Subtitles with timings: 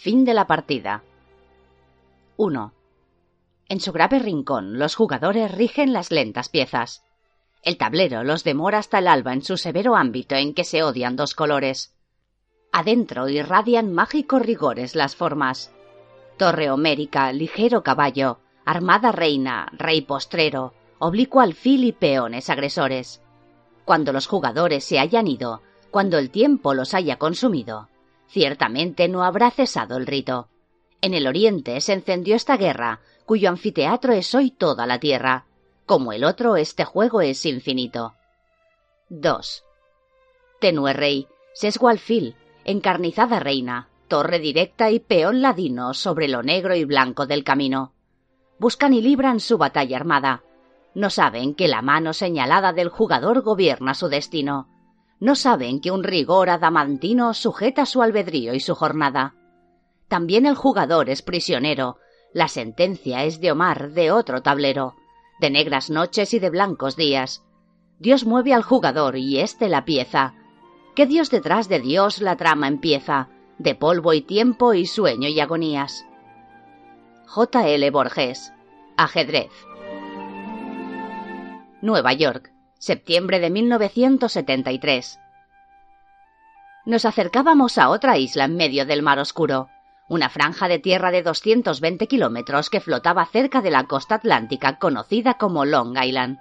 [0.00, 1.02] Fin de la partida.
[2.36, 2.72] 1.
[3.68, 7.02] En su grave rincón, los jugadores rigen las lentas piezas.
[7.64, 11.16] El tablero los demora hasta el alba en su severo ámbito en que se odian
[11.16, 11.96] dos colores.
[12.70, 15.74] Adentro irradian mágicos rigores las formas.
[16.36, 23.20] Torre homérica, ligero caballo, armada reina, rey postrero, oblicuo alfil y peones agresores.
[23.84, 25.60] Cuando los jugadores se hayan ido,
[25.90, 27.88] cuando el tiempo los haya consumido,
[28.28, 30.48] Ciertamente no habrá cesado el rito.
[31.00, 35.46] En el oriente se encendió esta guerra, cuyo anfiteatro es hoy toda la tierra.
[35.86, 38.14] Como el otro, este juego es infinito.
[39.08, 39.64] 2.
[40.60, 46.84] Tenue rey, sesgo alfil, encarnizada reina, torre directa y peón ladino sobre lo negro y
[46.84, 47.94] blanco del camino.
[48.58, 50.42] Buscan y libran su batalla armada.
[50.94, 54.68] No saben que la mano señalada del jugador gobierna su destino
[55.20, 59.34] no saben que un rigor adamantino sujeta su albedrío y su jornada.
[60.08, 61.96] También el jugador es prisionero,
[62.32, 64.94] la sentencia es de Omar de otro tablero,
[65.40, 67.42] de negras noches y de blancos días.
[67.98, 70.34] Dios mueve al jugador y éste la pieza.
[70.94, 73.28] ¿Qué Dios detrás de Dios la trama empieza?
[73.58, 76.04] De polvo y tiempo y sueño y agonías.
[77.26, 77.68] J.
[77.68, 77.90] L.
[77.90, 78.52] Borges.
[78.96, 79.50] Ajedrez.
[81.82, 85.18] Nueva York, septiembre de 1973.
[86.86, 89.68] Nos acercábamos a otra isla en medio del mar oscuro,
[90.08, 95.34] una franja de tierra de 220 kilómetros que flotaba cerca de la costa atlántica conocida
[95.34, 96.38] como Long Island.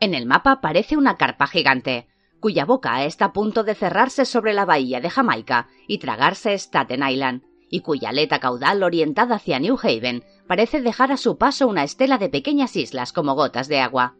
[0.00, 2.08] En el mapa parece una carpa gigante,
[2.40, 7.06] cuya boca está a punto de cerrarse sobre la bahía de Jamaica y tragarse Staten
[7.08, 11.84] Island, y cuya aleta caudal orientada hacia New Haven parece dejar a su paso una
[11.84, 14.16] estela de pequeñas islas como gotas de agua.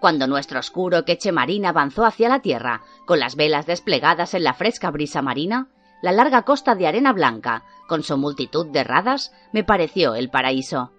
[0.00, 4.54] Cuando nuestro oscuro queche marina avanzó hacia la tierra, con las velas desplegadas en la
[4.54, 5.68] fresca brisa marina,
[6.00, 10.92] la larga costa de arena blanca, con su multitud de radas, me pareció el paraíso.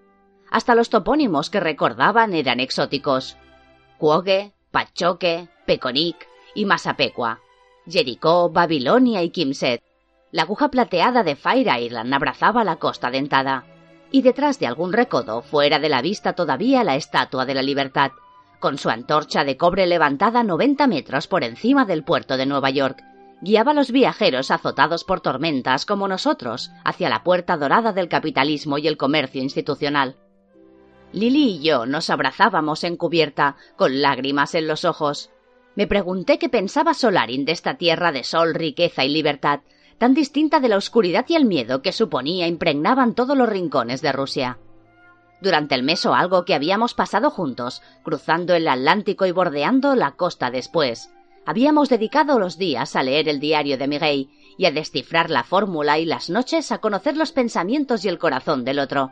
[0.52, 3.36] Hasta los topónimos que recordaban eran exóticos.
[3.98, 7.40] Cuogue, Pachoque, Peconic y Massapequa.
[7.88, 9.82] Jericó, Babilonia y Kimset.
[10.30, 13.64] La aguja plateada de Fire Island abrazaba la costa dentada.
[14.12, 18.12] Y detrás de algún recodo, fuera de la vista todavía la estatua de la libertad,
[18.62, 23.02] con su antorcha de cobre levantada 90 metros por encima del puerto de Nueva York,
[23.42, 28.78] guiaba a los viajeros azotados por tormentas como nosotros hacia la puerta dorada del capitalismo
[28.78, 30.16] y el comercio institucional.
[31.12, 35.30] Lily y yo nos abrazábamos en cubierta, con lágrimas en los ojos.
[35.74, 39.60] Me pregunté qué pensaba Solarin de esta tierra de sol, riqueza y libertad,
[39.98, 44.12] tan distinta de la oscuridad y el miedo que suponía impregnaban todos los rincones de
[44.12, 44.58] Rusia
[45.42, 50.12] durante el mes o algo que habíamos pasado juntos, cruzando el Atlántico y bordeando la
[50.12, 51.10] costa después.
[51.44, 55.98] Habíamos dedicado los días a leer el diario de Miguel y a descifrar la fórmula
[55.98, 59.10] y las noches a conocer los pensamientos y el corazón del otro.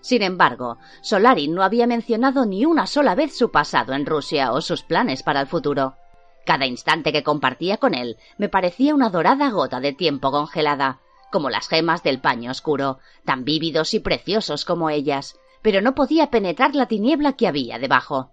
[0.00, 4.60] Sin embargo, Solarin no había mencionado ni una sola vez su pasado en Rusia o
[4.60, 5.96] sus planes para el futuro.
[6.44, 11.00] Cada instante que compartía con él me parecía una dorada gota de tiempo congelada,
[11.30, 16.30] como las gemas del paño oscuro, tan vívidos y preciosos como ellas, pero no podía
[16.30, 18.30] penetrar la tiniebla que había debajo.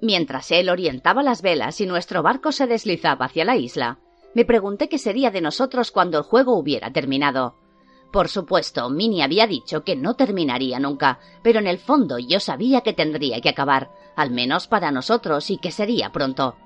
[0.00, 3.98] Mientras él orientaba las velas y nuestro barco se deslizaba hacia la isla,
[4.34, 7.56] me pregunté qué sería de nosotros cuando el juego hubiera terminado.
[8.12, 12.82] Por supuesto, Minnie había dicho que no terminaría nunca, pero en el fondo yo sabía
[12.82, 16.56] que tendría que acabar, al menos para nosotros, y que sería pronto.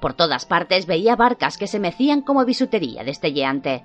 [0.00, 3.84] Por todas partes veía barcas que se mecían como bisutería destelleante.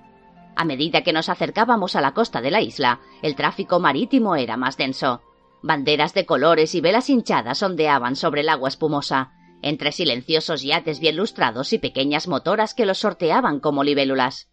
[0.55, 4.57] A medida que nos acercábamos a la costa de la isla, el tráfico marítimo era
[4.57, 5.21] más denso.
[5.61, 11.17] Banderas de colores y velas hinchadas ondeaban sobre el agua espumosa, entre silenciosos yates bien
[11.17, 14.49] lustrados y pequeñas motoras que los sorteaban como libélulas.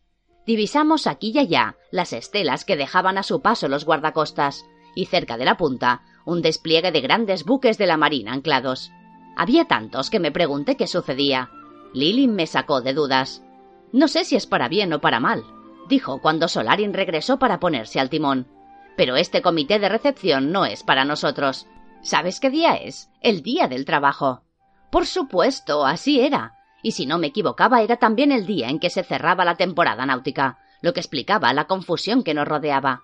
[0.47, 4.64] Divisamos aquí y allá las estelas que dejaban a su paso los guardacostas,
[4.94, 8.91] y cerca de la punta un despliegue de grandes buques de la marina anclados.
[9.37, 11.50] Había tantos que me pregunté qué sucedía.
[11.94, 13.44] Lily me sacó de dudas.
[13.93, 15.44] No sé si es para bien o para mal,
[15.88, 18.49] dijo cuando Solarin regresó para ponerse al timón.
[18.96, 21.66] Pero este comité de recepción no es para nosotros.
[22.02, 23.10] ¿Sabes qué día es?
[23.20, 24.43] El día del trabajo.
[24.90, 26.54] Por supuesto, así era.
[26.82, 30.06] y si no me equivocaba era también el día en que se cerraba la temporada
[30.06, 33.02] náutica, lo que explicaba la confusión que nos rodeaba.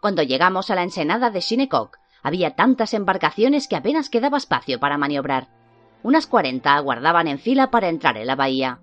[0.00, 4.96] Cuando llegamos a la ensenada de Shinnecock, había tantas embarcaciones que apenas quedaba espacio para
[4.96, 5.48] maniobrar.
[6.04, 8.78] Unas cuarenta aguardaban en fila para entrar en la bahía.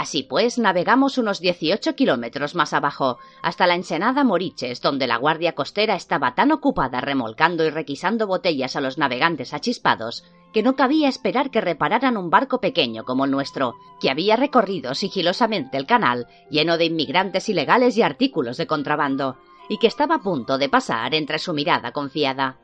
[0.00, 5.54] Así pues, navegamos unos 18 kilómetros más abajo, hasta la ensenada Moriches, donde la guardia
[5.54, 10.24] costera estaba tan ocupada remolcando y requisando botellas a los navegantes achispados,
[10.54, 14.94] que no cabía esperar que repararan un barco pequeño como el nuestro, que había recorrido
[14.94, 19.36] sigilosamente el canal, lleno de inmigrantes ilegales y artículos de contrabando,
[19.68, 22.56] y que estaba a punto de pasar entre su mirada confiada.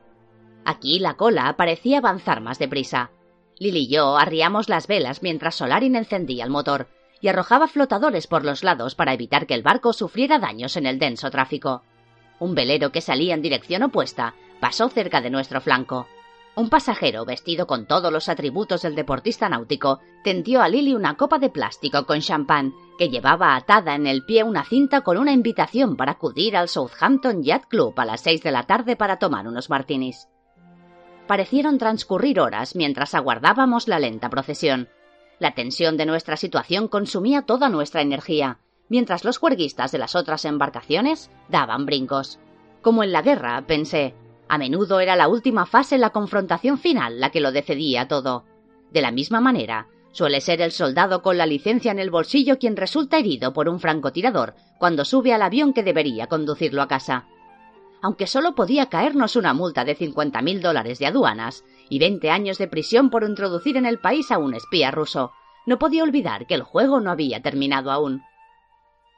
[0.65, 3.11] Aquí la cola parecía avanzar más deprisa.
[3.59, 6.88] Lily y yo arriamos las velas mientras Solarin encendía el motor,
[7.20, 10.98] y arrojaba flotadores por los lados para evitar que el barco sufriera daños en el
[10.98, 11.82] denso tráfico.
[12.38, 16.06] Un velero que salía en dirección opuesta pasó cerca de nuestro flanco.
[16.54, 21.38] Un pasajero vestido con todos los atributos del deportista náutico tendió a Lily una copa
[21.38, 25.96] de plástico con champán que llevaba atada en el pie una cinta con una invitación
[25.96, 29.68] para acudir al Southampton Yacht Club a las seis de la tarde para tomar unos
[29.68, 30.28] martinis.
[31.26, 34.88] Parecieron transcurrir horas mientras aguardábamos la lenta procesión.
[35.38, 40.44] La tensión de nuestra situación consumía toda nuestra energía, mientras los juerguistas de las otras
[40.44, 42.38] embarcaciones daban brincos.
[42.81, 44.15] Como en la guerra, pensé,
[44.49, 48.44] a menudo era la última fase, la confrontación final, la que lo decidía todo.
[48.93, 52.77] De la misma manera, suele ser el soldado con la licencia en el bolsillo quien
[52.77, 57.27] resulta herido por un francotirador cuando sube al avión que debería conducirlo a casa.
[58.00, 62.59] Aunque solo podía caernos una multa de cincuenta mil dólares de aduanas, y 20 años
[62.59, 65.33] de prisión por introducir en el país a un espía ruso.
[65.67, 68.23] No podía olvidar que el juego no había terminado aún.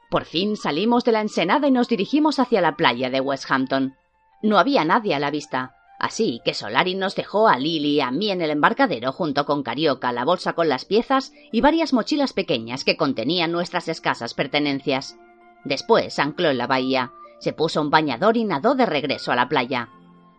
[0.09, 3.95] Por fin salimos de la ensenada y nos dirigimos hacia la playa de Westhampton.
[4.41, 8.09] No había nadie a la vista, así que Solari nos dejó a Lily y a
[8.09, 12.33] mí en el embarcadero junto con Carioca, la bolsa con las piezas y varias mochilas
[12.33, 15.15] pequeñas que contenían nuestras escasas pertenencias.
[15.63, 19.47] Después ancló en la bahía, se puso un bañador y nadó de regreso a la
[19.47, 19.89] playa.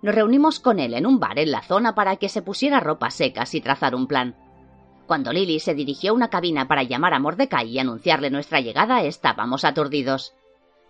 [0.03, 3.15] Nos reunimos con él en un bar en la zona para que se pusiera ropas
[3.15, 4.35] secas y trazar un plan.
[5.07, 9.03] Cuando Lily se dirigió a una cabina para llamar a Mordecai y anunciarle nuestra llegada,
[9.03, 10.35] estábamos aturdidos.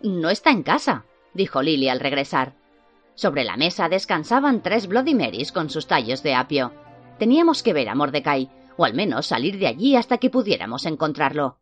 [0.01, 2.53] No está en casa, dijo Lily al regresar.
[3.15, 6.71] Sobre la mesa descansaban tres Bloody Marys con sus tallos de apio.
[7.19, 11.57] Teníamos que ver a Mordecai, o al menos salir de allí hasta que pudiéramos encontrarlo.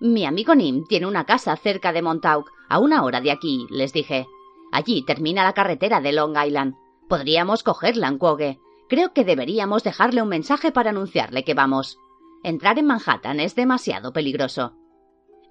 [0.00, 3.92] Mi amigo Nim tiene una casa cerca de Montauk, a una hora de aquí, les
[3.92, 4.26] dije.
[4.72, 6.74] Allí termina la carretera de Long Island.
[7.08, 8.58] Podríamos cogerla en Quogue.
[8.88, 11.98] Creo que deberíamos dejarle un mensaje para anunciarle que vamos.
[12.42, 14.74] Entrar en Manhattan es demasiado peligroso.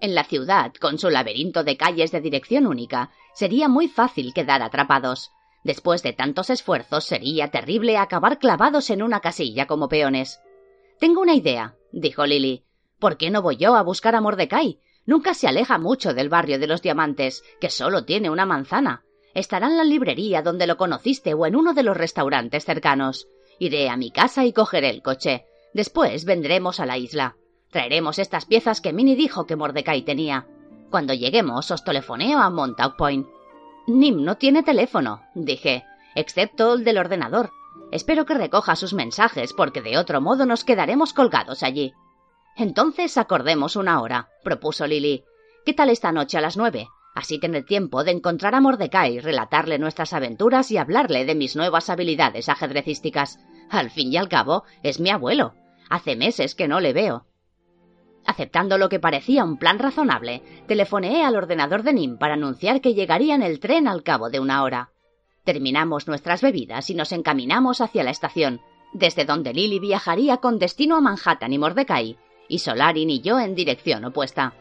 [0.01, 4.61] En la ciudad, con su laberinto de calles de dirección única, sería muy fácil quedar
[4.61, 5.31] atrapados.
[5.63, 10.41] Después de tantos esfuerzos, sería terrible acabar clavados en una casilla como peones.
[10.99, 12.65] Tengo una idea, dijo Lily.
[12.99, 14.79] ¿Por qué no voy yo a buscar a Mordecai?
[15.05, 19.04] Nunca se aleja mucho del barrio de los diamantes, que solo tiene una manzana.
[19.35, 23.27] Estará en la librería donde lo conociste o en uno de los restaurantes cercanos.
[23.59, 25.45] Iré a mi casa y cogeré el coche.
[25.73, 27.35] Después vendremos a la isla.
[27.69, 30.47] Traeremos estas piezas que Minnie dijo que Mordecai tenía.
[30.89, 33.27] Cuando lleguemos os telefoneo a Montauk Point.
[33.87, 35.83] Nim no tiene teléfono, dije,
[36.15, 37.51] excepto el del ordenador.
[37.91, 41.93] Espero que recoja sus mensajes porque de otro modo nos quedaremos colgados allí.
[42.55, 45.25] Entonces acordemos una hora, propuso Lily.
[45.65, 46.87] ¿Qué tal esta noche a las nueve?
[47.15, 51.89] Así tendré tiempo de encontrar a Mordecai, relatarle nuestras aventuras y hablarle de mis nuevas
[51.89, 53.39] habilidades ajedrecísticas.
[53.69, 55.53] Al fin y al cabo, es mi abuelo.
[55.89, 57.25] Hace meses que no le veo.
[58.25, 62.93] Aceptando lo que parecía un plan razonable, telefoneé al ordenador de Nim para anunciar que
[62.93, 64.91] llegaría en el tren al cabo de una hora.
[65.45, 68.59] Terminamos nuestras bebidas y nos encaminamos hacia la estación,
[68.93, 72.17] desde donde Lily viajaría con destino a Manhattan y Mordecai,
[72.49, 74.53] y Solarin y yo en dirección opuesta.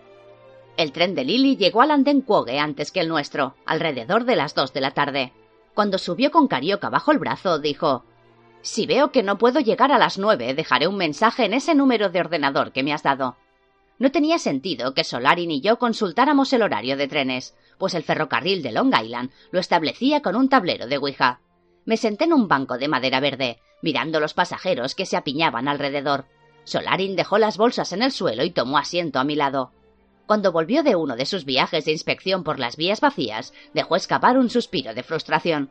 [0.77, 4.57] El tren de Lily llegó al andén Quogue antes que el nuestro, alrededor de las
[4.57, 5.33] dos de la tarde.
[5.73, 8.05] Cuando subió con Carioca bajo el brazo, dijo
[8.61, 12.09] Si veo que no puedo llegar a las nueve, dejaré un mensaje en ese número
[12.09, 13.37] de ordenador que me has dado.
[14.01, 18.61] No tenía sentido que Solarin y yo consultáramos el horario de trenes, pues el ferrocarril
[18.63, 21.41] de Long Island lo establecía con un tablero de Ouija.
[21.85, 26.27] Me senté en un banco de madera verde, mirando los pasajeros que se apiñaban alrededor.
[26.65, 29.71] Solarin dejó las bolsas en el suelo y tomó asiento a mi lado.
[30.27, 34.39] Cuando volvió de uno de sus viajes de inspección por las vías vacías, dejó escapar
[34.39, 35.71] un suspiro de frustración.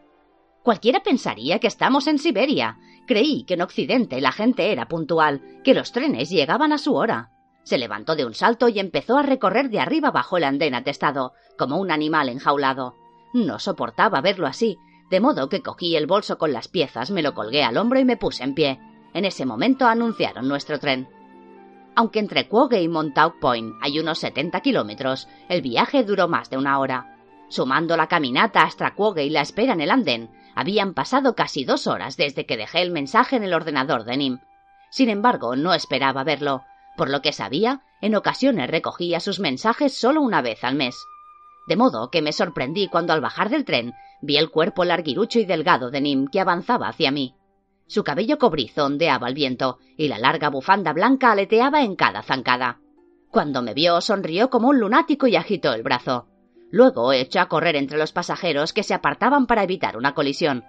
[0.62, 2.78] Cualquiera pensaría que estamos en Siberia.
[3.08, 7.32] Creí que en Occidente la gente era puntual, que los trenes llegaban a su hora.
[7.64, 11.34] Se levantó de un salto y empezó a recorrer de arriba abajo el andén atestado,
[11.58, 12.96] como un animal enjaulado.
[13.34, 14.78] No soportaba verlo así,
[15.10, 18.06] de modo que cogí el bolso con las piezas, me lo colgué al hombro y
[18.06, 18.80] me puse en pie.
[19.14, 21.08] En ese momento anunciaron nuestro tren.
[21.96, 26.58] Aunque entre Quogue y Montauk Point hay unos 70 kilómetros, el viaje duró más de
[26.58, 27.18] una hora.
[27.50, 31.88] Sumando la caminata hasta Quogue y la espera en el andén, habían pasado casi dos
[31.88, 34.40] horas desde que dejé el mensaje en el ordenador de Nim.
[34.90, 36.64] Sin embargo, no esperaba verlo.
[36.98, 40.96] Por lo que sabía, en ocasiones recogía sus mensajes solo una vez al mes.
[41.68, 45.46] De modo que me sorprendí cuando al bajar del tren vi el cuerpo larguirucho y
[45.46, 47.36] delgado de Nim que avanzaba hacia mí.
[47.88, 52.80] Su cabello cobrizo ondeaba al viento y la larga bufanda blanca aleteaba en cada zancada.
[53.30, 56.28] Cuando me vio sonrió como un lunático y agitó el brazo.
[56.72, 60.64] Luego echó a correr entre los pasajeros que se apartaban para evitar una colisión.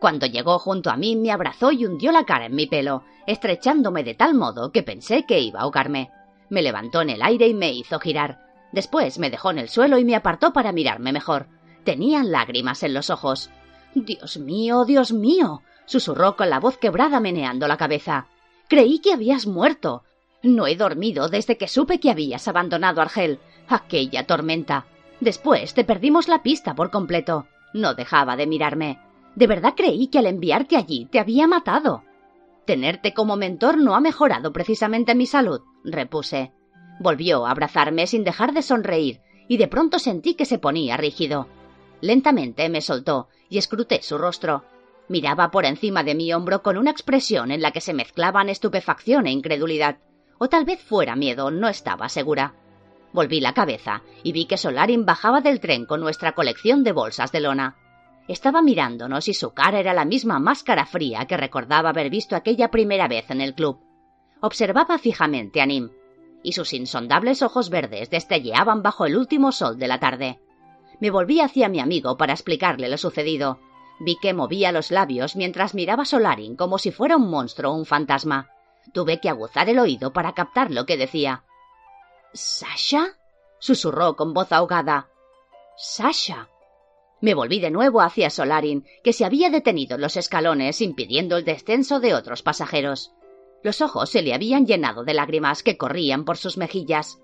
[0.00, 4.04] Cuando llegó junto a mí me abrazó y hundió la cara en mi pelo, estrechándome
[4.04, 6.10] de tal modo que pensé que iba a ahogarme.
[6.48, 8.40] Me levantó en el aire y me hizo girar.
[8.72, 11.48] Después me dejó en el suelo y me apartó para mirarme mejor.
[11.84, 13.50] Tenía lágrimas en los ojos.
[13.94, 18.26] Dios mío, Dios mío susurró con la voz quebrada meneando la cabeza.
[18.68, 20.04] Creí que habías muerto.
[20.42, 23.40] No he dormido desde que supe que habías abandonado Argel.
[23.66, 24.86] Aquella tormenta.
[25.20, 27.46] Después te perdimos la pista por completo.
[27.72, 29.00] No dejaba de mirarme.
[29.34, 32.04] De verdad creí que al enviarte allí te había matado.
[32.66, 36.52] Tenerte como mentor no ha mejorado precisamente mi salud, repuse.
[37.00, 41.48] Volvió a abrazarme sin dejar de sonreír, y de pronto sentí que se ponía rígido.
[42.00, 44.64] Lentamente me soltó y escruté su rostro.
[45.08, 49.26] Miraba por encima de mi hombro con una expresión en la que se mezclaban estupefacción
[49.26, 49.98] e incredulidad.
[50.38, 52.54] O tal vez fuera miedo, no estaba segura.
[53.12, 57.32] Volví la cabeza y vi que Solarin bajaba del tren con nuestra colección de bolsas
[57.32, 57.76] de lona.
[58.28, 62.70] Estaba mirándonos y su cara era la misma máscara fría que recordaba haber visto aquella
[62.70, 63.80] primera vez en el club.
[64.40, 65.90] Observaba fijamente a Nim,
[66.42, 70.38] y sus insondables ojos verdes destelleaban bajo el último sol de la tarde.
[71.00, 73.60] Me volví hacia mi amigo para explicarle lo sucedido,
[74.00, 77.74] Vi que movía los labios mientras miraba a Solarin como si fuera un monstruo o
[77.74, 78.50] un fantasma.
[78.92, 81.44] Tuve que aguzar el oído para captar lo que decía.
[82.32, 83.18] ¿Sasha?
[83.58, 85.08] susurró con voz ahogada.
[85.76, 86.48] Sasha.
[87.20, 91.44] Me volví de nuevo hacia Solarin, que se había detenido en los escalones impidiendo el
[91.44, 93.12] descenso de otros pasajeros.
[93.64, 97.18] Los ojos se le habían llenado de lágrimas que corrían por sus mejillas.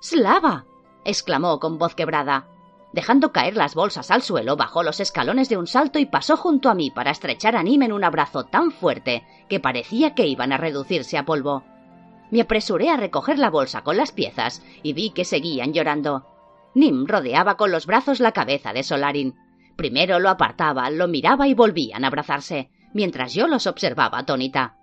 [0.00, 0.66] ¡Slava!
[1.04, 2.48] exclamó con voz quebrada.
[2.94, 6.70] Dejando caer las bolsas al suelo, bajó los escalones de un salto y pasó junto
[6.70, 10.52] a mí para estrechar a Nim en un abrazo tan fuerte que parecía que iban
[10.52, 11.64] a reducirse a polvo.
[12.30, 16.28] Me apresuré a recoger la bolsa con las piezas y vi que seguían llorando.
[16.76, 19.34] Nim rodeaba con los brazos la cabeza de Solarin.
[19.74, 24.76] Primero lo apartaba, lo miraba y volvían a abrazarse, mientras yo los observaba atónita.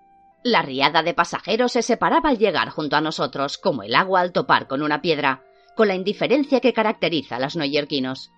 [0.44, 4.34] La riada de pasajeros se separaba al llegar junto a nosotros, como el agua al
[4.34, 5.44] topar con una piedra
[5.76, 8.32] con la indiferencia que caracteriza a los neoyorquinos.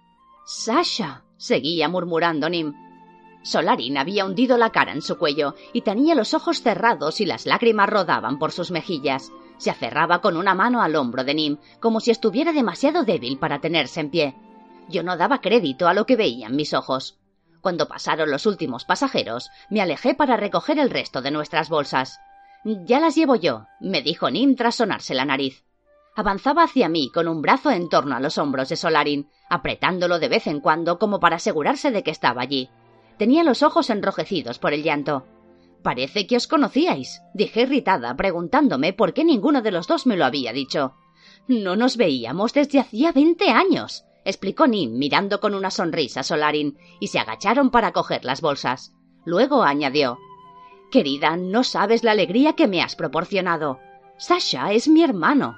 [0.45, 1.23] Sasha.
[1.37, 2.73] seguía murmurando Nim.
[3.43, 7.45] Solarin había hundido la cara en su cuello y tenía los ojos cerrados y las
[7.45, 9.31] lágrimas rodaban por sus mejillas.
[9.57, 13.59] Se aferraba con una mano al hombro de Nim, como si estuviera demasiado débil para
[13.59, 14.35] tenerse en pie.
[14.89, 17.19] Yo no daba crédito a lo que veían mis ojos.
[17.61, 22.19] Cuando pasaron los últimos pasajeros, me alejé para recoger el resto de nuestras bolsas.
[22.63, 25.63] Ya las llevo yo, me dijo Nim tras sonarse la nariz.
[26.15, 30.29] Avanzaba hacia mí con un brazo en torno a los hombros de Solarin, apretándolo de
[30.29, 32.69] vez en cuando como para asegurarse de que estaba allí.
[33.17, 35.25] Tenía los ojos enrojecidos por el llanto.
[35.81, 40.25] Parece que os conocíais, dije irritada, preguntándome por qué ninguno de los dos me lo
[40.25, 40.93] había dicho.
[41.47, 46.77] No nos veíamos desde hacía veinte años, explicó Nim mirando con una sonrisa a Solarin,
[46.99, 48.93] y se agacharon para coger las bolsas.
[49.25, 50.19] Luego añadió
[50.91, 53.79] Querida, no sabes la alegría que me has proporcionado.
[54.17, 55.57] Sasha es mi hermano.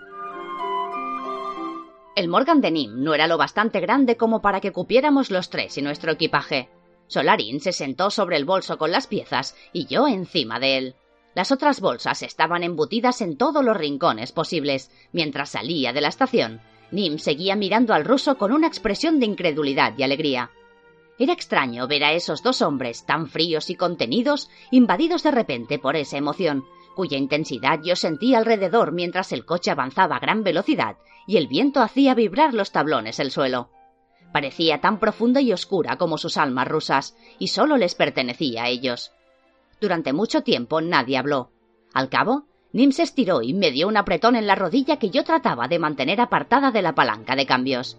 [2.15, 5.77] El Morgan de Nim no era lo bastante grande como para que cupiéramos los tres
[5.77, 6.69] y nuestro equipaje.
[7.07, 10.95] Solarin se sentó sobre el bolso con las piezas y yo encima de él.
[11.34, 14.89] Las otras bolsas estaban embutidas en todos los rincones posibles.
[15.12, 19.93] Mientras salía de la estación, Nim seguía mirando al ruso con una expresión de incredulidad
[19.98, 20.51] y alegría.
[21.19, 25.98] Era extraño ver a esos dos hombres tan fríos y contenidos invadidos de repente por
[25.98, 26.63] esa emoción,
[26.95, 30.95] cuya intensidad yo sentía alrededor mientras el coche avanzaba a gran velocidad
[31.27, 33.70] y el viento hacía vibrar los tablones el suelo.
[34.32, 39.13] Parecía tan profunda y oscura como sus almas rusas, y solo les pertenecía a ellos.
[39.79, 41.51] Durante mucho tiempo nadie habló.
[41.94, 45.24] Al cabo, Nim se estiró y me dio un apretón en la rodilla que yo
[45.24, 47.98] trataba de mantener apartada de la palanca de cambios.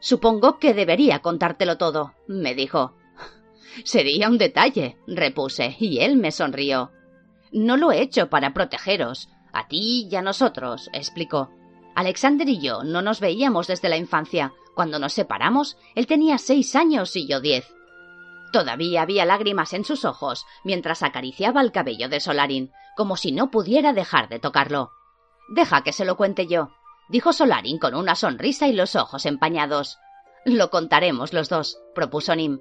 [0.00, 2.94] Supongo que debería contártelo todo, me dijo.
[3.84, 6.90] Sería un detalle, repuse, y él me sonrió.
[7.52, 11.50] No lo he hecho para protegeros, a ti y a nosotros, explicó.
[11.94, 14.52] Alexander y yo no nos veíamos desde la infancia.
[14.74, 17.66] Cuando nos separamos, él tenía seis años y yo diez.
[18.52, 23.50] Todavía había lágrimas en sus ojos mientras acariciaba el cabello de Solarin, como si no
[23.50, 24.92] pudiera dejar de tocarlo.
[25.48, 26.70] Deja que se lo cuente yo,
[27.08, 29.98] dijo Solarin con una sonrisa y los ojos empañados.
[30.44, 32.60] Lo contaremos los dos, propuso Nim.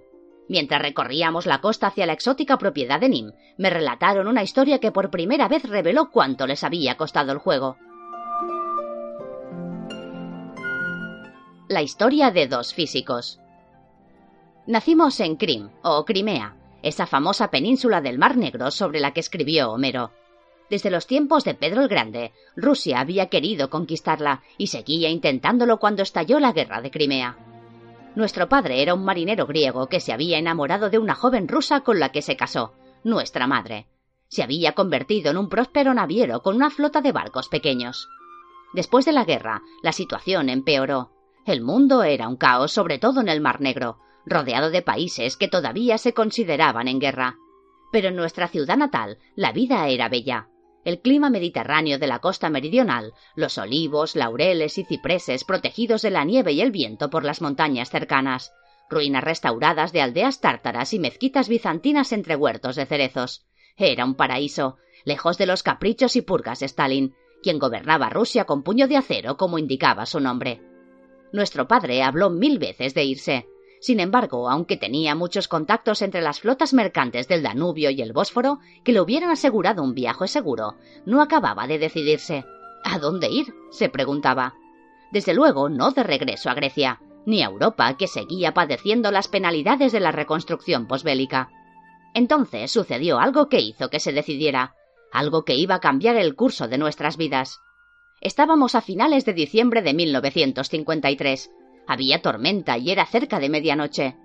[0.50, 4.92] Mientras recorríamos la costa hacia la exótica propiedad de Nim, me relataron una historia que
[4.92, 7.78] por primera vez reveló cuánto les había costado el juego.
[11.70, 13.42] La historia de dos físicos.
[14.68, 19.74] Nacimos en Crim, o Crimea, esa famosa península del Mar Negro sobre la que escribió
[19.74, 20.12] Homero.
[20.70, 26.04] Desde los tiempos de Pedro el Grande, Rusia había querido conquistarla y seguía intentándolo cuando
[26.04, 27.38] estalló la guerra de Crimea.
[28.16, 32.00] Nuestro padre era un marinero griego que se había enamorado de una joven rusa con
[32.00, 33.88] la que se casó, nuestra madre.
[34.30, 38.08] Se había convertido en un próspero naviero con una flota de barcos pequeños.
[38.74, 41.17] Después de la guerra, la situación empeoró.
[41.48, 45.48] El mundo era un caos, sobre todo en el Mar Negro, rodeado de países que
[45.48, 47.38] todavía se consideraban en guerra.
[47.92, 50.50] Pero en nuestra ciudad natal la vida era bella
[50.88, 56.24] el clima mediterráneo de la costa meridional, los olivos, laureles y cipreses protegidos de la
[56.24, 58.54] nieve y el viento por las montañas cercanas,
[58.90, 63.46] ruinas restauradas de aldeas tártaras y mezquitas bizantinas entre huertos de cerezos.
[63.76, 68.64] Era un paraíso, lejos de los caprichos y purgas de Stalin, quien gobernaba Rusia con
[68.64, 70.62] puño de acero como indicaba su nombre.
[71.32, 73.46] Nuestro padre habló mil veces de irse,
[73.80, 78.60] sin embargo, aunque tenía muchos contactos entre las flotas mercantes del Danubio y el Bósforo
[78.84, 82.46] que le hubieran asegurado un viaje seguro, no acababa de decidirse.
[82.84, 83.54] ¿A dónde ir?
[83.70, 84.56] se preguntaba.
[85.12, 89.92] Desde luego, no de regreso a Grecia, ni a Europa, que seguía padeciendo las penalidades
[89.92, 91.50] de la reconstrucción posbélica.
[92.14, 94.76] Entonces sucedió algo que hizo que se decidiera,
[95.12, 97.60] algo que iba a cambiar el curso de nuestras vidas.
[98.22, 101.52] Estábamos a finales de diciembre de 1953,
[101.88, 104.18] había tormenta y era cerca de medianoche.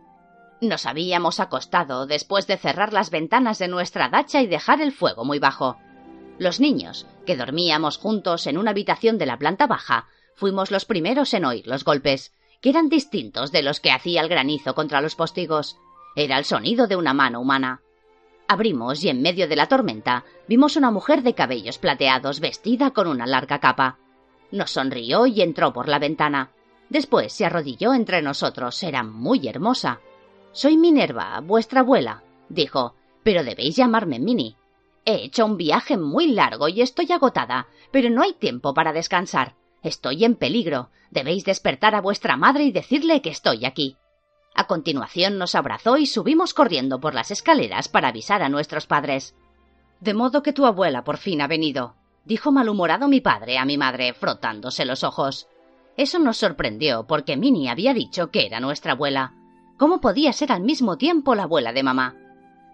[0.60, 5.24] Nos habíamos acostado después de cerrar las ventanas de nuestra dacha y dejar el fuego
[5.24, 5.76] muy bajo.
[6.38, 11.34] Los niños, que dormíamos juntos en una habitación de la planta baja, fuimos los primeros
[11.34, 15.16] en oír los golpes, que eran distintos de los que hacía el granizo contra los
[15.16, 15.76] postigos.
[16.16, 17.82] Era el sonido de una mano humana.
[18.48, 23.06] Abrimos y en medio de la tormenta vimos una mujer de cabellos plateados vestida con
[23.06, 23.98] una larga capa.
[24.50, 26.50] Nos sonrió y entró por la ventana.
[26.88, 28.82] Después se arrodilló entre nosotros.
[28.82, 30.00] Era muy hermosa.
[30.52, 34.56] Soy Minerva, vuestra abuela, dijo, pero debéis llamarme Mini.
[35.04, 39.54] He hecho un viaje muy largo y estoy agotada, pero no hay tiempo para descansar.
[39.82, 40.90] Estoy en peligro.
[41.10, 43.96] Debéis despertar a vuestra madre y decirle que estoy aquí.
[44.54, 49.34] A continuación nos abrazó y subimos corriendo por las escaleras para avisar a nuestros padres.
[50.00, 53.78] De modo que tu abuela por fin ha venido, dijo malhumorado mi padre a mi
[53.78, 55.48] madre, frotándose los ojos.
[55.96, 59.34] Eso nos sorprendió porque Minnie había dicho que era nuestra abuela.
[59.78, 62.14] ¿Cómo podía ser al mismo tiempo la abuela de mamá?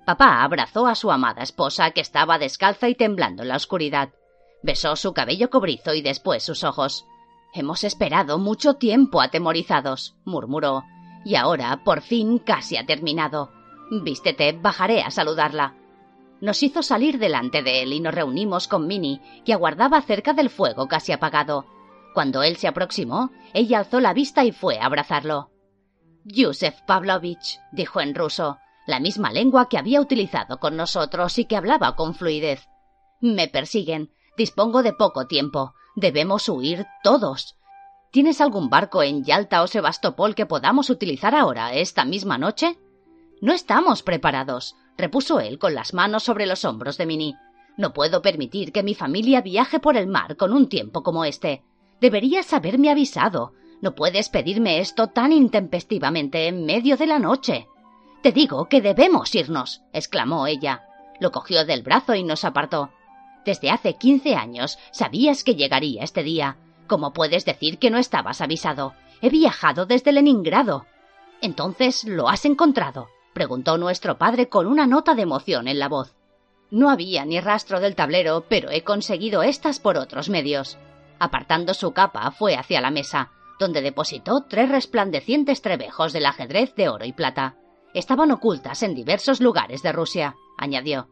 [0.04, 4.10] Papá abrazó a su amada esposa que estaba descalza y temblando en la oscuridad.
[4.62, 7.04] Besó su cabello cobrizo y después sus ojos.
[7.54, 10.84] Hemos esperado mucho tiempo atemorizados, murmuró,
[11.28, 13.52] y ahora, por fin, casi ha terminado.
[13.90, 15.74] Vístete, bajaré a saludarla.
[16.40, 20.48] Nos hizo salir delante de él y nos reunimos con Minnie, que aguardaba cerca del
[20.48, 21.66] fuego casi apagado.
[22.14, 25.50] Cuando él se aproximó, ella alzó la vista y fue a abrazarlo.
[26.24, 31.56] Yusef Pavlovich, dijo en ruso, la misma lengua que había utilizado con nosotros y que
[31.56, 32.66] hablaba con fluidez.
[33.20, 34.12] Me persiguen.
[34.38, 35.74] Dispongo de poco tiempo.
[35.94, 37.57] Debemos huir todos.
[38.10, 42.78] ¿Tienes algún barco en Yalta o Sebastopol que podamos utilizar ahora, esta misma noche?
[43.42, 47.36] No estamos preparados, repuso él con las manos sobre los hombros de Mini.
[47.76, 51.62] No puedo permitir que mi familia viaje por el mar con un tiempo como este.
[52.00, 53.52] Deberías haberme avisado.
[53.82, 57.68] No puedes pedirme esto tan intempestivamente en medio de la noche.
[58.22, 60.82] Te digo que debemos irnos, exclamó ella.
[61.20, 62.90] Lo cogió del brazo y nos apartó.
[63.44, 66.56] Desde hace quince años sabías que llegaría este día.
[66.88, 68.94] ¿Cómo puedes decir que no estabas avisado?
[69.20, 70.86] He viajado desde Leningrado.
[71.42, 73.08] Entonces, ¿lo has encontrado?
[73.34, 76.16] preguntó nuestro padre con una nota de emoción en la voz.
[76.70, 80.78] No había ni rastro del tablero, pero he conseguido estas por otros medios.
[81.18, 86.88] Apartando su capa, fue hacia la mesa, donde depositó tres resplandecientes trebejos del ajedrez de
[86.88, 87.56] oro y plata.
[87.92, 91.08] Estaban ocultas en diversos lugares de Rusia, añadió.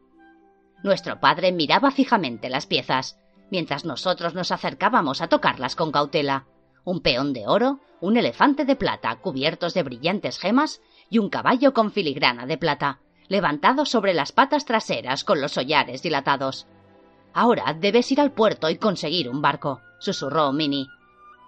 [0.82, 3.18] Nuestro padre miraba fijamente las piezas,
[3.50, 6.46] mientras nosotros nos acercábamos a tocarlas con cautela.
[6.84, 10.80] Un peón de oro, un elefante de plata cubiertos de brillantes gemas
[11.10, 16.02] y un caballo con filigrana de plata, levantado sobre las patas traseras con los hollares
[16.02, 16.66] dilatados.
[17.32, 20.88] Ahora debes ir al puerto y conseguir un barco susurró Minnie.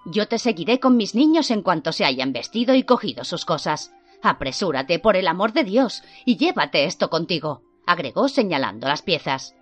[0.06, 3.92] Yo te seguiré con mis niños en cuanto se hayan vestido y cogido sus cosas.
[4.22, 9.54] Apresúrate, por el amor de Dios, y llévate esto contigo, agregó señalando las piezas.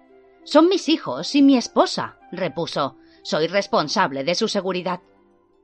[0.44, 2.96] Son mis hijos y mi esposa, repuso.
[3.22, 5.00] Soy responsable de su seguridad.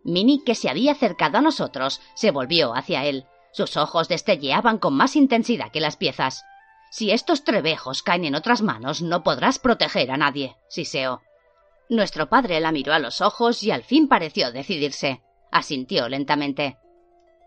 [0.05, 3.27] Minnie, que se había acercado a nosotros, se volvió hacia él.
[3.53, 6.45] Sus ojos destelleaban con más intensidad que las piezas.
[6.91, 11.23] Si estos trebejos caen en otras manos, no podrás proteger a nadie, siseó.
[11.89, 15.23] Nuestro padre la miró a los ojos y al fin pareció decidirse.
[15.51, 16.79] Asintió lentamente.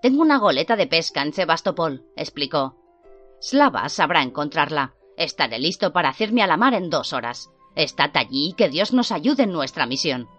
[0.02, 2.78] Tengo una goleta de pesca en Sebastopol, explicó.
[3.40, 4.94] Slava sabrá encontrarla.
[5.18, 7.50] Estaré listo para hacerme a la mar en dos horas.
[7.76, 10.30] Estad allí y que Dios nos ayude en nuestra misión.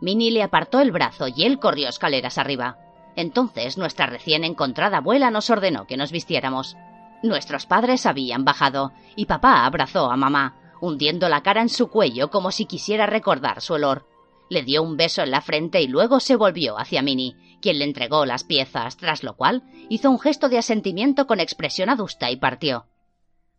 [0.00, 2.78] Minnie le apartó el brazo y él corrió escaleras arriba.
[3.16, 6.76] Entonces nuestra recién encontrada abuela nos ordenó que nos vistiéramos.
[7.22, 12.30] Nuestros padres habían bajado y papá abrazó a mamá, hundiendo la cara en su cuello
[12.30, 14.06] como si quisiera recordar su olor.
[14.48, 17.84] Le dio un beso en la frente y luego se volvió hacia Minnie, quien le
[17.84, 22.36] entregó las piezas, tras lo cual hizo un gesto de asentimiento con expresión adusta y
[22.36, 22.86] partió.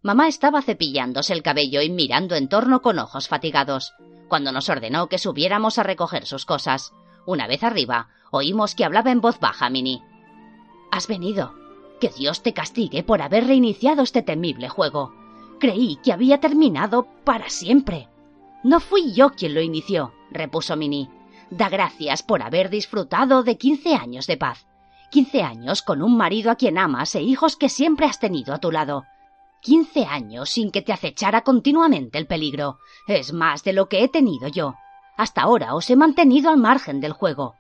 [0.04, 3.94] Mamá estaba cepillándose el cabello y mirando en torno con ojos fatigados,
[4.28, 6.92] cuando nos ordenó que subiéramos a recoger sus cosas.
[7.28, 10.02] Una vez arriba, oímos que hablaba en voz baja Minnie.
[10.92, 11.54] Has venido.
[12.00, 15.14] Que Dios te castigue por haber reiniciado este temible juego.
[15.60, 18.08] Creí que había terminado para siempre.
[18.64, 21.10] No fui yo quien lo inició, repuso Minnie.
[21.52, 24.66] Da gracias por haber disfrutado de quince años de paz.
[25.12, 28.58] Quince años con un marido a quien amas e hijos que siempre has tenido a
[28.58, 29.06] tu lado.
[29.62, 32.80] Quince años sin que te acechara continuamente el peligro.
[33.08, 34.74] Es más de lo que he tenido yo.
[35.18, 37.54] Hasta ahora os he mantenido al margen del juego.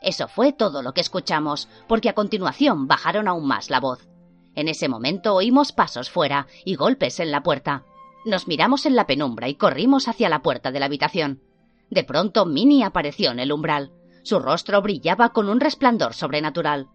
[0.00, 4.08] Eso fue todo lo que escuchamos, porque a continuación bajaron aún más la voz.
[4.54, 7.84] En ese momento oímos pasos fuera y golpes en la puerta.
[8.24, 11.42] Nos miramos en la penumbra y corrimos hacia la puerta de la habitación.
[11.90, 13.90] De pronto Minnie apareció en el umbral.
[14.22, 16.88] Su rostro brillaba con un resplandor sobrenatural.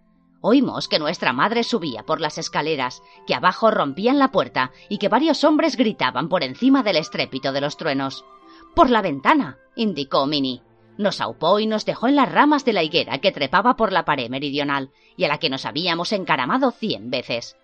[0.48, 5.10] Oímos que nuestra madre subía por las escaleras, que abajo rompían la puerta y que
[5.10, 8.26] varios hombres gritaban por encima del estrépito de los truenos.
[8.76, 10.62] Por la ventana, indicó Minnie.
[11.00, 14.06] Nos aupó y nos dejó en las ramas de la higuera que trepaba por la
[14.06, 17.58] pared meridional y a la que nos habíamos encaramado cien veces.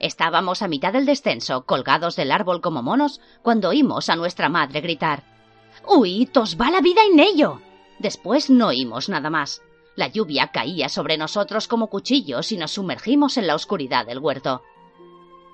[0.00, 4.80] Estábamos a mitad del descenso, colgados del árbol como monos, cuando oímos a nuestra madre
[4.80, 5.22] gritar
[5.86, 6.26] ¡Uy!
[6.26, 7.60] ¡Tos va la vida en ello!
[8.00, 9.62] Después no oímos nada más.
[9.96, 14.62] La lluvia caía sobre nosotros como cuchillos y nos sumergimos en la oscuridad del huerto.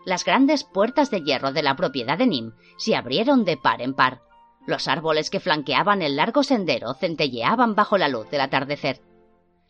[0.07, 3.92] Las grandes puertas de hierro de la propiedad de Nim se abrieron de par en
[3.92, 4.22] par.
[4.66, 9.00] Los árboles que flanqueaban el largo sendero centelleaban bajo la luz del atardecer.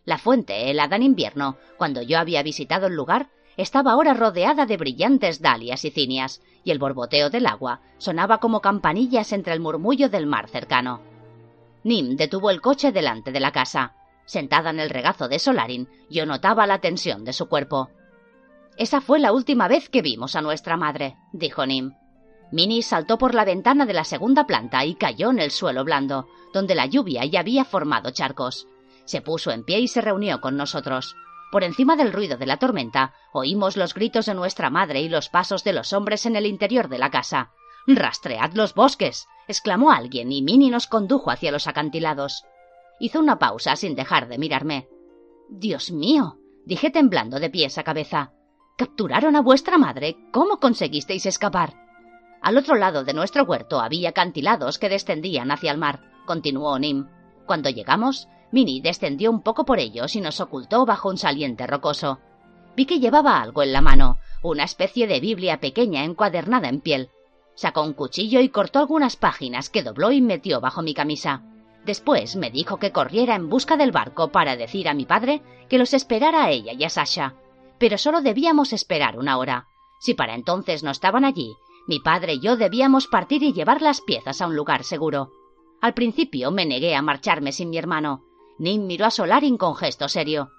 [0.05, 4.77] La fuente, helada en invierno, cuando yo había visitado el lugar, estaba ahora rodeada de
[4.77, 10.09] brillantes dalias y cinias, y el borboteo del agua sonaba como campanillas entre el murmullo
[10.09, 11.01] del mar cercano.
[11.83, 13.95] Nim detuvo el coche delante de la casa.
[14.31, 17.91] Sentada en el regazo de Solarin, yo notaba la tensión de su cuerpo.
[18.77, 21.95] Esa fue la última vez que vimos a nuestra madre, dijo Nim.
[22.53, 26.29] Minnie saltó por la ventana de la segunda planta y cayó en el suelo blando,
[26.55, 28.69] donde la lluvia ya había formado charcos.
[29.05, 31.17] Se puso en pie y se reunió con nosotros.
[31.51, 35.29] Por encima del ruido de la tormenta, oímos los gritos de nuestra madre y los
[35.29, 37.51] pasos de los hombres en el interior de la casa.
[37.89, 39.27] Rastread los bosques.
[39.49, 42.45] exclamó alguien, y Minnie nos condujo hacia los acantilados.
[43.01, 44.89] Hizo una pausa sin dejar de mirarme.
[45.49, 46.37] Dios mío.
[46.67, 48.33] dije temblando de pies a cabeza.
[48.77, 50.17] Capturaron a vuestra madre.
[50.31, 51.75] ¿Cómo conseguisteis escapar?
[52.43, 57.07] Al otro lado de nuestro huerto había acantilados que descendían hacia el mar, continuó Nim.
[57.47, 62.21] Cuando llegamos, Minnie descendió un poco por ellos y nos ocultó bajo un saliente rocoso.
[62.77, 67.11] Vi que llevaba algo en la mano, una especie de Biblia pequeña encuadernada en piel.
[67.55, 71.43] Sacó un cuchillo y cortó algunas páginas que dobló y metió bajo mi camisa.
[71.85, 75.79] Después me dijo que corriera en busca del barco para decir a mi padre que
[75.79, 77.35] los esperara a ella y a Sasha.
[77.79, 79.67] Pero solo debíamos esperar una hora.
[79.99, 81.55] Si para entonces no estaban allí,
[81.87, 85.33] mi padre y yo debíamos partir y llevar las piezas a un lugar seguro.
[85.81, 88.25] Al principio me negué a marcharme sin mi hermano.
[88.59, 90.51] Nim miró a Solarin con gesto serio.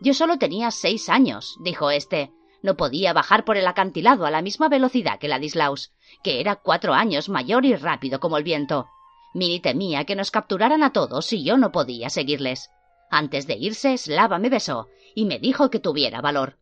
[0.00, 2.32] Yo solo tenía seis años, dijo éste.
[2.62, 6.92] No podía bajar por el acantilado a la misma velocidad que Ladislaus, que era cuatro
[6.92, 8.88] años mayor y rápido como el viento.
[9.36, 12.70] Minnie temía que nos capturaran a todos y yo no podía seguirles.
[13.10, 16.56] Antes de irse, Slava me besó y me dijo que tuviera valor.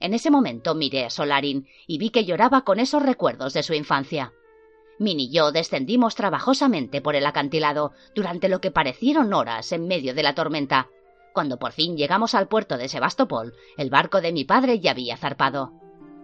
[0.00, 3.74] En ese momento miré a Solarin y vi que lloraba con esos recuerdos de su
[3.74, 4.32] infancia.
[4.98, 10.12] Min y yo descendimos trabajosamente por el acantilado durante lo que parecieron horas en medio
[10.12, 10.88] de la tormenta.
[11.32, 15.16] Cuando por fin llegamos al puerto de Sebastopol, el barco de mi padre ya había
[15.16, 15.72] zarpado.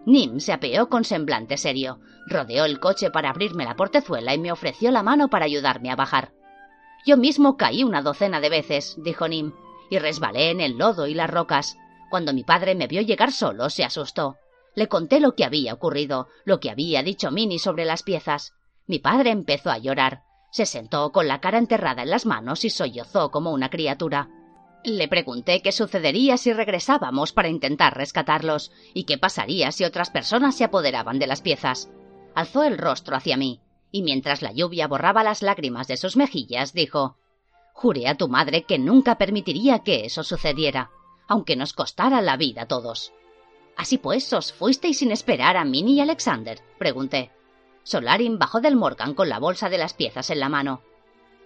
[0.07, 4.53] Nim se apeó con semblante serio, rodeó el coche para abrirme la portezuela y me
[4.53, 6.33] ofreció la mano para ayudarme a bajar.
[7.05, 9.53] Yo mismo caí una docena de veces, dijo Nim,
[9.90, 11.77] y resbalé en el lodo y las rocas.
[12.09, 14.37] Cuando mi padre me vio llegar solo, se asustó.
[14.77, 18.55] Le conté lo que había ocurrido, lo que había dicho Minnie sobre las piezas.
[18.87, 20.23] Mi padre empezó a llorar.
[20.53, 24.29] Se sentó con la cara enterrada en las manos y sollozó como una criatura.
[24.85, 30.57] Le pregunté qué sucedería si regresábamos para intentar rescatarlos y qué pasaría si otras personas
[30.57, 31.91] se apoderaban de las piezas.
[32.35, 33.61] Alzó el rostro hacia mí
[33.91, 37.17] y mientras la lluvia borraba las lágrimas de sus mejillas, dijo
[37.73, 40.91] Juré a tu madre que nunca permitiría que eso sucediera,
[41.29, 43.12] aunque nos costara la vida a todos.
[43.77, 46.61] Así pues, ¿os fuisteis sin esperar a Minnie y Alexander?
[46.79, 47.31] pregunté.
[47.83, 50.83] Solarin bajó del Morgan con la bolsa de las piezas en la mano.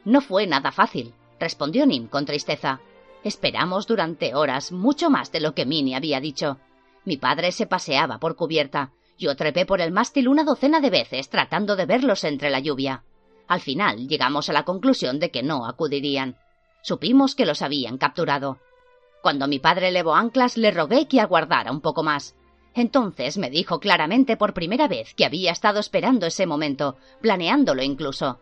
[0.04, 2.80] No fue nada fácil, respondió Nim con tristeza.
[3.22, 6.58] Esperamos durante horas, mucho más de lo que Minnie había dicho.
[7.04, 8.92] Mi padre se paseaba por cubierta.
[9.18, 13.04] Yo trepé por el mástil una docena de veces tratando de verlos entre la lluvia.
[13.46, 16.36] Al final llegamos a la conclusión de que no acudirían.
[16.82, 18.58] Supimos que los habían capturado.
[19.22, 22.36] Cuando mi padre levó anclas le rogué que aguardara un poco más.
[22.74, 28.40] Entonces me dijo claramente por primera vez que había estado esperando ese momento, planeándolo incluso.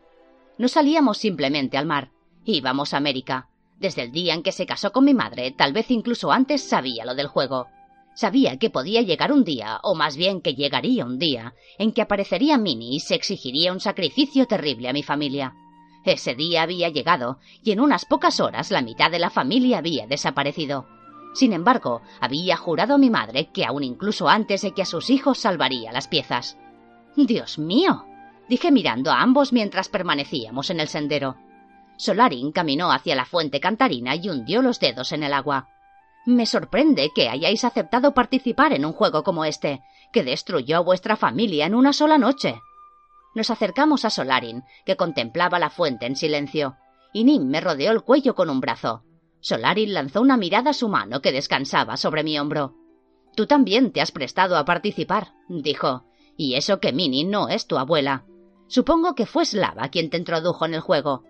[0.59, 2.11] No salíamos simplemente al mar,
[2.45, 3.49] íbamos a América.
[3.79, 7.05] Desde el día en que se casó con mi madre, tal vez incluso antes sabía
[7.05, 7.69] lo del juego.
[8.15, 12.03] Sabía que podía llegar un día, o más bien que llegaría un día, en que
[12.03, 15.55] aparecería Minnie y se exigiría un sacrificio terrible a mi familia.
[16.05, 20.09] Ese día había llegado, y en unas pocas horas la mitad de la familia había
[20.09, 20.87] desaparecido.
[21.35, 25.11] Sin embargo, había jurado a mi madre que aún incluso antes de que a sus
[25.11, 26.59] hijos salvaría las piezas.
[27.15, 28.05] Dios mío.
[28.49, 31.37] dije mirando a ambos mientras permanecíamos en el sendero.
[31.99, 35.69] Solarin caminó hacia la fuente cantarina y hundió los dedos en el agua.
[36.25, 39.83] Me sorprende que hayáis aceptado participar en un juego como este,
[40.13, 42.61] que destruyó a vuestra familia en una sola noche.
[43.35, 46.77] Nos acercamos a Solarin, que contemplaba la fuente en silencio,
[47.13, 49.03] y Nim me rodeó el cuello con un brazo.
[49.41, 52.75] Solarin lanzó una mirada a su mano que descansaba sobre mi hombro.
[53.35, 56.05] Tú también te has prestado a participar, dijo,
[56.37, 58.25] y eso que Minnie no es tu abuela.
[58.67, 61.25] Supongo que fue Slava quien te introdujo en el juego.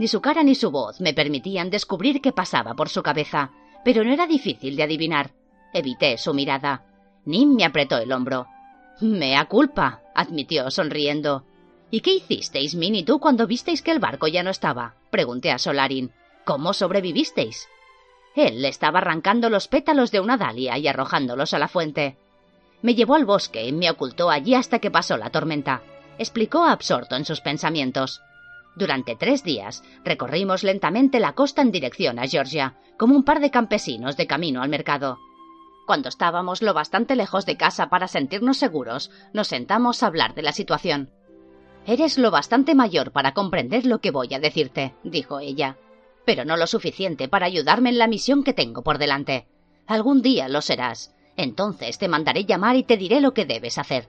[0.00, 3.50] Ni su cara ni su voz me permitían descubrir qué pasaba por su cabeza,
[3.84, 5.32] pero no era difícil de adivinar.
[5.74, 6.86] Evité su mirada.
[7.26, 8.46] Nim me apretó el hombro.
[9.02, 11.44] Mea culpa, admitió sonriendo.
[11.90, 14.94] ¿Y qué hicisteis, Min y tú, cuando visteis que el barco ya no estaba?
[15.10, 16.12] pregunté a Solarin.
[16.46, 17.68] ¿Cómo sobrevivisteis?
[18.34, 22.16] Él estaba arrancando los pétalos de una dalia y arrojándolos a la fuente.
[22.80, 25.82] Me llevó al bosque y me ocultó allí hasta que pasó la tormenta,
[26.16, 28.22] explicó absorto en sus pensamientos.
[28.76, 33.50] Durante tres días recorrimos lentamente la costa en dirección a Georgia, como un par de
[33.50, 35.18] campesinos de camino al mercado.
[35.86, 40.42] Cuando estábamos lo bastante lejos de casa para sentirnos seguros, nos sentamos a hablar de
[40.42, 41.10] la situación.
[41.86, 45.76] Eres lo bastante mayor para comprender lo que voy a decirte, dijo ella,
[46.24, 49.48] pero no lo suficiente para ayudarme en la misión que tengo por delante.
[49.86, 51.14] Algún día lo serás.
[51.36, 54.08] Entonces te mandaré llamar y te diré lo que debes hacer.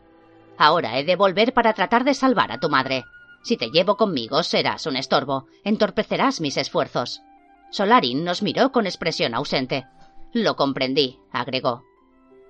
[0.57, 3.05] Ahora he de volver para tratar de salvar a tu madre.
[3.43, 7.21] Si te llevo conmigo serás un estorbo, entorpecerás mis esfuerzos.
[7.71, 9.85] Solarin nos miró con expresión ausente.
[10.33, 11.83] Lo comprendí, agregó.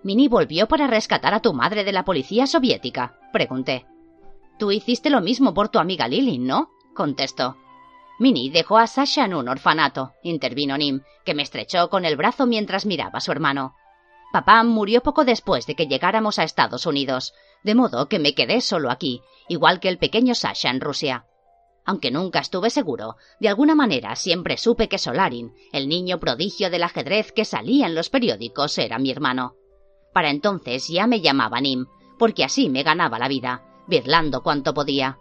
[0.04, 3.86] Mini volvió para rescatar a tu madre de la policía soviética, pregunté.
[4.58, 6.69] Tú hiciste lo mismo por tu amiga Lily, ¿no?
[6.95, 7.58] contestó.
[8.19, 12.45] Mini dejó a Sasha en un orfanato, intervino Nim, que me estrechó con el brazo
[12.45, 13.75] mientras miraba a su hermano.
[14.32, 18.62] Papá murió poco después de que llegáramos a Estados Unidos, de modo que me quedé
[18.62, 21.26] solo aquí, igual que el pequeño Sasha en Rusia.
[21.86, 26.84] Aunque nunca estuve seguro, de alguna manera siempre supe que Solarin, el niño prodigio del
[26.84, 29.56] ajedrez que salía en los periódicos, era mi hermano.
[30.13, 31.88] Para entonces ya me llamaba Nim,
[32.19, 35.17] porque así me ganaba la vida, birlando cuanto podía.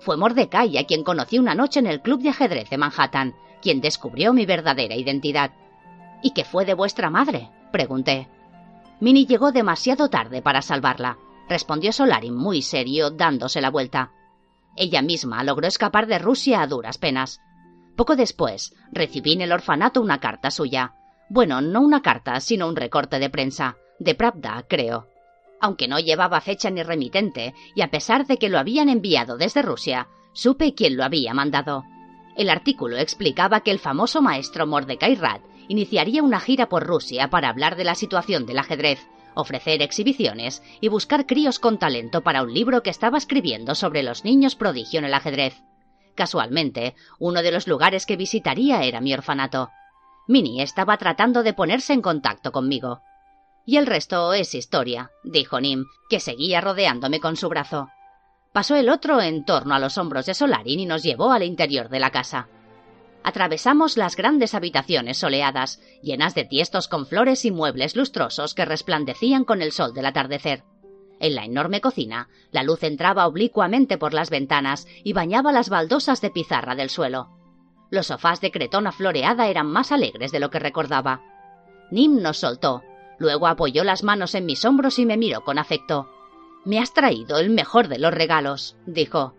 [0.00, 3.82] Fue Mordecai a quien conocí una noche en el club de ajedrez de Manhattan, quien
[3.82, 5.52] descubrió mi verdadera identidad.
[6.22, 7.50] ¿Y qué fue de vuestra madre?
[7.72, 8.28] pregunté.
[9.00, 11.18] Minnie llegó demasiado tarde para salvarla
[11.50, 14.12] respondió Solarin muy serio, dándose la vuelta.
[14.76, 17.40] Ella misma logró escapar de Rusia a duras penas.
[17.96, 20.94] Poco después, recibí en el orfanato una carta suya.
[21.28, 23.76] Bueno, no una carta, sino un recorte de prensa.
[23.98, 25.08] De Pravda, creo.
[25.60, 29.60] Aunque no llevaba fecha ni remitente, y a pesar de que lo habían enviado desde
[29.60, 31.82] Rusia, supe quién lo había mandado.
[32.36, 37.48] El artículo explicaba que el famoso maestro Mordecai Rad iniciaría una gira por Rusia para
[37.48, 42.52] hablar de la situación del ajedrez, ofrecer exhibiciones y buscar críos con talento para un
[42.52, 45.62] libro que estaba escribiendo sobre los niños prodigio en el ajedrez.
[46.14, 49.70] Casualmente, uno de los lugares que visitaría era mi orfanato.
[50.26, 53.00] Minnie estaba tratando de ponerse en contacto conmigo.
[53.64, 57.88] Y el resto es historia, dijo Nim, que seguía rodeándome con su brazo.
[58.52, 61.88] Pasó el otro en torno a los hombros de Solarin y nos llevó al interior
[61.88, 62.48] de la casa.
[63.22, 69.44] Atravesamos las grandes habitaciones soleadas, llenas de tiestos con flores y muebles lustrosos que resplandecían
[69.44, 70.64] con el sol del atardecer.
[71.20, 76.22] En la enorme cocina, la luz entraba oblicuamente por las ventanas y bañaba las baldosas
[76.22, 77.28] de pizarra del suelo.
[77.90, 81.22] Los sofás de cretona floreada eran más alegres de lo que recordaba.
[81.90, 82.82] Nim nos soltó,
[83.18, 86.08] luego apoyó las manos en mis hombros y me miró con afecto.
[86.64, 89.34] Me has traído el mejor de los regalos, dijo.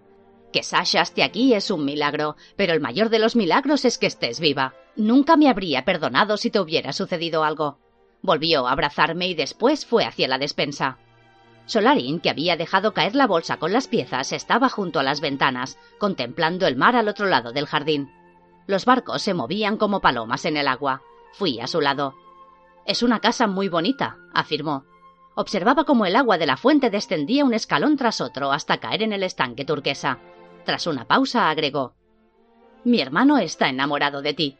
[0.52, 4.08] Que Sasha esté aquí es un milagro, pero el mayor de los milagros es que
[4.08, 4.74] estés viva.
[4.96, 7.78] Nunca me habría perdonado si te hubiera sucedido algo.
[8.22, 10.98] Volvió a abrazarme y después fue hacia la despensa.
[11.66, 15.80] Solarin, que había dejado caer la bolsa con las piezas, estaba junto a las ventanas,
[15.98, 18.12] contemplando el mar al otro lado del jardín.
[18.68, 21.02] Los barcos se movían como palomas en el agua.
[21.32, 22.16] Fui a su lado.
[22.86, 24.84] Es una casa muy bonita, afirmó.
[25.36, 29.14] Observaba cómo el agua de la fuente descendía un escalón tras otro hasta caer en
[29.14, 30.20] el estanque turquesa.
[30.66, 31.96] Tras una pausa agregó
[32.84, 34.58] Mi hermano está enamorado de ti.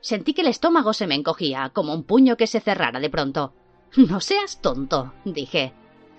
[0.00, 3.54] Sentí que el estómago se me encogía, como un puño que se cerrara de pronto.
[3.96, 5.74] No seas tonto, dije.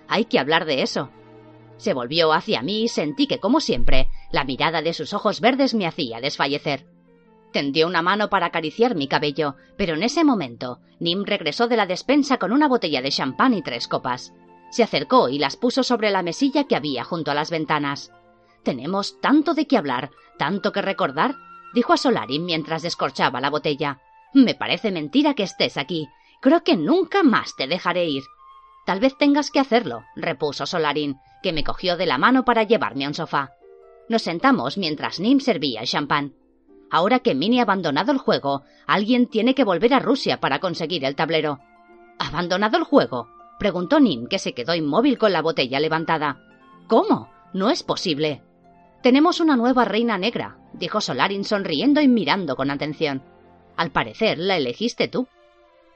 [0.07, 1.09] Hay que hablar de eso.
[1.77, 5.73] Se volvió hacia mí y sentí que, como siempre, la mirada de sus ojos verdes
[5.73, 6.85] me hacía desfallecer.
[7.51, 11.85] Tendió una mano para acariciar mi cabello, pero en ese momento Nim regresó de la
[11.85, 14.33] despensa con una botella de champán y tres copas.
[14.71, 18.11] Se acercó y las puso sobre la mesilla que había junto a las ventanas.
[18.63, 21.35] Tenemos tanto de qué hablar, tanto que recordar,
[21.73, 23.99] dijo a Solarin mientras descorchaba la botella.
[24.33, 26.07] Me parece mentira que estés aquí.
[26.41, 28.23] Creo que nunca más te dejaré ir.
[28.85, 33.05] Tal vez tengas que hacerlo, repuso Solarin, que me cogió de la mano para llevarme
[33.05, 33.51] a un sofá.
[34.09, 36.33] Nos sentamos mientras Nim servía el champán.
[36.91, 41.05] Ahora que Minnie ha abandonado el juego, alguien tiene que volver a Rusia para conseguir
[41.05, 41.59] el tablero.
[42.19, 43.29] ¿Abandonado el juego?
[43.57, 46.41] preguntó Nim, que se quedó inmóvil con la botella levantada.
[46.87, 47.29] ¿Cómo?
[47.53, 48.43] No es posible.
[49.03, 53.21] Tenemos una nueva reina negra, dijo Solarin sonriendo y mirando con atención.
[53.75, 55.27] Al parecer la elegiste tú.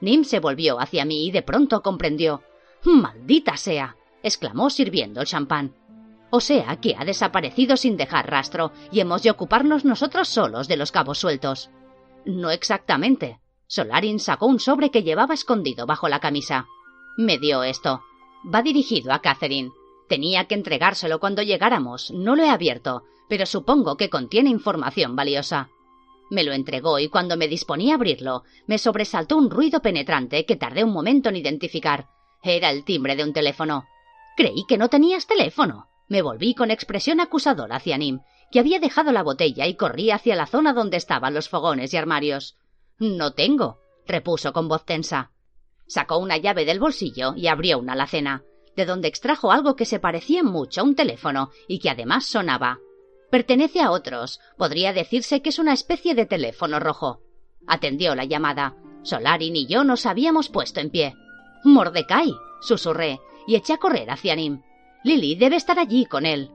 [0.02, 2.42] Nim se volvió hacia mí y de pronto comprendió.
[2.84, 3.96] ¡Maldita sea!
[4.22, 5.74] exclamó sirviendo el champán.
[6.28, 10.76] O sea que ha desaparecido sin dejar rastro y hemos de ocuparnos nosotros solos de
[10.76, 11.70] los cabos sueltos.
[12.26, 13.40] No exactamente.
[13.68, 16.66] Solarin sacó un sobre que llevaba escondido bajo la camisa.
[17.16, 18.02] Me dio esto.
[18.54, 19.70] Va dirigido a Catherine.
[20.08, 22.10] Tenía que entregárselo cuando llegáramos.
[22.10, 25.68] No lo he abierto, pero supongo que contiene información valiosa.
[26.30, 30.56] Me lo entregó y cuando me disponía a abrirlo, me sobresaltó un ruido penetrante que
[30.56, 32.08] tardé un momento en identificar.
[32.42, 33.84] Era el timbre de un teléfono.
[34.36, 35.88] Creí que no tenías teléfono.
[36.08, 40.36] Me volví con expresión acusadora hacia Nim, que había dejado la botella y corrí hacia
[40.36, 42.56] la zona donde estaban los fogones y armarios.
[42.98, 45.32] No tengo, repuso con voz tensa.
[45.86, 48.44] Sacó una llave del bolsillo y abrió una alacena,
[48.78, 52.78] de donde extrajo algo que se parecía mucho a un teléfono y que además sonaba.
[53.28, 54.38] Pertenece a otros.
[54.56, 57.20] Podría decirse que es una especie de teléfono rojo.
[57.66, 58.76] Atendió la llamada.
[59.02, 61.16] Solarin y yo nos habíamos puesto en pie.
[61.64, 64.62] Mordecai, susurré, y eché a correr hacia Nim.
[65.02, 66.52] Lily debe estar allí con él.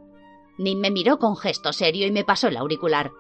[0.58, 3.12] Nim me miró con gesto serio y me pasó el auricular.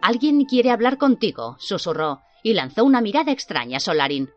[0.00, 4.30] Alguien quiere hablar contigo, susurró, y lanzó una mirada extraña a Solarin.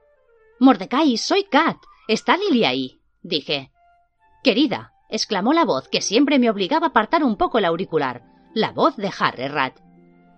[0.59, 1.77] Mordecai, soy Kat.
[2.07, 2.99] ¿Está Lily ahí?
[3.21, 3.70] dije.
[4.43, 8.23] Querida, exclamó la voz que siempre me obligaba a apartar un poco el auricular,
[8.55, 9.77] la voz de Harry Rat.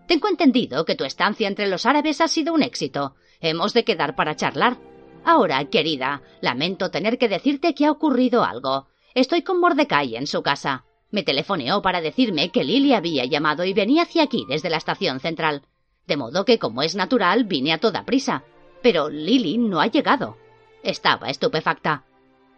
[0.07, 3.15] Tengo entendido que tu estancia entre los árabes ha sido un éxito.
[3.39, 4.77] Hemos de quedar para charlar.
[5.23, 8.87] Ahora, querida, lamento tener que decirte que ha ocurrido algo.
[9.15, 10.83] Estoy con Mordecai en su casa.
[11.09, 15.21] Me telefoneó para decirme que Lily había llamado y venía hacia aquí desde la estación
[15.21, 15.61] central.
[16.07, 18.43] De modo que, como es natural, vine a toda prisa.
[18.81, 20.35] Pero Lily no ha llegado.
[20.83, 22.03] Estaba estupefacta.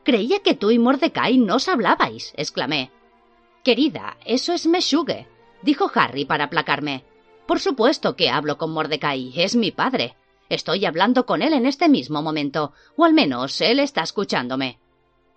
[0.06, 2.91] Creía que tú y Mordecai no os hablabais, exclamé.
[3.63, 5.28] Querida, eso es Meshuge,
[5.63, 7.04] dijo Harry para aplacarme.
[7.48, 10.15] Por supuesto que hablo con Mordecai, es mi padre.
[10.48, 14.78] Estoy hablando con él en este mismo momento, o al menos él está escuchándome.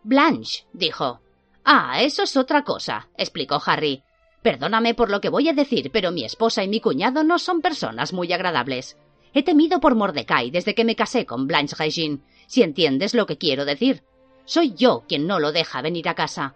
[0.02, 1.22] Blanche, dijo.
[1.64, 4.02] Ah, eso es otra cosa, explicó Harry.
[4.42, 7.62] Perdóname por lo que voy a decir, pero mi esposa y mi cuñado no son
[7.62, 8.98] personas muy agradables.
[9.32, 13.38] He temido por Mordecai desde que me casé con Blanche Regine, si entiendes lo que
[13.38, 14.04] quiero decir.
[14.48, 16.54] Soy yo quien no lo deja venir a casa.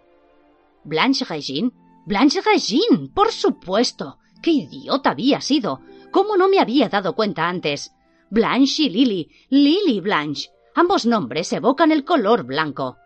[0.83, 1.69] Blanche Regine.
[2.07, 3.09] Blanche Regine.
[3.13, 4.17] Por supuesto.
[4.41, 5.79] Qué idiota había sido.
[6.09, 7.93] ¿Cómo no me había dado cuenta antes?
[8.31, 10.49] Blanche y Lily, Lily Blanche.
[10.73, 12.97] Ambos nombres evocan el color blanco.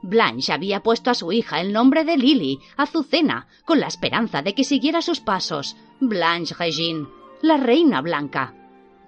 [0.00, 4.54] Blanche había puesto a su hija el nombre de Lily, Azucena, con la esperanza de
[4.54, 5.76] que siguiera sus pasos.
[5.98, 7.08] Blanche Regine,
[7.42, 8.54] la reina blanca.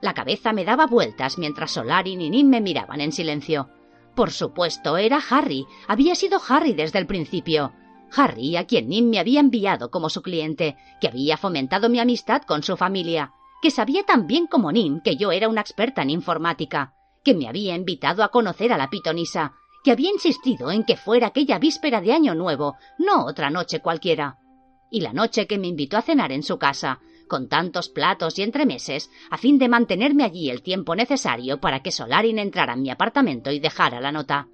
[0.00, 3.68] La cabeza me daba vueltas mientras Solarin y Nim me miraban en silencio.
[4.14, 5.66] Por supuesto, era Harry.
[5.88, 7.72] Había sido Harry desde el principio.
[8.14, 12.42] Harry, a quien Nim me había enviado como su cliente, que había fomentado mi amistad
[12.42, 13.32] con su familia
[13.62, 17.48] que sabía tan bien como Nim que yo era una experta en informática, que me
[17.48, 19.54] había invitado a conocer a la pitonisa,
[19.84, 24.38] que había insistido en que fuera aquella víspera de Año Nuevo, no otra noche cualquiera.
[24.90, 26.98] Y la noche que me invitó a cenar en su casa,
[27.32, 31.90] con tantos platos y entremeses, a fin de mantenerme allí el tiempo necesario para que
[31.90, 34.48] Solarin entrara en mi apartamento y dejara la nota.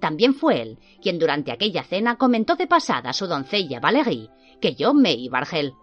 [0.00, 4.28] También fue él quien durante aquella cena comentó de pasada a su doncella Valérie
[4.60, 5.74] que yo me iba a Argel.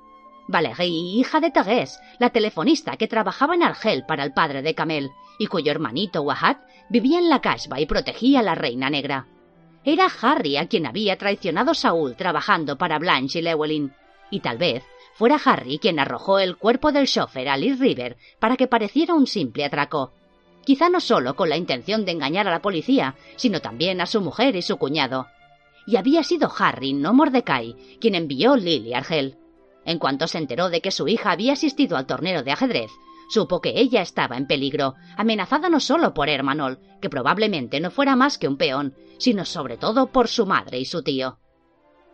[0.50, 5.12] Valérie, hija de Thérèse, la telefonista que trabajaba en Argel para el padre de Camel,
[5.40, 6.58] y cuyo hermanito Wahat
[6.90, 9.28] vivía en la casba y protegía a la reina negra.
[9.86, 13.94] Era Harry a quien había traicionado Saúl trabajando para Blanche y Llewellyn,
[14.30, 14.84] y tal vez
[15.16, 19.28] fuera Harry quien arrojó el cuerpo del chofer a Lee River para que pareciera un
[19.28, 20.14] simple atraco.
[20.66, 24.22] Quizá no solo con la intención de engañar a la policía, sino también a su
[24.22, 25.28] mujer y su cuñado.
[25.86, 29.38] Y había sido Harry, no Mordecai, quien envió Lily a Argel.
[29.86, 32.92] En cuanto se enteró de que su hija había asistido al torneo de ajedrez,
[33.30, 38.16] supo que ella estaba en peligro, amenazada no solo por Hermanol, que probablemente no fuera
[38.16, 41.40] más que un peón, sino sobre todo por su madre y su tío.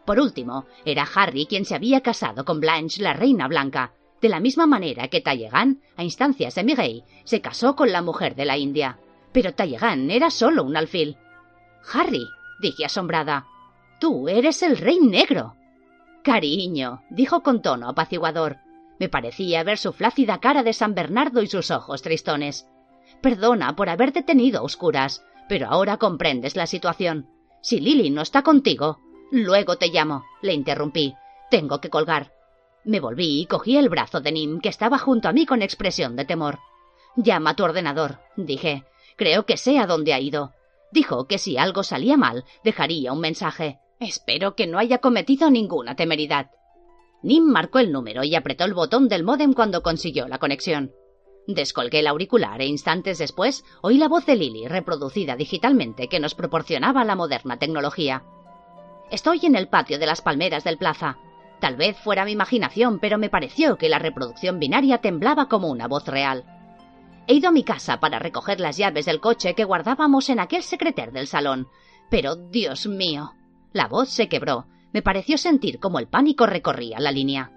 [0.10, 4.40] Por último, era Harry quien se había casado con Blanche, la reina blanca, de la
[4.40, 8.58] misma manera que Talleyrand, a instancias de Miguel, se casó con la mujer de la
[8.58, 8.98] India.
[9.32, 11.16] Pero Talleyrand era solo un alfil.
[11.94, 12.26] Harry,
[12.60, 13.46] dije asombrada,
[14.00, 15.54] tú eres el rey negro.
[16.24, 18.58] Cariño, dijo con tono apaciguador.
[19.00, 22.68] Me parecía ver su flácida cara de San Bernardo y sus ojos tristones.
[23.22, 27.30] Perdona por haberte tenido oscuras, pero ahora comprendes la situación.
[27.62, 28.98] Si Lily no está contigo,
[29.32, 31.14] Luego te llamo, le interrumpí.
[31.52, 32.34] Tengo que colgar.
[32.84, 36.16] Me volví y cogí el brazo de Nim, que estaba junto a mí con expresión
[36.16, 36.60] de temor.
[37.16, 38.86] Llama a tu ordenador, dije.
[39.18, 40.54] Creo que sé a dónde ha ido.
[40.92, 43.80] Dijo que si algo salía mal, dejaría un mensaje.
[44.00, 46.52] Espero que no haya cometido ninguna temeridad.
[47.22, 50.94] Nim marcó el número y apretó el botón del módem cuando consiguió la conexión.
[51.48, 56.36] Descolgué el auricular e instantes después oí la voz de Lily reproducida digitalmente que nos
[56.36, 58.24] proporcionaba la moderna tecnología.
[59.12, 61.18] Estoy en el patio de las palmeras del plaza.
[61.60, 65.88] Tal vez fuera mi imaginación, pero me pareció que la reproducción binaria temblaba como una
[65.88, 66.46] voz real.
[67.28, 70.64] He ido a mi casa para recoger las llaves del coche que guardábamos en aquel
[70.64, 71.68] secreter del salón.
[72.10, 73.34] Pero, Dios mío.
[73.74, 74.68] La voz se quebró.
[74.94, 77.52] Me pareció sentir como el pánico recorría la línea.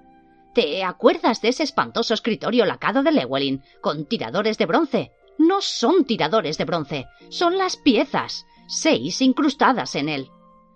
[0.55, 5.13] ¿Te acuerdas de ese espantoso escritorio lacado de Llewellyn, con tiradores de bronce?
[5.39, 10.29] No son tiradores de bronce, son las piezas, seis incrustadas en él.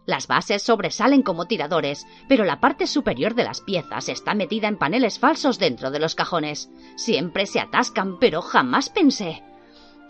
[0.06, 4.78] Las bases sobresalen como tiradores, pero la parte superior de las piezas está metida en
[4.78, 6.70] paneles falsos dentro de los cajones.
[6.96, 9.42] Siempre se atascan, pero jamás pensé.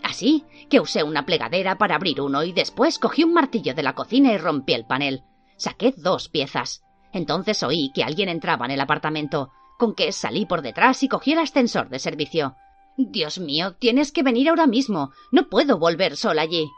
[0.03, 3.93] Así que usé una plegadera para abrir uno y después cogí un martillo de la
[3.93, 5.23] cocina y rompí el panel.
[5.57, 6.83] Saqué dos piezas.
[7.11, 11.33] Entonces oí que alguien entraba en el apartamento, con que salí por detrás y cogí
[11.33, 12.55] el ascensor de servicio.
[12.97, 15.11] Dios mío, tienes que venir ahora mismo.
[15.31, 16.69] No puedo volver sola allí.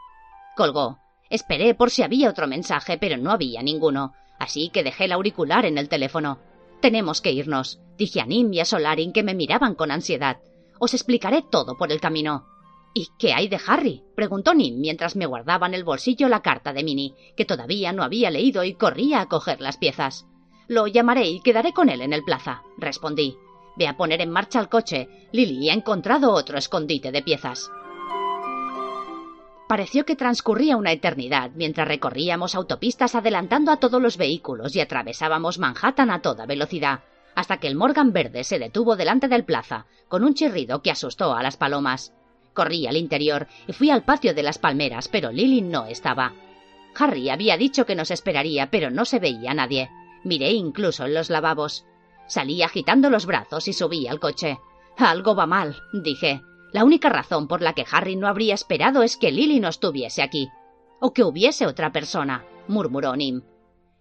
[0.56, 0.99] Colgó
[1.30, 5.64] Esperé por si había otro mensaje, pero no había ninguno, así que dejé el auricular
[5.64, 6.40] en el teléfono.
[6.80, 10.38] Tenemos que irnos, dije a Nim y a Solarin que me miraban con ansiedad.
[10.80, 12.46] Os explicaré todo por el camino.
[12.92, 14.02] ¿Y qué hay de Harry?
[14.16, 18.02] preguntó Nim mientras me guardaba en el bolsillo la carta de Minnie, que todavía no
[18.02, 20.26] había leído y corría a coger las piezas.
[20.66, 23.36] Lo llamaré y quedaré con él en el plaza, respondí.
[23.76, 25.08] Ve a poner en marcha el coche.
[25.32, 27.70] Lily ha encontrado otro escondite de piezas.
[29.70, 35.60] Pareció que transcurría una eternidad mientras recorríamos autopistas adelantando a todos los vehículos y atravesábamos
[35.60, 37.04] Manhattan a toda velocidad,
[37.36, 41.36] hasta que el Morgan verde se detuvo delante del plaza, con un chirrido que asustó
[41.36, 42.12] a las palomas.
[42.52, 46.32] Corrí al interior y fui al patio de las palmeras, pero Lily no estaba.
[46.96, 49.88] Harry había dicho que nos esperaría, pero no se veía nadie.
[50.24, 51.86] Miré incluso en los lavabos.
[52.26, 54.58] Salí agitando los brazos y subí al coche.
[54.96, 56.42] Algo va mal, dije.
[56.72, 60.22] La única razón por la que Harry no habría esperado es que Lily no estuviese
[60.22, 60.48] aquí.
[61.00, 63.42] O que hubiese otra persona, murmuró Nim.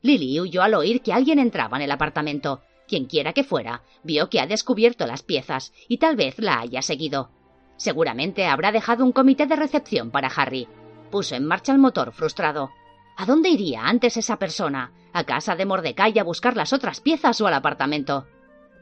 [0.01, 2.61] Lily huyó al oír que alguien entraba en el apartamento.
[2.88, 7.32] Quienquiera que fuera, vio que ha descubierto las piezas y tal vez la haya seguido.
[7.78, 10.67] Seguramente habrá dejado un comité de recepción para Harry.
[11.11, 12.72] Puso en marcha el motor frustrado.
[13.15, 14.91] ¿A dónde iría antes esa persona?
[15.13, 18.28] ¿A casa de Mordecai a buscar las otras piezas o al apartamento?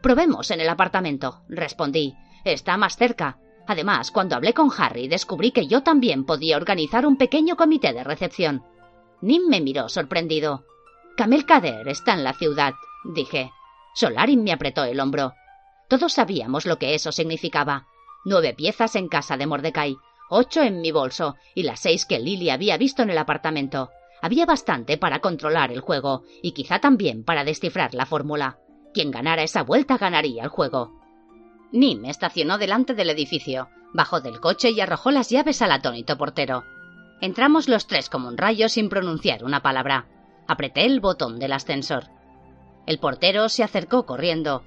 [0.01, 2.15] Probemos en el apartamento, respondí.
[2.43, 3.39] Está más cerca.
[3.67, 8.03] Además, cuando hablé con Harry, descubrí que yo también podía organizar un pequeño comité de
[8.03, 8.63] recepción.
[9.21, 10.63] Nim me miró sorprendido.
[11.17, 13.51] Camel Kader está en la ciudad, dije.
[13.93, 15.33] Solarin me apretó el hombro.
[15.89, 17.87] Todos sabíamos lo que eso significaba.
[18.23, 19.97] Nueve piezas en casa de Mordecai,
[20.29, 23.89] ocho en mi bolso y las seis que Lily había visto en el apartamento.
[24.21, 28.59] Había bastante para controlar el juego y quizá también para descifrar la fórmula.
[28.93, 30.99] Quien ganara esa vuelta ganaría el juego.
[31.71, 36.63] Nim estacionó delante del edificio, bajó del coche y arrojó las llaves al atónito portero.
[37.19, 40.07] Entramos los tres como un rayo sin pronunciar una palabra.
[40.47, 42.05] Apreté el botón del ascensor.
[42.85, 44.63] El portero se acercó corriendo.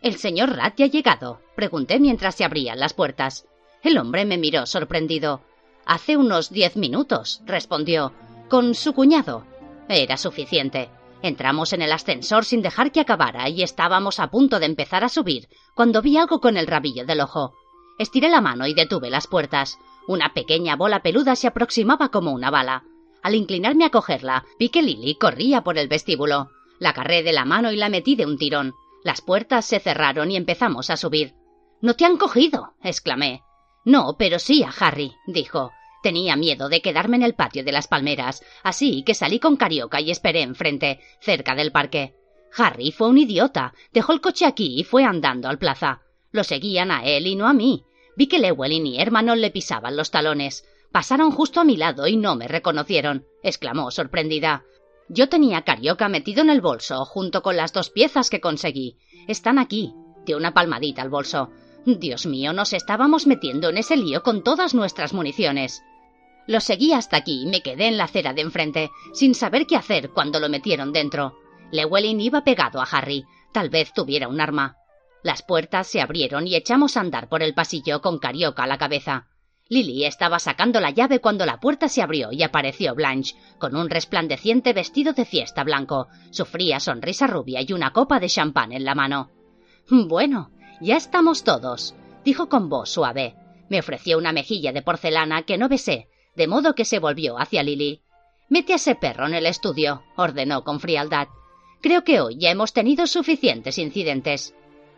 [0.00, 1.40] ¿El señor Rat ya ha llegado?
[1.56, 3.46] pregunté mientras se abrían las puertas.
[3.82, 5.42] El hombre me miró sorprendido.
[5.86, 8.12] Hace unos diez minutos, respondió.
[8.48, 9.44] Con su cuñado.
[9.88, 10.88] Era suficiente.
[11.24, 15.08] Entramos en el ascensor sin dejar que acabara y estábamos a punto de empezar a
[15.08, 17.54] subir cuando vi algo con el rabillo del ojo.
[17.98, 19.78] Estiré la mano y detuve las puertas.
[20.06, 22.84] Una pequeña bola peluda se aproximaba como una bala.
[23.22, 26.50] Al inclinarme a cogerla, vi que Lily corría por el vestíbulo.
[26.78, 28.74] La agarré de la mano y la metí de un tirón.
[29.02, 31.32] Las puertas se cerraron y empezamos a subir.
[31.80, 33.42] No te han cogido, exclamé.
[33.86, 35.72] No, pero sí a Harry, dijo.
[36.04, 40.02] Tenía miedo de quedarme en el patio de las palmeras, así que salí con Carioca
[40.02, 42.12] y esperé enfrente, cerca del parque.
[42.58, 43.72] Harry fue un idiota.
[43.90, 46.02] Dejó el coche aquí y fue andando al plaza.
[46.30, 47.84] Lo seguían a él y no a mí.
[48.18, 50.66] Vi que Llewellyn y Hermanon le pisaban los talones.
[50.92, 54.62] Pasaron justo a mi lado y no me reconocieron, exclamó sorprendida.
[55.08, 58.98] Yo tenía Carioca metido en el bolso, junto con las dos piezas que conseguí.
[59.26, 59.94] Están aquí.
[60.26, 61.48] Dio una palmadita al bolso.
[61.86, 65.82] Dios mío, nos estábamos metiendo en ese lío con todas nuestras municiones.
[66.46, 69.76] Lo seguí hasta aquí y me quedé en la acera de enfrente, sin saber qué
[69.76, 71.38] hacer cuando lo metieron dentro.
[71.70, 73.24] Llewellyn iba pegado a Harry.
[73.52, 74.76] Tal vez tuviera un arma.
[75.22, 78.76] Las puertas se abrieron y echamos a andar por el pasillo con Carioca a la
[78.78, 79.28] cabeza.
[79.68, 83.88] Lily estaba sacando la llave cuando la puerta se abrió y apareció Blanche, con un
[83.88, 88.84] resplandeciente vestido de fiesta blanco, su fría sonrisa rubia y una copa de champán en
[88.84, 89.30] la mano.
[89.88, 90.50] Bueno,
[90.82, 93.36] ya estamos todos, dijo con voz suave.
[93.70, 97.62] Me ofreció una mejilla de porcelana que no besé, de modo que se volvió hacia
[97.62, 98.00] Lily.
[98.48, 101.28] Mete a ese perro en el estudio, ordenó con frialdad.
[101.80, 104.54] Creo que hoy ya hemos tenido suficientes incidentes.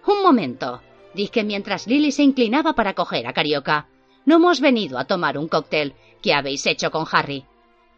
[0.06, 0.82] Un momento,
[1.14, 3.88] dije mientras Lily se inclinaba para coger a Carioca.
[4.24, 5.94] No hemos venido a tomar un cóctel.
[6.22, 7.44] ¿Qué habéis hecho con Harry?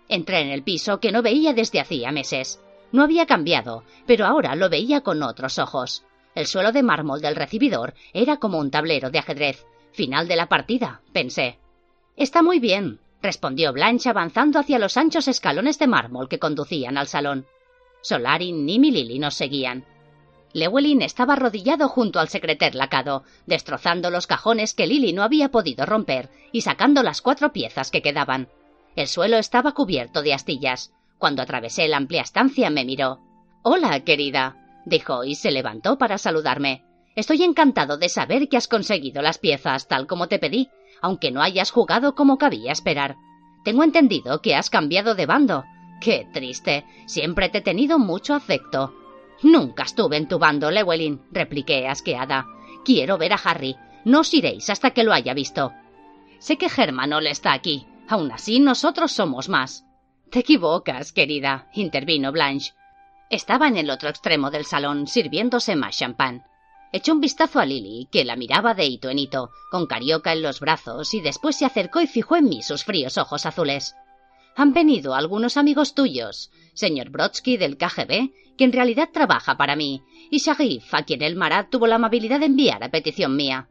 [0.09, 2.61] Entré en el piso que no veía desde hacía meses.
[2.93, 6.05] No había cambiado, pero ahora lo veía con otros ojos.
[6.35, 9.67] El suelo de mármol del recibidor era como un tablero de ajedrez.
[9.93, 11.59] Final de la partida, pensé.
[12.17, 17.09] Está muy bien, respondió Blanche avanzando hacia los anchos escalones de mármol que conducían al
[17.09, 17.47] salón.
[18.01, 19.85] Solarin ni Lily nos seguían.
[20.53, 25.85] Llewellyn estaba arrodillado junto al secreter lacado, destrozando los cajones que Lily no había podido
[25.85, 28.49] romper y sacando las cuatro piezas que quedaban.
[28.97, 30.93] El suelo estaba cubierto de astillas.
[31.19, 33.21] Cuando atravesé la amplia estancia me miró.
[33.63, 36.85] Hola, querida, dijo y se levantó para saludarme.
[37.15, 41.43] Estoy encantado de saber que has conseguido las piezas tal como te pedí aunque no
[41.43, 43.17] hayas jugado como cabía esperar.
[43.65, 45.65] Tengo entendido que has cambiado de bando.
[46.01, 46.85] Qué triste.
[47.07, 48.95] Siempre te he tenido mucho afecto.
[49.43, 52.47] Nunca estuve en tu bando, Llewellyn, repliqué asqueada.
[52.85, 53.77] Quiero ver a Harry.
[54.05, 55.73] No os iréis hasta que lo haya visto.
[56.39, 57.87] Sé que Germanol está aquí.
[58.09, 59.85] Aún así, nosotros somos más.
[60.31, 62.73] Te equivocas, querida, intervino Blanche.
[63.31, 66.45] Estaba en el otro extremo del salón, sirviéndose más champán.
[66.93, 70.43] Echó un vistazo a Lily, que la miraba de hito en hito, con Carioca en
[70.43, 73.95] los brazos, y después se acercó y fijó en mí sus fríos ojos azules.
[74.57, 80.03] Han venido algunos amigos tuyos, señor Brodsky del KGB, que en realidad trabaja para mí,
[80.31, 83.69] y Sharif, a quien el Marat tuvo la amabilidad de enviar a petición mía.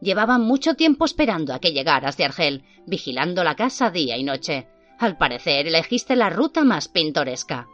[0.00, 4.66] Llevaban mucho tiempo esperando a que llegaras de Argel, vigilando la casa día y noche.
[4.98, 7.68] Al parecer elegiste la ruta más pintoresca.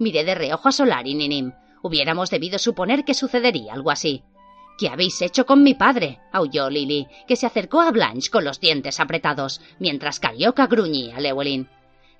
[0.00, 1.52] Miré de reojo a Solar y Ninim.
[1.82, 4.24] Hubiéramos debido suponer que sucedería algo así.
[4.78, 6.20] ¿Qué habéis hecho con mi padre?
[6.30, 11.20] aulló Lily, que se acercó a Blanche con los dientes apretados, mientras Carioca gruñía a
[11.20, 11.68] Llewellyn.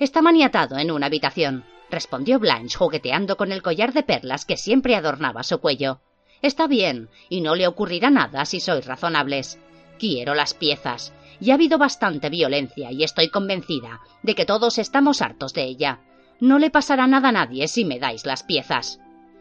[0.01, 4.97] Está maniatado en una habitación, respondió Blanche jugueteando con el collar de perlas que siempre
[4.97, 6.01] adornaba su cuello.
[6.43, 9.61] Está bien, y no le ocurrirá nada si sois razonables.
[10.01, 11.13] Quiero las piezas.
[11.41, 16.01] Y ha habido bastante violencia, y estoy convencida de que todos estamos hartos de ella.
[16.41, 18.99] No le pasará nada a nadie si me dais las piezas.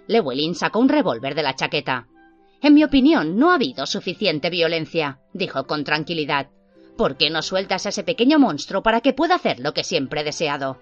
[0.07, 2.07] Llewellyn sacó un revólver de la chaqueta.
[2.61, 6.47] En mi opinión, no ha habido suficiente violencia, dijo con tranquilidad.
[6.97, 10.21] ¿Por qué no sueltas a ese pequeño monstruo para que pueda hacer lo que siempre
[10.21, 10.79] he deseado?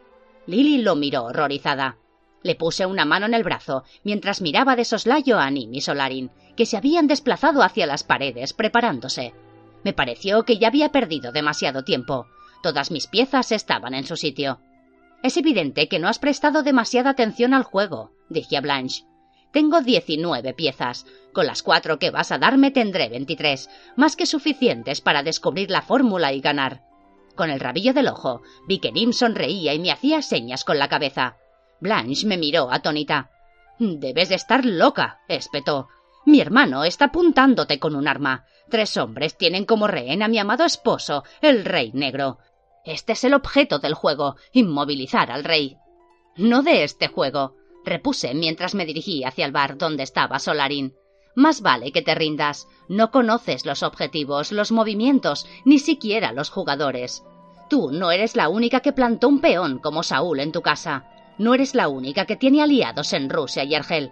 [0.48, 1.98] Lily lo miró horrorizada.
[2.44, 6.32] Le puse una mano en el brazo mientras miraba de soslayo a Nim y Solarin,
[6.56, 9.34] que se habían desplazado hacia las paredes preparándose.
[9.84, 12.28] Me pareció que ya había perdido demasiado tiempo.
[12.64, 14.60] Todas mis piezas estaban en su sitio.
[15.24, 19.06] Es evidente que no has prestado demasiada atención al juego, dije a Blanche.
[19.56, 21.06] Tengo diecinueve piezas.
[21.32, 25.82] Con las cuatro que vas a darme tendré veintitrés, más que suficientes para descubrir la
[25.82, 26.82] fórmula y ganar.
[27.36, 30.89] Con el rabillo del ojo vi que Nim sonreía y me hacía señas con la
[30.89, 31.38] cabeza.
[31.80, 33.30] Blanche me miró atónita.
[33.80, 35.88] Debes de estar loca, espetó.
[36.26, 38.43] Mi hermano está apuntándote con un arma.
[38.70, 42.39] Tres hombres tienen como rehén a mi amado esposo, el rey negro.
[42.84, 45.78] Este es el objeto del juego, inmovilizar al rey.
[46.36, 47.56] No de este juego,
[47.86, 50.96] repuse mientras me dirigí hacia el bar donde estaba Solarin.
[51.36, 52.68] Más vale que te rindas.
[52.88, 57.24] No conoces los objetivos, los movimientos, ni siquiera los jugadores.
[57.70, 61.10] Tú no eres la única que plantó un peón como Saúl en tu casa.
[61.38, 64.12] No eres la única que tiene aliados en Rusia y Argel.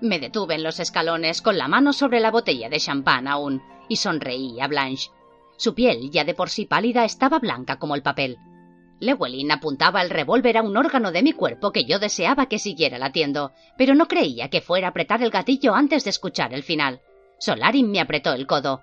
[0.00, 3.96] Me detuve en los escalones con la mano sobre la botella de champán aún y
[3.96, 5.10] sonreí a Blanche.
[5.56, 8.38] Su piel, ya de por sí pálida, estaba blanca como el papel.
[9.02, 12.98] Llewellyn apuntaba el revólver a un órgano de mi cuerpo que yo deseaba que siguiera
[12.98, 17.00] latiendo, pero no creía que fuera a apretar el gatillo antes de escuchar el final.
[17.38, 18.82] Solarin me apretó el codo.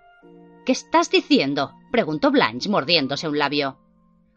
[0.66, 1.72] ¿Qué estás diciendo?
[1.90, 3.80] preguntó Blanche mordiéndose un labio.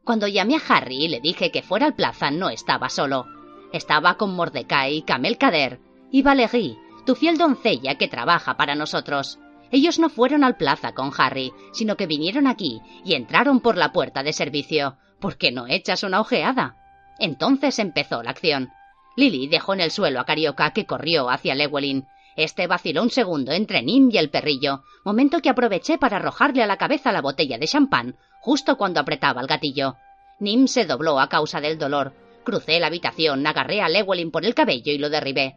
[0.05, 3.26] Cuando llamé a Harry y le dije que fuera al plaza no estaba solo.
[3.72, 5.80] Estaba con Mordecai, Camel Kader
[6.12, 9.41] y Valerie, tu fiel doncella que trabaja para nosotros.
[9.72, 13.91] Ellos no fueron al plaza con Harry, sino que vinieron aquí y entraron por la
[13.91, 16.75] puerta de servicio, ¿Por qué no echas una ojeada?
[17.20, 18.70] Entonces empezó la acción.
[19.16, 22.09] Lily dejó en el suelo a Carioca, que corrió hacia Llewellyn.
[22.35, 26.66] Este vaciló un segundo entre Nim y el perrillo, momento que aproveché para arrojarle a
[26.66, 29.95] la cabeza la botella de champán, justo cuando apretaba el gatillo.
[30.41, 32.14] Nim se dobló a causa del dolor.
[32.43, 35.55] Crucé la habitación, agarré a Llewellyn por el cabello y lo derribé.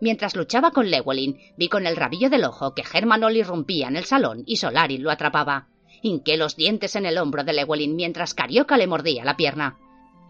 [0.00, 4.04] Mientras luchaba con Llewellyn, vi con el rabillo del ojo que Hermanol irrumpía en el
[4.04, 5.66] salón y Solarin lo atrapaba.
[6.02, 9.78] Hinqué los dientes en el hombro de Llewellyn mientras Carioca le mordía la pierna.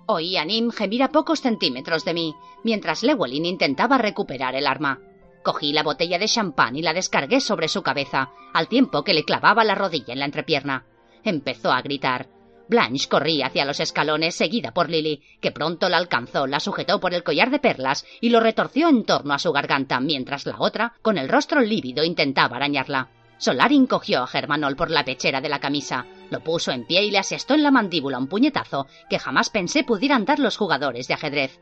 [0.07, 5.01] Oí a Nim gemir a pocos centímetros de mí, mientras Llewellyn intentaba recuperar el arma.
[5.43, 9.25] Cogí la botella de champán y la descargué sobre su cabeza, al tiempo que le
[9.25, 10.87] clavaba la rodilla en la entrepierna.
[11.25, 12.29] Empezó a gritar.
[12.69, 17.15] Blanche corría hacia los escalones, seguida por Lily, que pronto la alcanzó, la sujetó por
[17.15, 20.95] el collar de perlas y lo retorció en torno a su garganta, mientras la otra,
[21.01, 23.11] con el rostro lívido, intentaba arañarla.
[23.39, 27.11] Solarin cogió a Germanol por la pechera de la camisa, lo puso en pie y
[27.11, 31.15] le asestó en la mandíbula un puñetazo que jamás pensé pudieran dar los jugadores de
[31.15, 31.61] ajedrez.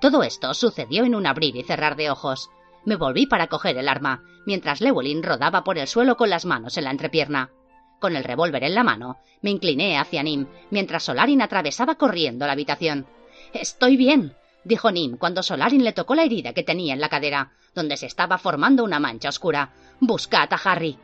[0.00, 2.50] Todo esto sucedió en un abrir y cerrar de ojos.
[2.84, 6.76] Me volví para coger el arma, mientras Llewellyn rodaba por el suelo con las manos
[6.76, 7.50] en la entrepierna.
[7.98, 12.52] Con el revólver en la mano, me incliné hacia Nim, mientras Solarin atravesaba corriendo la
[12.52, 13.06] habitación.
[13.52, 17.52] Estoy bien, dijo Nim cuando Solarin le tocó la herida que tenía en la cadera,
[17.74, 19.72] donde se estaba formando una mancha oscura.
[19.98, 20.98] Buscad a Harry.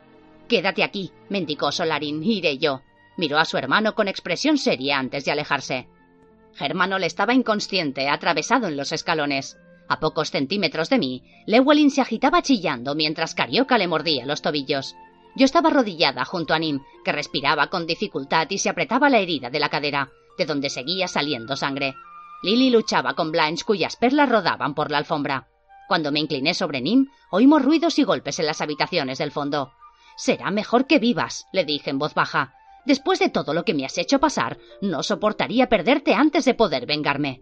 [0.47, 2.81] Quédate aquí, mendicó Solarin, iré yo.
[3.17, 5.87] Miró a su hermano con expresión seria antes de alejarse.
[6.59, 9.57] le estaba inconsciente, atravesado en los escalones.
[9.87, 14.95] A pocos centímetros de mí, Llewellyn se agitaba chillando mientras Carioca le mordía los tobillos.
[15.35, 19.49] Yo estaba arrodillada junto a Nim, que respiraba con dificultad y se apretaba la herida
[19.49, 21.95] de la cadera, de donde seguía saliendo sangre.
[22.43, 25.47] Lily luchaba con Blanche, cuyas perlas rodaban por la alfombra.
[25.87, 29.73] Cuando me incliné sobre Nim, oímos ruidos y golpes en las habitaciones del fondo.
[30.15, 32.53] Será mejor que vivas, le dije en voz baja.
[32.85, 36.85] Después de todo lo que me has hecho pasar, no soportaría perderte antes de poder
[36.85, 37.41] vengarme.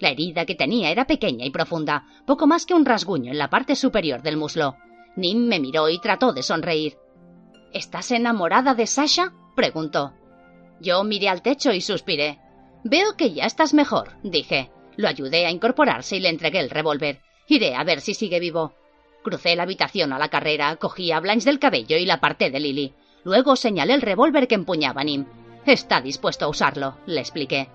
[0.00, 3.50] La herida que tenía era pequeña y profunda, poco más que un rasguño en la
[3.50, 4.76] parte superior del muslo.
[5.16, 6.96] Nim me miró y trató de sonreír.
[7.72, 9.32] ¿Estás enamorada de Sasha?
[9.54, 10.14] preguntó.
[10.80, 12.38] Yo miré al techo y suspiré.
[12.82, 14.70] Veo que ya estás mejor, dije.
[14.96, 17.20] Lo ayudé a incorporarse y le entregué el revólver.
[17.46, 18.74] Iré a ver si sigue vivo.
[19.22, 22.60] Crucé la habitación a la carrera, cogí a Blanche del cabello y la aparté de
[22.60, 22.94] Lily.
[23.24, 25.26] Luego señalé el revólver que empuñaba Nim.
[25.66, 27.68] Está dispuesto a usarlo, le expliqué.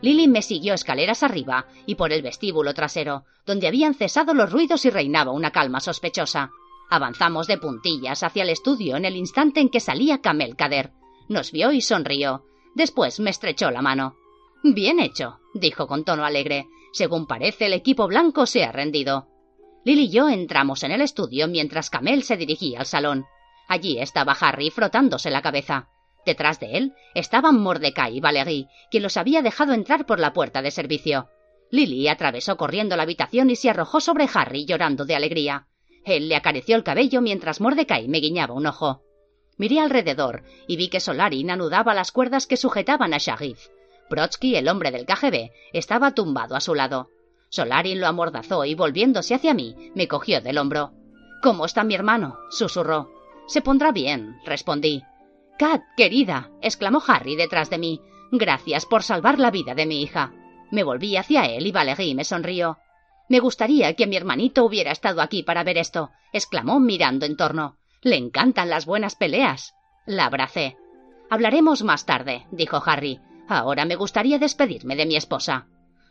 [0.00, 4.84] Lily me siguió escaleras arriba y por el vestíbulo trasero, donde habían cesado los ruidos
[4.84, 6.50] y reinaba una calma sospechosa.
[6.88, 10.92] Avanzamos de puntillas hacia el estudio en el instante en que salía Camel Cader.
[11.28, 12.44] Nos vio y sonrió.
[12.74, 14.16] Después me estrechó la mano.
[14.64, 16.66] Bien hecho, dijo con tono alegre.
[16.92, 19.28] Según parece, el equipo blanco se ha rendido.
[19.84, 23.24] Lily y yo entramos en el estudio mientras Camel se dirigía al salón.
[23.68, 25.88] Allí estaba Harry frotándose la cabeza.
[26.26, 30.60] Detrás de él estaban Mordecai y Valerie, quien los había dejado entrar por la puerta
[30.60, 31.28] de servicio.
[31.70, 35.66] Lily atravesó corriendo la habitación y se arrojó sobre Harry llorando de alegría.
[36.04, 39.02] Él le acarició el cabello mientras Mordecai me guiñaba un ojo.
[39.56, 43.68] Miré alrededor y vi que Solarin anudaba las cuerdas que sujetaban a Sharif.
[44.10, 47.10] Brodsky, el hombre del KGB, estaba tumbado a su lado.
[47.50, 50.92] Solarin lo amordazó y volviéndose hacia mí, me cogió del hombro.
[51.42, 52.38] ¿Cómo está mi hermano?
[52.50, 53.10] susurró.
[53.46, 55.02] Se pondrá bien, respondí.
[55.58, 58.00] Kat, querida, exclamó Harry detrás de mí.
[58.30, 60.32] Gracias por salvar la vida de mi hija.
[60.70, 62.78] Me volví hacia él y Valerie me sonrió.
[63.28, 67.76] Me gustaría que mi hermanito hubiera estado aquí para ver esto, exclamó mirando en torno.
[68.02, 69.74] Le encantan las buenas peleas.
[70.06, 70.76] La abracé.
[71.28, 73.20] Hablaremos más tarde, dijo Harry.
[73.48, 75.66] Ahora me gustaría despedirme de mi esposa.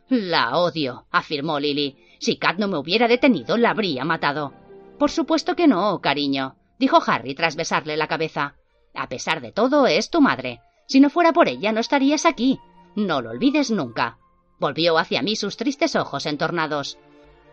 [0.10, 1.98] La odio, afirmó Lily.
[2.20, 4.54] Si Kat no me hubiera detenido, la habría matado.
[4.98, 8.56] Por supuesto que no, cariño, dijo Harry tras besarle la cabeza.
[8.96, 10.62] A pesar de todo, es tu madre.
[10.88, 12.60] Si no fuera por ella, no estarías aquí.
[12.96, 14.18] No lo olvides nunca.
[14.60, 16.98] Volvió hacia mí sus tristes ojos entornados.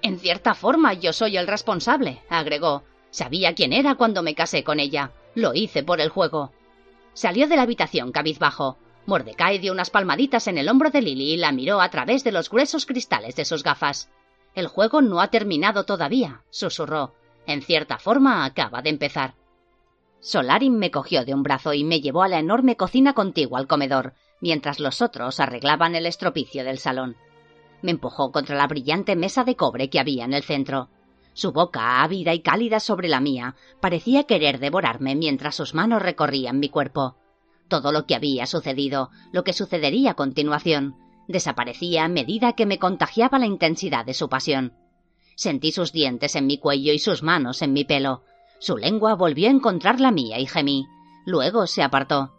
[0.00, 2.84] En cierta forma yo soy el responsable, agregó.
[3.10, 5.12] Sabía quién era cuando me casé con ella.
[5.34, 6.52] Lo hice por el juego.
[7.12, 8.78] Salió de la habitación cabizbajo.
[9.06, 12.32] Mordecai dio unas palmaditas en el hombro de Lily y la miró a través de
[12.32, 14.10] los gruesos cristales de sus gafas.
[14.54, 17.14] El juego no ha terminado todavía, susurró.
[17.46, 19.34] En cierta forma acaba de empezar.
[20.18, 23.68] Solarin me cogió de un brazo y me llevó a la enorme cocina contigua al
[23.68, 27.16] comedor, mientras los otros arreglaban el estropicio del salón.
[27.82, 30.88] Me empujó contra la brillante mesa de cobre que había en el centro.
[31.32, 36.58] Su boca, ávida y cálida sobre la mía, parecía querer devorarme mientras sus manos recorrían
[36.58, 37.16] mi cuerpo.
[37.68, 40.96] Todo lo que había sucedido, lo que sucedería a continuación,
[41.28, 44.74] desaparecía a medida que me contagiaba la intensidad de su pasión.
[45.34, 48.22] Sentí sus dientes en mi cuello y sus manos en mi pelo.
[48.58, 50.86] Su lengua volvió a encontrar la mía y gemí.
[51.26, 52.32] Luego se apartó.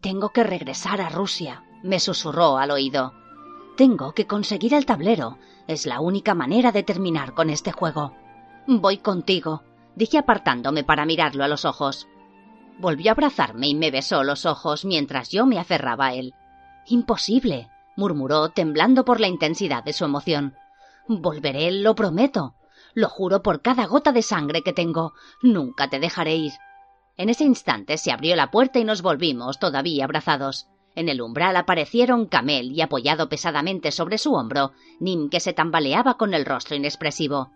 [0.00, 3.12] Tengo que regresar a Rusia, me susurró al oído.
[3.76, 5.38] Tengo que conseguir el tablero.
[5.68, 8.14] Es la única manera de terminar con este juego.
[8.66, 9.62] Voy contigo,
[9.94, 12.08] dije apartándome para mirarlo a los ojos.
[12.78, 16.34] Volvió a abrazarme y me besó los ojos mientras yo me aferraba a él.
[16.86, 20.54] Imposible, murmuró, temblando por la intensidad de su emoción.
[21.08, 22.54] Volveré, lo prometo.
[22.94, 25.14] Lo juro por cada gota de sangre que tengo.
[25.42, 26.52] Nunca te dejaré ir.
[27.16, 30.68] En ese instante se abrió la puerta y nos volvimos, todavía abrazados.
[30.94, 36.16] En el umbral aparecieron Camel y apoyado pesadamente sobre su hombro, Nim que se tambaleaba
[36.16, 37.50] con el rostro inexpresivo.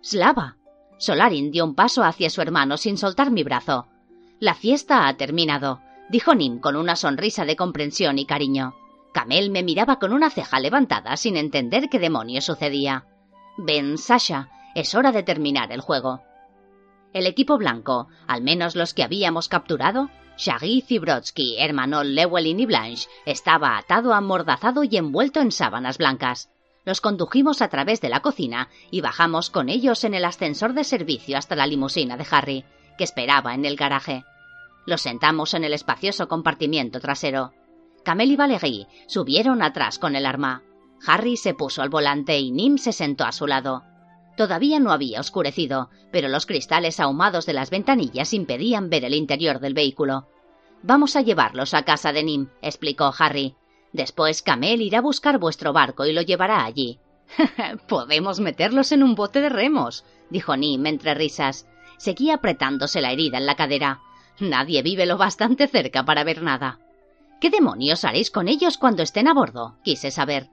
[0.00, 0.56] Slava.
[0.98, 3.86] Solarin dio un paso hacia su hermano sin soltar mi brazo.
[4.40, 8.74] La fiesta ha terminado, dijo Nim con una sonrisa de comprensión y cariño.
[9.12, 13.04] Camel me miraba con una ceja levantada sin entender qué demonios sucedía.
[13.58, 16.22] Ven, Sasha, es hora de terminar el juego.
[17.12, 23.08] El equipo blanco, al menos los que habíamos capturado, Shaggy, Brodsky, hermano Llewellyn y Blanche,
[23.26, 26.50] estaba atado, amordazado y envuelto en sábanas blancas.
[26.86, 30.84] Los condujimos a través de la cocina y bajamos con ellos en el ascensor de
[30.84, 32.64] servicio hasta la limusina de Harry,
[32.96, 34.24] que esperaba en el garaje.
[34.86, 37.52] Los sentamos en el espacioso compartimiento trasero.
[38.04, 40.62] Camel y Valérie subieron atrás con el arma.
[41.06, 43.84] Harry se puso al volante y Nim se sentó a su lado.
[44.36, 49.60] Todavía no había oscurecido, pero los cristales ahumados de las ventanillas impedían ver el interior
[49.60, 50.28] del vehículo.
[50.82, 53.54] Vamos a llevarlos a casa de Nim, explicó Harry.
[53.92, 57.00] Después Camel irá a buscar vuestro barco y lo llevará allí.
[57.88, 61.66] Podemos meterlos en un bote de remos, dijo Nim entre risas.
[61.98, 64.00] Seguía apretándose la herida en la cadera.
[64.40, 66.78] Nadie vive lo bastante cerca para ver nada.
[67.40, 69.76] ¿Qué demonios haréis con ellos cuando estén a bordo?
[69.82, 70.48] quise saber.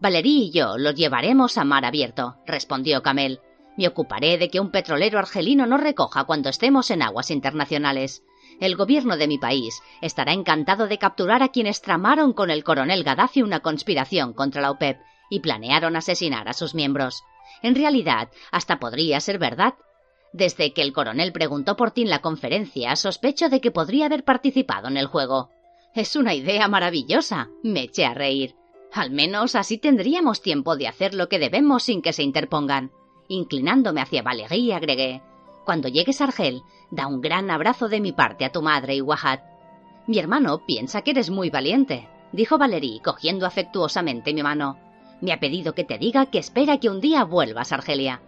[0.00, 3.40] Valerí y yo los llevaremos a mar abierto, respondió Camel.
[3.76, 8.22] Me ocuparé de que un petrolero argelino nos recoja cuando estemos en aguas internacionales.
[8.60, 13.02] El gobierno de mi país estará encantado de capturar a quienes tramaron con el coronel
[13.02, 17.24] Gaddafi una conspiración contra la OPEP y planearon asesinar a sus miembros.
[17.62, 19.74] En realidad, hasta podría ser verdad,
[20.34, 24.24] desde que el coronel preguntó por ti en la conferencia, sospecho de que podría haber
[24.24, 25.48] participado en el juego.
[25.94, 27.48] Es una idea maravillosa.
[27.62, 28.56] Me eché a reír.
[28.92, 32.90] Al menos así tendríamos tiempo de hacer lo que debemos sin que se interpongan.
[33.28, 35.22] Inclinándome hacia Valerie, agregué.
[35.64, 39.00] Cuando llegues a Argel, da un gran abrazo de mi parte a tu madre y
[39.00, 39.40] Wahat.
[40.08, 44.78] Mi hermano piensa que eres muy valiente, dijo Valerie, cogiendo afectuosamente mi mano.
[45.20, 48.20] Me ha pedido que te diga que espera que un día vuelvas a Argelia.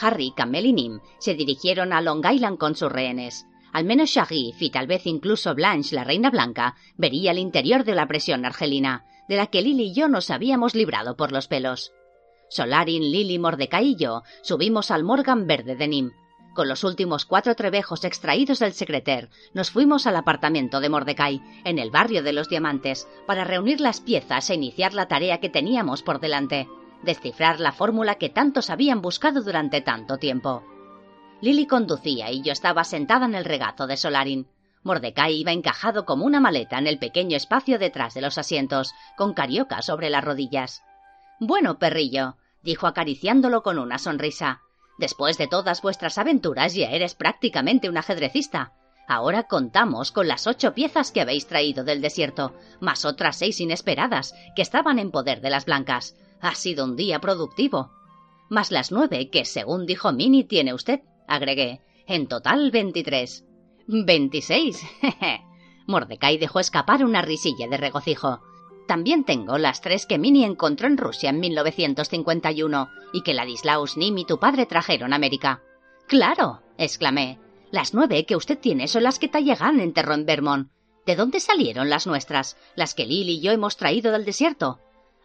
[0.00, 3.46] Harry, Camel y Nim se dirigieron a Long Island con sus rehenes.
[3.72, 7.94] Al menos Sharif y tal vez incluso Blanche, la reina blanca, vería el interior de
[7.94, 11.92] la presión argelina, de la que Lily y yo nos habíamos librado por los pelos.
[12.48, 16.12] Solarin, Lily, Mordecai y yo subimos al Morgan verde de Nim.
[16.54, 21.80] Con los últimos cuatro trebejos extraídos del secreter, nos fuimos al apartamento de Mordecai, en
[21.80, 26.04] el barrio de los diamantes, para reunir las piezas e iniciar la tarea que teníamos
[26.04, 26.68] por delante
[27.04, 30.64] descifrar la fórmula que tantos habían buscado durante tanto tiempo.
[31.40, 34.48] Lily conducía y yo estaba sentada en el regazo de Solarin.
[34.82, 39.32] Mordecai iba encajado como una maleta en el pequeño espacio detrás de los asientos, con
[39.32, 40.82] carioca sobre las rodillas.
[41.40, 44.60] Bueno, perrillo, dijo acariciándolo con una sonrisa.
[44.98, 48.72] Después de todas vuestras aventuras ya eres prácticamente un ajedrecista.
[49.06, 54.34] Ahora contamos con las ocho piezas que habéis traído del desierto, más otras seis inesperadas
[54.56, 56.16] que estaban en poder de las blancas.
[56.44, 57.90] Ha sido un día productivo.
[58.50, 61.80] Más las nueve que, según dijo Minnie, tiene usted, agregué.
[62.06, 63.46] En total veintitrés.
[63.86, 64.82] Veintiséis.
[65.86, 68.42] Mordecai dejó escapar una risilla de regocijo.
[68.86, 74.18] También tengo las tres que Minnie encontró en Rusia en 1951 y que Ladislaus Nim
[74.18, 75.62] y tu padre trajeron a América.
[76.06, 77.38] Claro, exclamé.
[77.70, 80.68] Las nueve que usted tiene son las que Talleyrand enterró en Vermont.
[81.06, 84.78] ¿De dónde salieron las nuestras, las que Lily y yo hemos traído del desierto?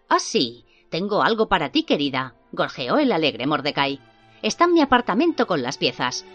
[0.07, 3.99] Ah, sí, tengo algo para ti, querida, gorjeó el alegre Mordecai.
[4.41, 6.25] Está en mi apartamento con las piezas.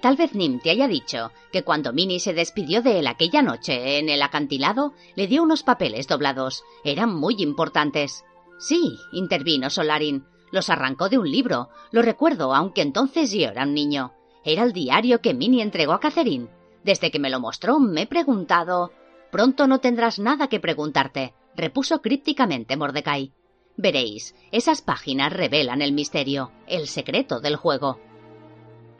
[0.00, 3.98] Tal vez Nim te haya dicho que cuando Minnie se despidió de él aquella noche
[3.98, 6.62] en el acantilado, le dio unos papeles doblados.
[6.84, 8.24] Eran muy importantes.
[8.58, 10.26] Sí, intervino Solarin.
[10.52, 11.70] Los arrancó de un libro.
[11.90, 14.12] Lo recuerdo, aunque entonces yo era un niño.
[14.44, 16.48] Era el diario que Minnie entregó a Catherine.
[16.84, 18.92] Desde que me lo mostró me he preguntado.
[19.32, 23.32] Pronto no tendrás nada que preguntarte, repuso crípticamente Mordecai.
[23.76, 27.98] Veréis, esas páginas revelan el misterio, el secreto del juego.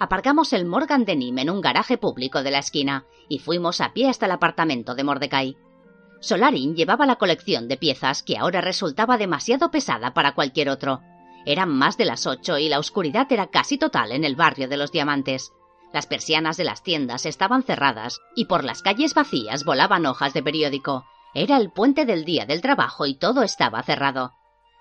[0.00, 3.92] Aparcamos el Morgan de Nim en un garaje público de la esquina y fuimos a
[3.92, 5.56] pie hasta el apartamento de Mordecai.
[6.20, 11.00] Solarin llevaba la colección de piezas que ahora resultaba demasiado pesada para cualquier otro.
[11.46, 14.76] Eran más de las ocho y la oscuridad era casi total en el barrio de
[14.76, 15.52] los diamantes.
[15.92, 20.42] Las persianas de las tiendas estaban cerradas y por las calles vacías volaban hojas de
[20.42, 21.04] periódico.
[21.34, 24.32] Era el puente del día del trabajo y todo estaba cerrado.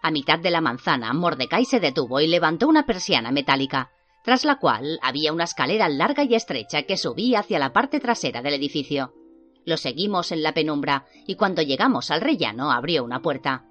[0.05, 3.91] A mitad de la manzana, Mordecai se detuvo y levantó una persiana metálica,
[4.21, 8.41] tras la cual había una escalera larga y estrecha que subía hacia la parte trasera
[8.41, 9.13] del edificio.
[9.65, 13.63] Lo seguimos en la penumbra y cuando llegamos al rellano abrió una puerta.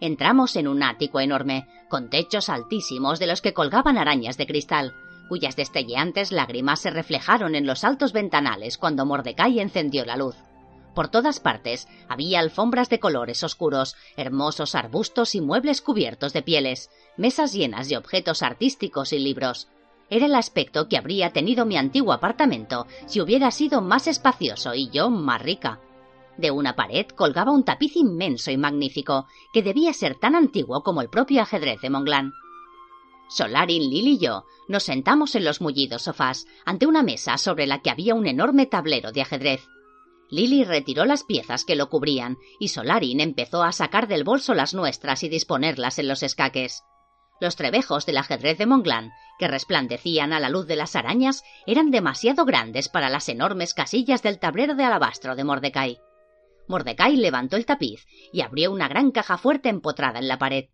[0.00, 4.94] Entramos en un ático enorme, con techos altísimos de los que colgaban arañas de cristal,
[5.28, 10.36] cuyas destelleantes lágrimas se reflejaron en los altos ventanales cuando Mordecai encendió la luz.
[10.94, 16.90] Por todas partes había alfombras de colores oscuros, hermosos arbustos y muebles cubiertos de pieles,
[17.16, 19.68] mesas llenas de objetos artísticos y libros.
[20.08, 24.88] Era el aspecto que habría tenido mi antiguo apartamento si hubiera sido más espacioso y
[24.90, 25.80] yo más rica.
[26.36, 31.00] De una pared colgaba un tapiz inmenso y magnífico, que debía ser tan antiguo como
[31.00, 32.32] el propio ajedrez de Monglan.
[33.28, 37.80] Solarin, Lily y yo nos sentamos en los mullidos sofás ante una mesa sobre la
[37.80, 39.68] que había un enorme tablero de ajedrez.
[40.30, 44.74] Lily retiró las piezas que lo cubrían y Solarin empezó a sacar del bolso las
[44.74, 46.82] nuestras y disponerlas en los escaques.
[47.40, 51.90] Los trebejos del ajedrez de Monglan, que resplandecían a la luz de las arañas, eran
[51.90, 56.00] demasiado grandes para las enormes casillas del tablero de alabastro de Mordecai.
[56.68, 60.66] Mordecai levantó el tapiz y abrió una gran caja fuerte empotrada en la pared.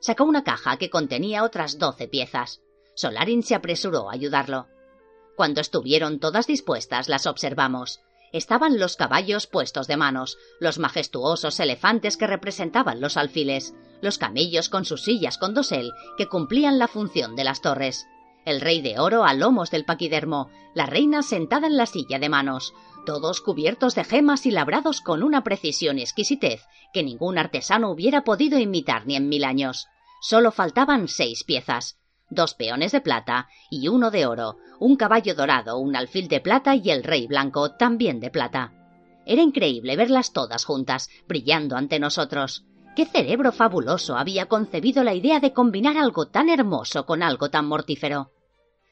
[0.00, 2.60] Sacó una caja que contenía otras doce piezas.
[2.94, 4.66] Solarin se apresuró a ayudarlo.
[5.36, 8.00] Cuando estuvieron todas dispuestas, las observamos.
[8.32, 14.68] Estaban los caballos puestos de manos, los majestuosos elefantes que representaban los alfiles, los camellos
[14.68, 18.06] con sus sillas con dosel que cumplían la función de las torres,
[18.44, 22.28] el rey de oro a lomos del paquidermo, la reina sentada en la silla de
[22.28, 22.72] manos,
[23.04, 26.62] todos cubiertos de gemas y labrados con una precisión y exquisitez
[26.92, 29.86] que ningún artesano hubiera podido imitar ni en mil años.
[30.20, 31.97] Solo faltaban seis piezas,
[32.30, 36.74] dos peones de plata y uno de oro, un caballo dorado, un alfil de plata
[36.74, 38.72] y el rey blanco también de plata.
[39.26, 42.64] Era increíble verlas todas juntas, brillando ante nosotros.
[42.96, 47.66] ¿Qué cerebro fabuloso había concebido la idea de combinar algo tan hermoso con algo tan
[47.66, 48.32] mortífero?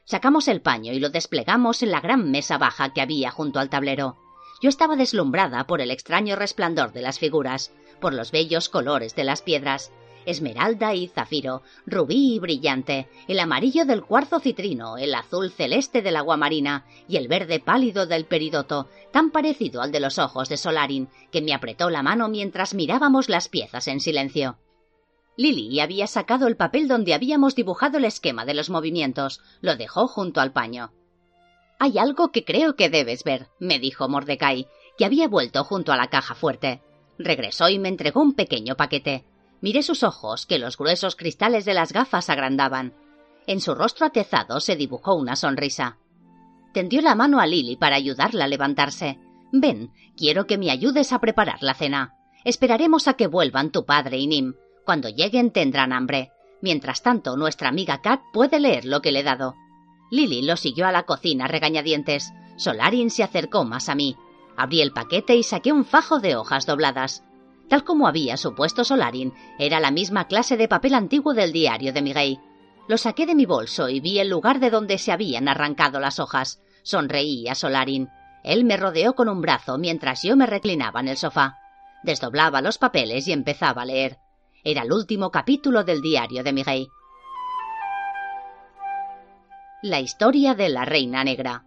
[0.04, 3.68] Sacamos el paño y lo desplegamos en la gran mesa baja que había junto al
[3.68, 4.16] tablero.
[4.62, 9.24] Yo estaba deslumbrada por el extraño resplandor de las figuras, por los bellos colores de
[9.24, 9.90] las piedras,
[10.26, 16.16] esmeralda y zafiro, rubí y brillante, el amarillo del cuarzo citrino, el azul celeste del
[16.16, 20.56] agua marina y el verde pálido del peridoto, tan parecido al de los ojos de
[20.56, 24.58] Solarin, que me apretó la mano mientras mirábamos las piezas en silencio.
[25.36, 29.42] Lily había sacado el papel donde habíamos dibujado el esquema de los movimientos.
[29.60, 30.92] Lo dejó junto al paño.
[31.78, 34.66] Hay algo que creo que debes ver, me dijo Mordecai,
[34.96, 36.80] que había vuelto junto a la caja fuerte.
[37.18, 39.24] Regresó y me entregó un pequeño paquete.
[39.66, 42.94] Miré sus ojos, que los gruesos cristales de las gafas agrandaban.
[43.48, 45.96] En su rostro atezado se dibujó una sonrisa.
[46.72, 49.18] Tendió la mano a Lily para ayudarla a levantarse.
[49.50, 52.14] Ven, quiero que me ayudes a preparar la cena.
[52.44, 54.54] Esperaremos a que vuelvan tu padre y Nim.
[54.84, 56.30] Cuando lleguen tendrán hambre.
[56.62, 59.56] Mientras tanto, nuestra amiga Kat puede leer lo que le he dado.
[60.12, 62.32] Lily lo siguió a la cocina regañadientes.
[62.56, 64.16] Solarin se acercó más a mí.
[64.56, 67.24] Abrí el paquete y saqué un fajo de hojas dobladas.
[67.68, 72.02] Tal como había supuesto Solarin, era la misma clase de papel antiguo del diario de
[72.02, 72.40] Miguel.
[72.88, 76.20] Lo saqué de mi bolso y vi el lugar de donde se habían arrancado las
[76.20, 76.60] hojas.
[76.84, 78.08] Sonreí a Solarin.
[78.44, 81.58] Él me rodeó con un brazo mientras yo me reclinaba en el sofá.
[82.04, 84.18] Desdoblaba los papeles y empezaba a leer.
[84.62, 86.88] Era el último capítulo del diario de Miguel.
[89.82, 91.65] La historia de la Reina Negra.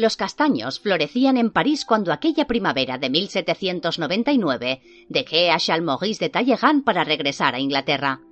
[0.00, 4.80] Los castaños florecían en París cuando aquella primavera de 1799
[5.10, 8.22] dejé a Chalmaurice de Talleyrand para regresar a Inglaterra.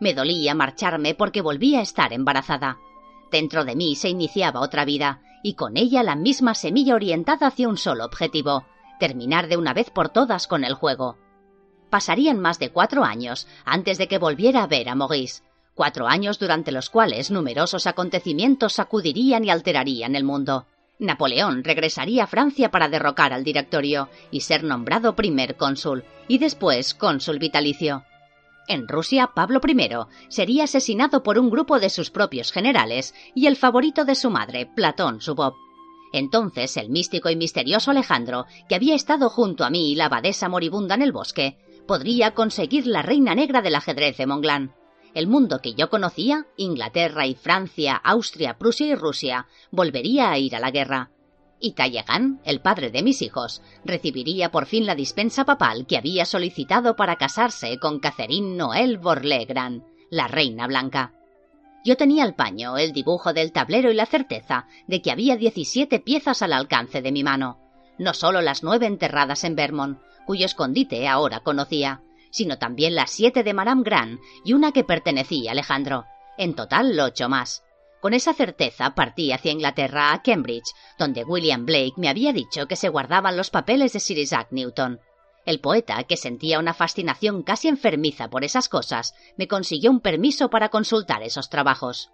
[0.00, 2.78] Me dolía marcharme porque volvía a estar embarazada.
[3.30, 7.68] Dentro de mí se iniciaba otra vida, y con ella la misma semilla orientada hacia
[7.68, 8.64] un solo objetivo,
[8.98, 11.18] terminar de una vez por todas con el juego.
[11.90, 15.42] Pasarían más de cuatro años antes de que volviera a ver a Maurice,
[15.74, 20.64] cuatro años durante los cuales numerosos acontecimientos sacudirían y alterarían el mundo.
[20.98, 26.94] Napoleón regresaría a Francia para derrocar al directorio y ser nombrado primer cónsul, y después
[26.94, 28.04] cónsul vitalicio.
[28.66, 29.88] En Rusia, Pablo I
[30.28, 34.66] sería asesinado por un grupo de sus propios generales y el favorito de su madre,
[34.66, 35.54] Platón Subov.
[36.12, 40.48] Entonces el místico y misterioso Alejandro, que había estado junto a mí y la abadesa
[40.48, 44.74] moribunda en el bosque, podría conseguir la reina negra del ajedrez de Monglán.
[45.18, 50.54] El mundo que yo conocía, Inglaterra y Francia, Austria, Prusia y Rusia, volvería a ir
[50.54, 51.10] a la guerra
[51.58, 56.24] y Talleyrand, el padre de mis hijos, recibiría por fin la dispensa papal que había
[56.24, 61.12] solicitado para casarse con Catherine Noël Borlegran, la reina blanca.
[61.84, 65.98] Yo tenía el paño, el dibujo del tablero y la certeza de que había diecisiete
[65.98, 67.58] piezas al alcance de mi mano.
[67.98, 73.42] No solo las nueve enterradas en Vermont, cuyo escondite ahora conocía, sino también las siete
[73.42, 76.04] de Madame Grant y una que pertenecía a Alejandro.
[76.36, 77.64] En total, ocho más.
[78.00, 82.76] Con esa certeza partí hacia Inglaterra a Cambridge, donde William Blake me había dicho que
[82.76, 85.00] se guardaban los papeles de Sir Isaac Newton.
[85.44, 90.50] El poeta, que sentía una fascinación casi enfermiza por esas cosas, me consiguió un permiso
[90.50, 92.10] para consultar esos trabajos.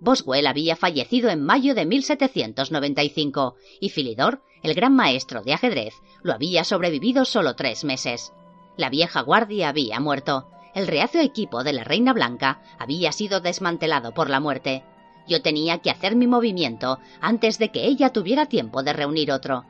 [0.00, 6.32] Boswell había fallecido en mayo de 1795 y Philidor, el gran maestro de ajedrez, lo
[6.32, 8.32] había sobrevivido solo tres meses.
[8.76, 10.48] La vieja guardia había muerto.
[10.74, 14.84] El reacio equipo de la Reina Blanca había sido desmantelado por la muerte
[15.30, 19.64] yo tenía que hacer mi movimiento antes de que ella tuviera tiempo de reunir otro.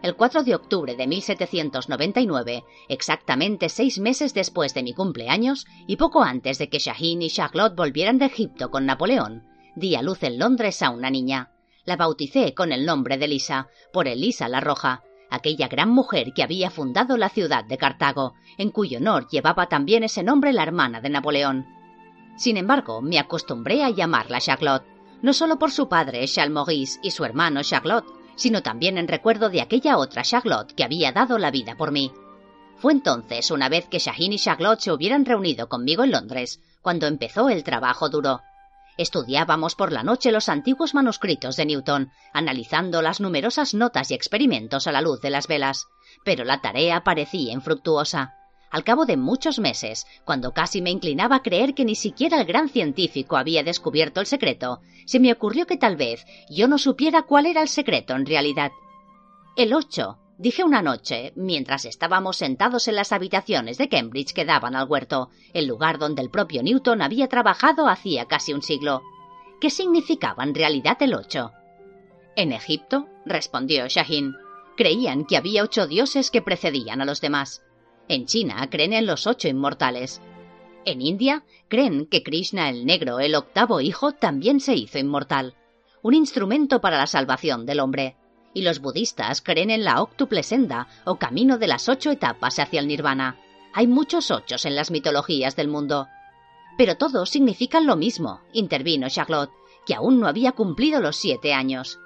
[0.00, 6.22] El 4 de octubre de 1799, exactamente seis meses después de mi cumpleaños y poco
[6.22, 10.38] antes de que Shahin y Charlotte volvieran de Egipto con Napoleón, di a luz en
[10.38, 11.50] Londres a una niña.
[11.84, 15.02] La bauticé con el nombre de Lisa, por Elisa la Roja,
[15.36, 20.02] aquella gran mujer que había fundado la ciudad de Cartago, en cuyo honor llevaba también
[20.04, 21.66] ese nombre la hermana de Napoleón.
[22.36, 24.84] Sin embargo, me acostumbré a llamarla Charlotte,
[25.22, 29.48] no solo por su padre Charles Maurice y su hermano Charlotte, sino también en recuerdo
[29.48, 32.12] de aquella otra Charlotte que había dado la vida por mí.
[32.76, 37.06] Fue entonces, una vez que Shahin y Charlotte se hubieran reunido conmigo en Londres, cuando
[37.06, 38.40] empezó el trabajo duro.
[38.96, 44.86] Estudiábamos por la noche los antiguos manuscritos de Newton, analizando las numerosas notas y experimentos
[44.86, 45.86] a la luz de las velas,
[46.24, 48.34] pero la tarea parecía infructuosa.
[48.70, 52.46] Al cabo de muchos meses, cuando casi me inclinaba a creer que ni siquiera el
[52.46, 57.22] gran científico había descubierto el secreto, se me ocurrió que tal vez yo no supiera
[57.22, 58.72] cuál era el secreto en realidad.
[59.56, 64.76] El 8, dije una noche, mientras estábamos sentados en las habitaciones de Cambridge que daban
[64.76, 69.02] al huerto, el lugar donde el propio Newton había trabajado hacía casi un siglo.
[69.60, 71.52] ¿Qué significaba en realidad el 8?
[72.36, 74.34] En Egipto, respondió Shahin,
[74.76, 77.62] creían que había ocho dioses que precedían a los demás.
[78.08, 80.20] En China creen en los ocho inmortales.
[80.84, 85.54] En India creen que Krishna el Negro, el octavo hijo, también se hizo inmortal,
[86.02, 88.16] un instrumento para la salvación del hombre.
[88.56, 92.80] Y los budistas creen en la octuple senda, o camino de las ocho etapas hacia
[92.80, 93.36] el nirvana.
[93.74, 96.08] Hay muchos ochos en las mitologías del mundo.
[96.78, 99.52] Pero todos significan lo mismo, intervino Charlotte,
[99.84, 102.00] que aún no había cumplido los siete años.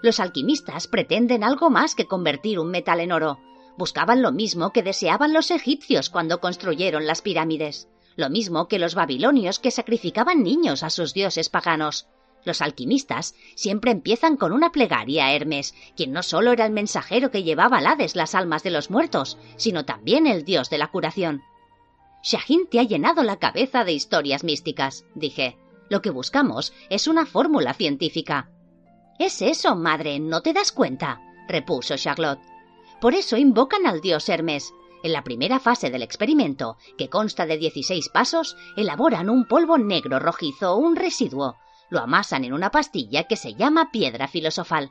[0.00, 3.40] Los alquimistas pretenden algo más que convertir un metal en oro,
[3.76, 8.94] Buscaban lo mismo que deseaban los egipcios cuando construyeron las pirámides, lo mismo que los
[8.94, 12.06] babilonios que sacrificaban niños a sus dioses paganos.
[12.46, 17.32] Los alquimistas siempre empiezan con una plegaria a Hermes, quien no solo era el mensajero
[17.32, 20.86] que llevaba al Hades las almas de los muertos, sino también el dios de la
[20.86, 21.42] curación.
[22.22, 25.58] Shahin te ha llenado la cabeza de historias místicas, dije.
[25.88, 28.48] Lo que buscamos es una fórmula científica.
[29.18, 31.20] Es eso, madre, ¿no te das cuenta?
[31.48, 32.40] repuso Charlotte.
[33.00, 34.72] Por eso invocan al dios Hermes.
[35.02, 40.20] En la primera fase del experimento, que consta de 16 pasos, elaboran un polvo negro
[40.20, 41.56] rojizo un residuo.
[41.90, 44.90] Lo amasan en una pastilla que se llama piedra filosofal.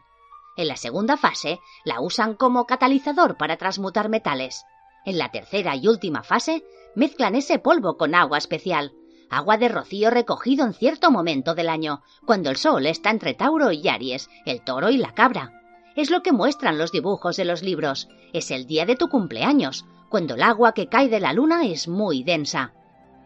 [0.58, 4.66] En la segunda fase, la usan como catalizador para transmutar metales.
[5.06, 6.64] En la tercera y última fase,
[6.96, 8.94] mezclan ese polvo con agua especial,
[9.30, 13.72] agua de rocío recogido en cierto momento del año, cuando el sol está entre Tauro
[13.72, 15.62] y Aries, el toro y la cabra.
[15.96, 18.10] Es lo que muestran los dibujos de los libros.
[18.34, 21.88] Es el día de tu cumpleaños, cuando el agua que cae de la luna es
[21.88, 22.74] muy densa.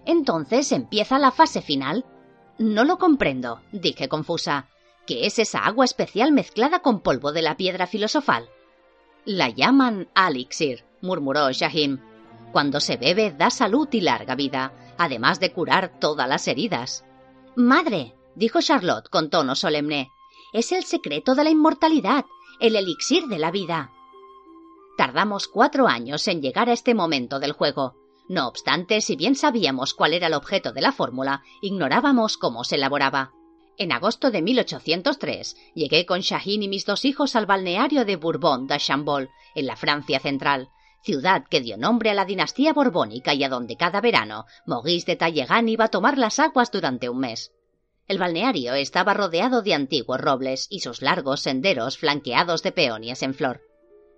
[0.05, 2.05] Entonces empieza la fase final.
[2.59, 4.67] No lo comprendo, dije confusa.
[5.07, 8.49] ¿Qué es esa agua especial mezclada con polvo de la piedra filosofal?
[9.23, 11.99] La llaman elixir, murmuró Shahim.
[12.51, 17.05] Cuando se bebe da salud y larga vida, además de curar todas las heridas.
[17.55, 20.11] Madre, dijo Charlotte con tono solemne,
[20.51, 22.25] Es el secreto de la inmortalidad,
[22.59, 23.93] el elixir de la vida.
[24.97, 27.95] Tardamos cuatro años en llegar a este momento del juego.
[28.29, 32.75] No obstante, si bien sabíamos cuál era el objeto de la fórmula, ignorábamos cómo se
[32.75, 33.31] elaboraba.
[33.75, 38.67] En agosto de 1803 llegué con Shahin y mis dos hijos al balneario de Bourbon
[38.67, 40.69] de Chambol, en la Francia central,
[41.01, 45.15] ciudad que dio nombre a la dinastía borbónica y a donde cada verano Maurice de
[45.15, 47.51] Talleyrand iba a tomar las aguas durante un mes.
[48.07, 53.33] El balneario estaba rodeado de antiguos robles y sus largos senderos flanqueados de peonias en
[53.33, 53.61] flor.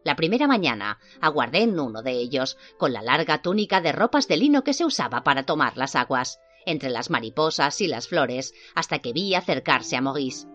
[0.03, 4.37] La primera mañana aguardé en uno de ellos, con la larga túnica de ropas de
[4.37, 8.99] lino que se usaba para tomar las aguas, entre las mariposas y las flores, hasta
[8.99, 10.47] que vi acercarse a Maurice.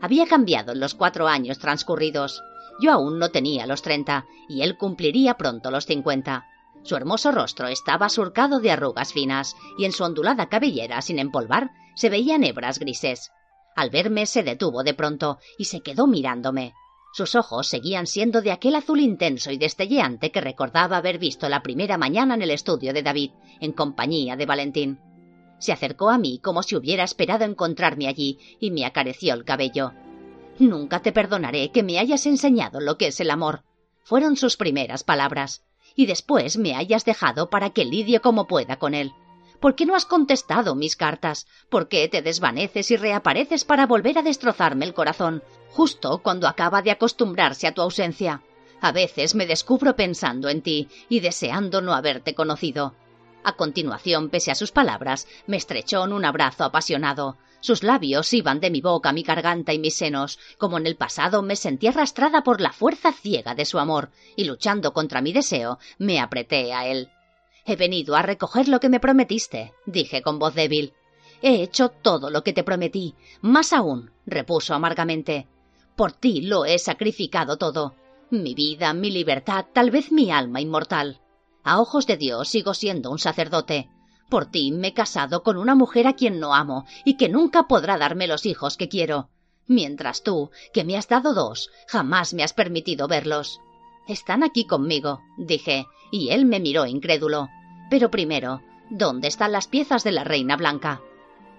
[0.00, 2.42] Había cambiado en los cuatro años transcurridos.
[2.82, 6.46] Yo aún no tenía los treinta, y él cumpliría pronto los cincuenta.
[6.82, 11.70] Su hermoso rostro estaba surcado de arrugas finas, y en su ondulada cabellera sin empolvar
[11.94, 13.30] se veían hebras grises.
[13.76, 16.74] Al verme se detuvo de pronto y se quedó mirándome.
[17.12, 21.62] Sus ojos seguían siendo de aquel azul intenso y destelleante que recordaba haber visto la
[21.62, 25.00] primera mañana en el estudio de David, en compañía de Valentín.
[25.58, 29.92] Se acercó a mí como si hubiera esperado encontrarme allí y me acarició el cabello.
[30.58, 33.64] Nunca te perdonaré que me hayas enseñado lo que es el amor.
[34.04, 35.64] Fueron sus primeras palabras
[35.96, 39.12] y después me hayas dejado para que lidie como pueda con él.
[39.60, 41.46] ¿Por qué no has contestado mis cartas?
[41.68, 46.80] ¿Por qué te desvaneces y reapareces para volver a destrozarme el corazón, justo cuando acaba
[46.80, 48.42] de acostumbrarse a tu ausencia?
[48.80, 52.94] A veces me descubro pensando en ti y deseando no haberte conocido.
[53.44, 57.36] A continuación, pese a sus palabras, me estrechó en un abrazo apasionado.
[57.60, 61.42] Sus labios iban de mi boca mi garganta y mis senos, como en el pasado
[61.42, 65.78] me sentí arrastrada por la fuerza ciega de su amor, y luchando contra mi deseo,
[65.98, 67.10] me apreté a él.
[67.64, 70.94] He venido a recoger lo que me prometiste, dije con voz débil.
[71.42, 75.46] He hecho todo lo que te prometí, más aún, repuso amargamente.
[75.96, 77.94] Por ti lo he sacrificado todo.
[78.30, 81.20] Mi vida, mi libertad, tal vez mi alma inmortal.
[81.64, 83.88] A ojos de Dios sigo siendo un sacerdote.
[84.28, 87.66] Por ti me he casado con una mujer a quien no amo y que nunca
[87.66, 89.28] podrá darme los hijos que quiero.
[89.66, 93.60] Mientras tú, que me has dado dos, jamás me has permitido verlos.
[94.06, 97.48] Están aquí conmigo, dije, y él me miró incrédulo.
[97.90, 101.00] Pero primero, ¿dónde están las piezas de la reina blanca?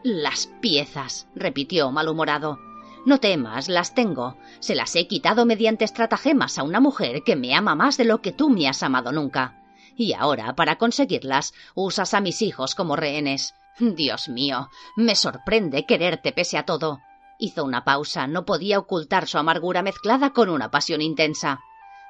[0.04, 2.60] Las piezas, repitió malhumorado.
[3.06, 4.38] No temas, las tengo.
[4.60, 8.22] Se las he quitado mediante estratagemas a una mujer que me ama más de lo
[8.22, 9.62] que tú me has amado nunca
[10.02, 13.54] y ahora, para conseguirlas, usas a mis hijos como rehenes.
[13.80, 17.02] Dios mío, me sorprende quererte pese a todo.
[17.38, 21.62] Hizo una pausa, no podía ocultar su amargura mezclada con una pasión intensa.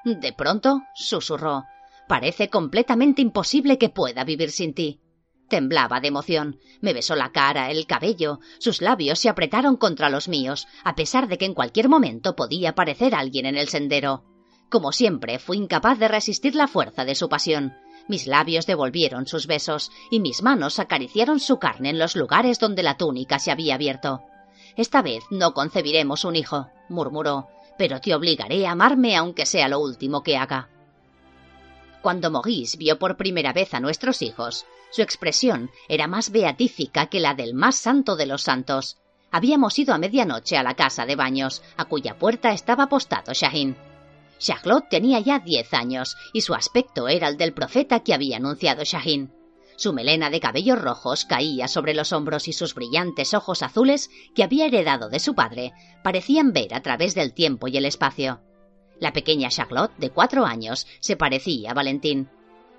[0.03, 1.65] De pronto, susurró,
[2.07, 4.99] parece completamente imposible que pueda vivir sin ti.
[5.47, 6.59] Temblaba de emoción.
[6.79, 8.39] Me besó la cara, el cabello.
[8.59, 12.69] Sus labios se apretaron contra los míos, a pesar de que en cualquier momento podía
[12.69, 14.23] aparecer alguien en el sendero.
[14.69, 17.73] Como siempre, fui incapaz de resistir la fuerza de su pasión.
[18.07, 22.81] Mis labios devolvieron sus besos y mis manos acariciaron su carne en los lugares donde
[22.81, 24.21] la túnica se había abierto.
[24.77, 27.49] Esta vez no concebiremos un hijo, murmuró,
[27.81, 30.69] pero te obligaré a amarme aunque sea lo último que haga.
[32.03, 37.19] Cuando Maurice vio por primera vez a nuestros hijos, su expresión era más beatífica que
[37.19, 38.99] la del más santo de los santos.
[39.31, 43.75] Habíamos ido a medianoche a la casa de baños, a cuya puerta estaba apostado Shahin.
[44.37, 48.83] Charlotte tenía ya diez años y su aspecto era el del profeta que había anunciado
[48.83, 49.33] Shahin.
[49.81, 54.43] Su melena de cabellos rojos caía sobre los hombros y sus brillantes ojos azules, que
[54.43, 58.41] había heredado de su padre, parecían ver a través del tiempo y el espacio.
[58.99, 62.29] La pequeña Charlotte, de cuatro años, se parecía a Valentín.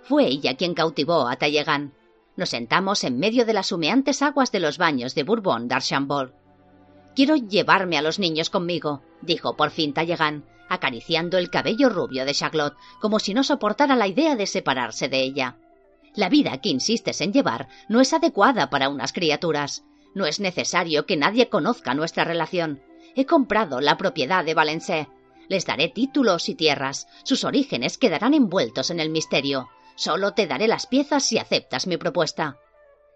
[0.05, 1.93] Fue ella quien cautivó a Talleyrand.
[2.37, 6.33] Nos sentamos en medio de las humeantes aguas de los baños de Bourbon d'Archambault.
[7.17, 12.33] Quiero llevarme a los niños conmigo, dijo por fin Talleyrand, acariciando el cabello rubio de
[12.33, 15.57] Charlotte, como si no soportara la idea de separarse de ella.
[16.15, 19.85] La vida que insistes en llevar no es adecuada para unas criaturas.
[20.15, 22.83] No es necesario que nadie conozca nuestra relación.
[23.15, 25.09] He comprado la propiedad de Valencé.
[25.49, 27.09] Les daré títulos y tierras.
[27.25, 29.69] Sus orígenes quedarán envueltos en el misterio.
[29.97, 32.59] Solo te daré las piezas si aceptas mi propuesta.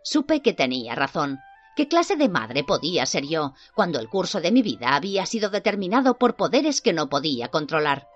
[0.02, 1.38] Supe que tenía razón.
[1.76, 5.50] ¿Qué clase de madre podía ser yo cuando el curso de mi vida había sido
[5.50, 8.08] determinado por poderes que no podía controlar?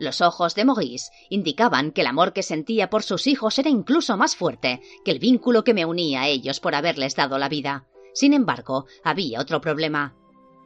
[0.00, 4.16] Los ojos de Maurice indicaban que el amor que sentía por sus hijos era incluso
[4.16, 7.84] más fuerte que el vínculo que me unía a ellos por haberles dado la vida.
[8.14, 10.14] Sin embargo, había otro problema.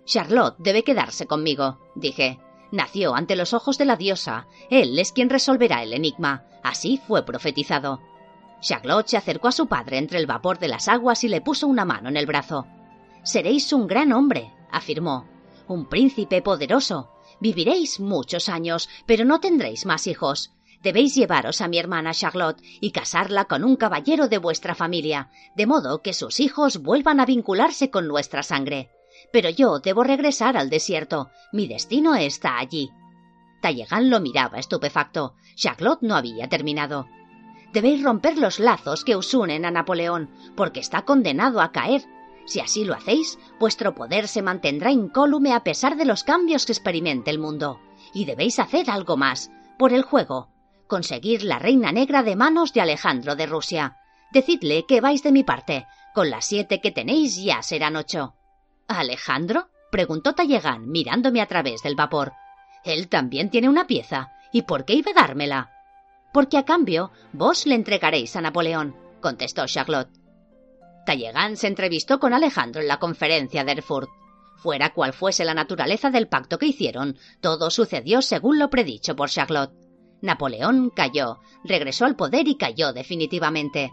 [0.04, 2.38] Charlotte debe quedarse conmigo, dije.
[2.70, 4.46] Nació ante los ojos de la diosa.
[4.70, 6.44] Él es quien resolverá el enigma.
[6.62, 8.00] Así fue profetizado.
[8.60, 11.66] Charlotte se acercó a su padre entre el vapor de las aguas y le puso
[11.66, 12.66] una mano en el brazo.
[13.24, 15.26] Seréis un gran hombre, afirmó.
[15.66, 17.10] un príncipe poderoso.
[17.40, 20.52] Viviréis muchos años, pero no tendréis más hijos.
[20.82, 25.66] Debéis llevaros a mi hermana Charlotte y casarla con un caballero de vuestra familia, de
[25.66, 28.90] modo que sus hijos vuelvan a vincularse con nuestra sangre.
[29.32, 31.30] Pero yo debo regresar al desierto.
[31.52, 32.90] Mi destino está allí.
[33.62, 35.36] Talleyrand lo miraba estupefacto.
[35.54, 37.06] Charlotte no había terminado.
[37.72, 42.04] Debéis romper los lazos que os unen a Napoleón, porque está condenado a caer.
[42.46, 46.72] Si así lo hacéis, vuestro poder se mantendrá incólume a pesar de los cambios que
[46.72, 47.80] experimente el mundo.
[48.12, 50.48] Y debéis hacer algo más, por el juego,
[50.86, 53.96] conseguir la reina negra de manos de Alejandro de Rusia.
[54.32, 55.86] Decidle que vais de mi parte.
[56.14, 58.34] Con las siete que tenéis ya serán ocho.
[58.86, 59.68] ¿Alejandro?
[59.90, 62.32] preguntó Tallegan, mirándome a través del vapor.
[62.84, 64.32] Él también tiene una pieza.
[64.52, 65.70] ¿Y por qué iba a dármela?
[66.32, 70.23] Porque a cambio vos le entregaréis a Napoleón, contestó Charlotte.
[71.04, 74.08] Tallegan se entrevistó con Alejandro en la conferencia de Erfurt.
[74.56, 79.28] Fuera cual fuese la naturaleza del pacto que hicieron, todo sucedió según lo predicho por
[79.28, 79.72] Charlotte.
[80.22, 83.92] Napoleón cayó, regresó al poder y cayó definitivamente.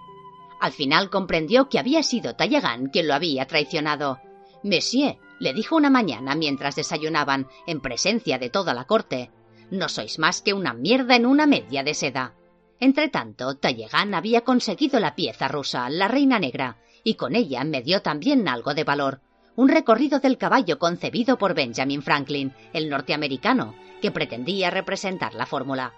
[0.62, 4.20] Al final comprendió que había sido Talleyrand quien lo había traicionado.
[4.64, 9.32] Monsieur, le dijo una mañana mientras desayunaban, en presencia de toda la corte,
[9.72, 12.36] no sois más que una mierda en una media de seda.
[12.80, 18.02] Entretanto, Talleyrand había conseguido la pieza rusa, la reina negra, y con ella me dio
[18.02, 19.22] también algo de valor.
[19.56, 25.94] Un recorrido del caballo concebido por Benjamin Franklin, el norteamericano, que pretendía representar la fórmula.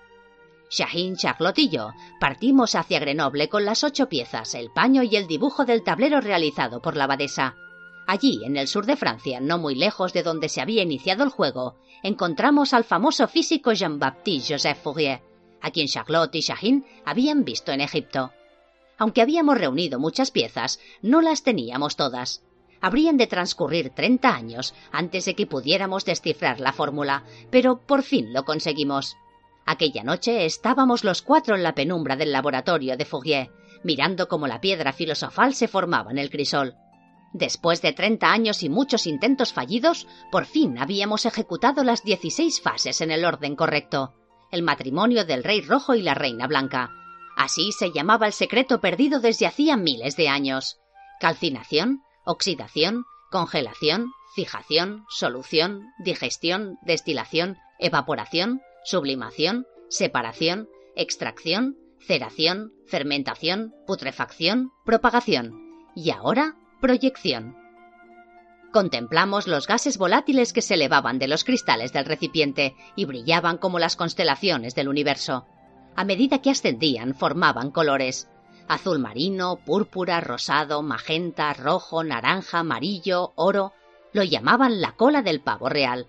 [0.69, 5.27] Shahin, Charlotte y yo partimos hacia Grenoble con las ocho piezas, el paño y el
[5.27, 7.55] dibujo del tablero realizado por la abadesa.
[8.07, 11.29] Allí, en el sur de Francia, no muy lejos de donde se había iniciado el
[11.29, 15.21] juego, encontramos al famoso físico Jean-Baptiste Joseph Fourier,
[15.61, 18.31] a quien Charlotte y Shahin habían visto en Egipto.
[18.97, 22.43] Aunque habíamos reunido muchas piezas, no las teníamos todas.
[22.81, 28.33] Habrían de transcurrir treinta años antes de que pudiéramos descifrar la fórmula, pero por fin
[28.33, 29.15] lo conseguimos.
[29.65, 33.51] Aquella noche estábamos los cuatro en la penumbra del laboratorio de Fourier,
[33.83, 36.75] mirando cómo la piedra filosofal se formaba en el crisol.
[37.33, 43.01] Después de treinta años y muchos intentos fallidos, por fin habíamos ejecutado las dieciséis fases
[43.01, 44.13] en el orden correcto.
[44.51, 46.91] El matrimonio del rey rojo y la reina blanca.
[47.43, 50.79] Así se llamaba el secreto perdido desde hacía miles de años.
[51.19, 65.51] Calcinación, oxidación, congelación, fijación, solución, digestión, destilación, evaporación, sublimación, separación, extracción, ceración, fermentación, putrefacción, propagación
[65.97, 67.57] y ahora proyección.
[68.71, 73.79] Contemplamos los gases volátiles que se elevaban de los cristales del recipiente y brillaban como
[73.79, 75.45] las constelaciones del universo.
[75.95, 78.27] A medida que ascendían formaban colores
[78.67, 83.73] azul marino, púrpura, rosado, magenta, rojo, naranja, amarillo, oro.
[84.13, 86.07] Lo llamaban la cola del pavo real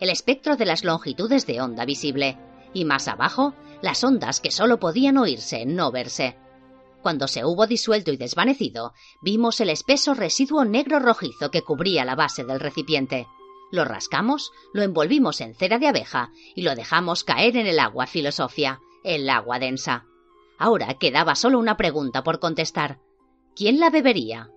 [0.00, 2.38] el espectro de las longitudes de onda visible,
[2.72, 6.36] y más abajo, las ondas que sólo podían oírse, no verse.
[7.02, 12.14] Cuando se hubo disuelto y desvanecido, vimos el espeso residuo negro rojizo que cubría la
[12.14, 13.26] base del recipiente.
[13.70, 18.06] Lo rascamos, lo envolvimos en cera de abeja y lo dejamos caer en el agua
[18.06, 20.06] filosofia, el agua densa.
[20.58, 22.98] Ahora quedaba solo una pregunta por contestar.
[23.56, 24.50] ¿Quién la bebería?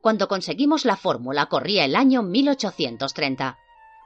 [0.00, 3.58] Cuando conseguimos la fórmula corría el año 1830.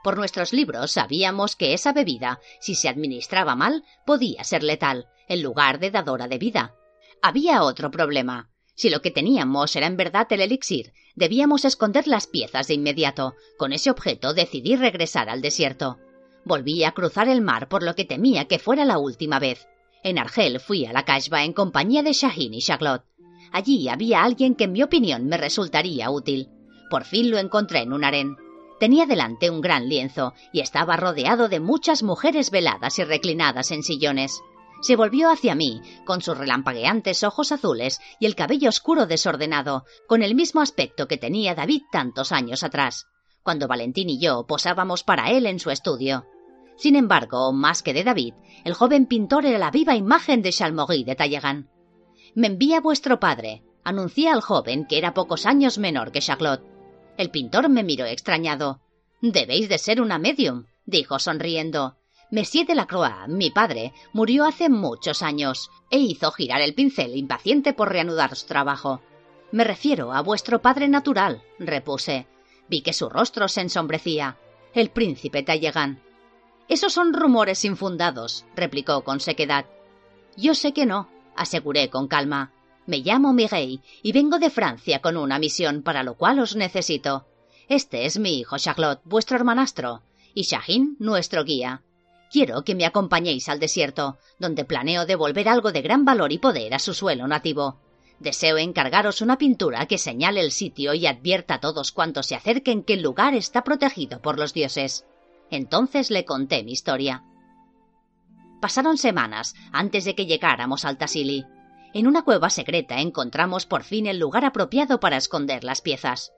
[0.03, 5.43] Por nuestros libros sabíamos que esa bebida, si se administraba mal, podía ser letal, en
[5.43, 6.73] lugar de dadora de vida.
[7.21, 8.49] Había otro problema.
[8.75, 13.35] Si lo que teníamos era en verdad el elixir, debíamos esconder las piezas de inmediato.
[13.57, 15.99] Con ese objeto decidí regresar al desierto.
[16.45, 19.67] Volví a cruzar el mar por lo que temía que fuera la última vez.
[20.03, 23.03] En Argel fui a la Kashba en compañía de Shahin y Charlotte.
[23.51, 26.49] Allí había alguien que en mi opinión me resultaría útil.
[26.89, 28.37] Por fin lo encontré en un harén.
[28.79, 33.83] Tenía delante un gran lienzo y estaba rodeado de muchas mujeres veladas y reclinadas en
[33.83, 34.41] sillones.
[34.81, 40.23] Se volvió hacia mí, con sus relampagueantes ojos azules y el cabello oscuro desordenado, con
[40.23, 43.07] el mismo aspecto que tenía David tantos años atrás,
[43.49, 46.27] cuando Valentín y yo posábamos para él en su estudio.
[46.77, 51.03] Sin embargo, más que de David, el joven pintor era la viva imagen de Chalmory
[51.03, 51.67] de Talleyrand.
[52.35, 56.61] Me envía vuestro padre, anuncié al joven que era pocos años menor que Charlotte.
[57.17, 58.81] El pintor me miró extrañado.
[59.19, 61.97] Debéis de ser una medium, dijo sonriendo.
[62.29, 67.17] Monsieur de la Croix, mi padre, murió hace muchos años e hizo girar el pincel
[67.17, 69.01] impaciente por reanudar su trabajo.
[69.51, 72.27] Me refiero a vuestro padre natural, repuse.
[72.69, 74.37] Vi que su rostro se ensombrecía.
[74.73, 75.99] El príncipe Talleyrand.
[76.67, 79.65] Esos son rumores infundados, replicó con sequedad.
[80.37, 82.53] Yo sé que no, aseguré con calma.
[82.85, 87.25] Me llamo Miguel y vengo de Francia con una misión para lo cual os necesito.
[87.67, 90.01] Este es mi hijo Charlotte, vuestro hermanastro,
[90.33, 91.81] y Shahin, nuestro guía.
[92.31, 96.75] Quiero que me acompañéis al desierto, donde planeo devolver algo de gran valor y poder
[96.75, 97.79] a su suelo nativo.
[98.19, 102.83] Deseo encargaros una pintura que señale el sitio y advierta a todos cuantos se acerquen
[102.83, 105.05] que el lugar está protegido por los dioses.
[105.49, 107.23] Entonces le conté mi historia.
[108.61, 111.45] Pasaron semanas antes de que llegáramos al Tassili.
[111.93, 116.33] En una cueva secreta encontramos por fin el lugar apropiado para esconder las piezas.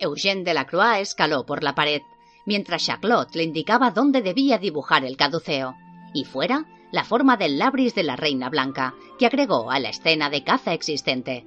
[0.00, 2.02] Eugène de la Croix escaló por la pared,
[2.46, 5.76] mientras Charlotte le indicaba dónde debía dibujar el caduceo,
[6.12, 10.28] y fuera la forma del labris de la reina blanca, que agregó a la escena
[10.28, 11.46] de caza existente.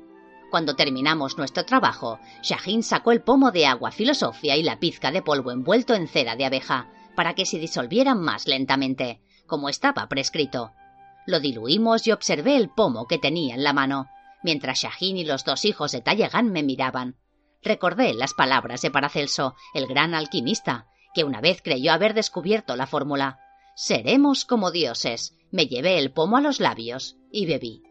[0.50, 5.22] Cuando terminamos nuestro trabajo, Shahin sacó el pomo de agua filosofia y la pizca de
[5.22, 10.72] polvo envuelto en cera de abeja, para que se disolvieran más lentamente, como estaba prescrito.
[11.28, 14.08] Lo diluimos y observé el pomo que tenía en la mano,
[14.44, 17.18] mientras Shahin y los dos hijos de Tallegan me miraban.
[17.64, 22.86] Recordé las palabras de Paracelso, el gran alquimista, que una vez creyó haber descubierto la
[22.86, 23.40] fórmula.
[23.76, 25.36] Seremos como dioses.
[25.52, 27.84] Me llevé el pomo a los labios y bebí.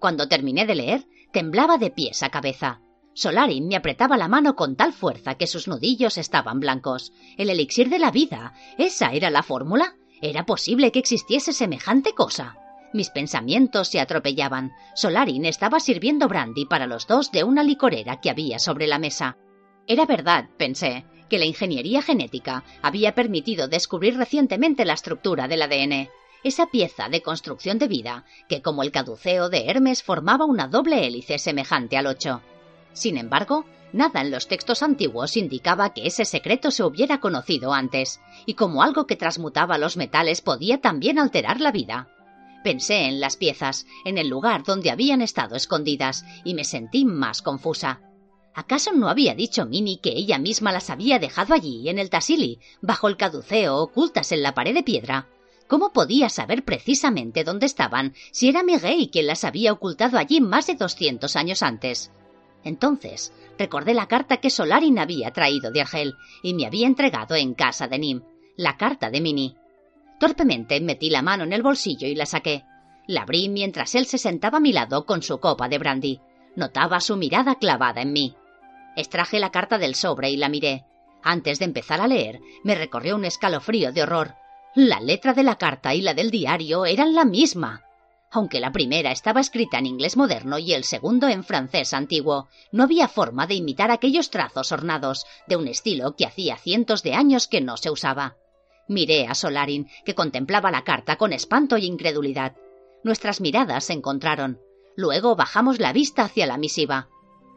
[0.00, 2.80] Cuando terminé de leer, temblaba de pies a cabeza.
[3.14, 7.12] Solarin me apretaba la mano con tal fuerza que sus nudillos estaban blancos.
[7.36, 8.54] El elixir de la vida.
[8.76, 9.94] ¿Esa era la fórmula?
[10.20, 12.56] ¿Era posible que existiese semejante cosa?
[12.92, 14.72] Mis pensamientos se atropellaban.
[14.96, 19.36] Solarin estaba sirviendo brandy para los dos de una licorera que había sobre la mesa.
[19.86, 26.10] Era verdad, pensé que la ingeniería genética había permitido descubrir recientemente la estructura del ADN,
[26.42, 31.06] esa pieza de construcción de vida que, como el caduceo de Hermes, formaba una doble
[31.06, 32.42] hélice semejante al ocho.
[32.92, 38.20] Sin embargo, nada en los textos antiguos indicaba que ese secreto se hubiera conocido antes,
[38.46, 42.08] y como algo que transmutaba los metales podía también alterar la vida.
[42.64, 47.42] Pensé en las piezas, en el lugar donde habían estado escondidas, y me sentí más
[47.42, 48.00] confusa.
[48.54, 52.58] ¿Acaso no había dicho Mini que ella misma las había dejado allí, en el Tassili,
[52.80, 55.28] bajo el caduceo, ocultas en la pared de piedra?
[55.68, 60.66] ¿Cómo podía saber precisamente dónde estaban si era Miguel quien las había ocultado allí más
[60.66, 62.10] de doscientos años antes?
[62.64, 67.54] Entonces recordé la carta que Solarin había traído de Argel y me había entregado en
[67.54, 68.22] casa de Nim,
[68.56, 69.56] la carta de Mini.
[70.18, 72.64] Torpemente metí la mano en el bolsillo y la saqué.
[73.06, 76.20] La abrí mientras él se sentaba a mi lado con su copa de brandy.
[76.56, 78.34] Notaba su mirada clavada en mí.
[78.96, 80.84] Extraje la carta del sobre y la miré.
[81.22, 84.34] Antes de empezar a leer, me recorrió un escalofrío de horror.
[84.74, 87.82] La letra de la carta y la del diario eran la misma.
[88.32, 92.84] Aunque la primera estaba escrita en inglés moderno y el segundo en francés antiguo, no
[92.84, 97.48] había forma de imitar aquellos trazos ornados, de un estilo que hacía cientos de años
[97.48, 98.36] que no se usaba.
[98.86, 102.56] Miré a Solarin, que contemplaba la carta con espanto y incredulidad.
[103.02, 104.60] Nuestras miradas se encontraron.
[105.00, 107.08] Luego bajamos la vista hacia la misiva.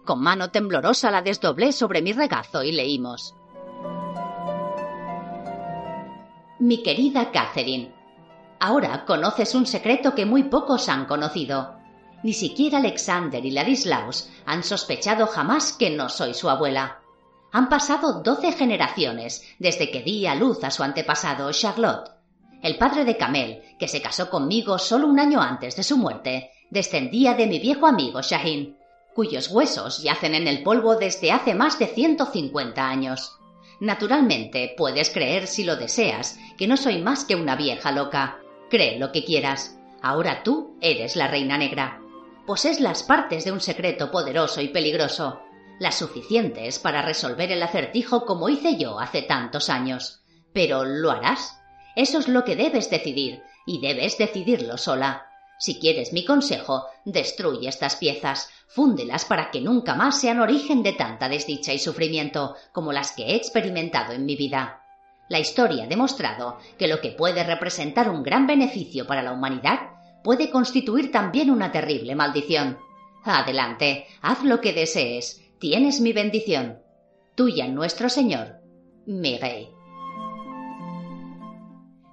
[0.05, 3.35] Con mano temblorosa la desdoblé sobre mi regazo y leímos.
[6.59, 7.93] Mi querida Catherine,
[8.61, 11.75] ahora conoces un secreto que muy pocos han conocido.
[12.23, 17.01] Ni siquiera Alexander y Ladislaus han sospechado jamás que no soy su abuela.
[17.51, 22.09] Han pasado doce generaciones desde que di a luz a su antepasado Charlotte.
[22.61, 26.52] El padre de Camel, que se casó conmigo solo un año antes de su muerte,
[26.73, 28.75] descendía de mi viejo amigo Shahin,
[29.13, 33.37] cuyos huesos yacen en el polvo desde hace más de 150 años.
[33.79, 38.39] Naturalmente, puedes creer si lo deseas, que no soy más que una vieja loca.
[38.71, 39.77] Cree lo que quieras.
[40.01, 42.01] Ahora tú eres la reina negra.
[42.47, 45.41] Posees las partes de un secreto poderoso y peligroso,
[45.79, 50.23] las suficientes para resolver el acertijo como hice yo hace tantos años.
[50.53, 51.59] Pero ¿lo harás?
[51.95, 55.32] Eso es lo que debes decidir, y debes decidirlo sola.
[55.63, 60.91] Si quieres mi consejo, destruye estas piezas, fúndelas para que nunca más sean origen de
[60.91, 64.83] tanta desdicha y sufrimiento como las que he experimentado en mi vida.
[65.29, 69.91] La historia ha demostrado que lo que puede representar un gran beneficio para la humanidad
[70.21, 72.77] puede constituir también una terrible maldición.
[73.23, 76.79] Adelante, haz lo que desees, tienes mi bendición.
[77.35, 78.57] Tuya, nuestro Señor,
[79.05, 79.69] Miguel.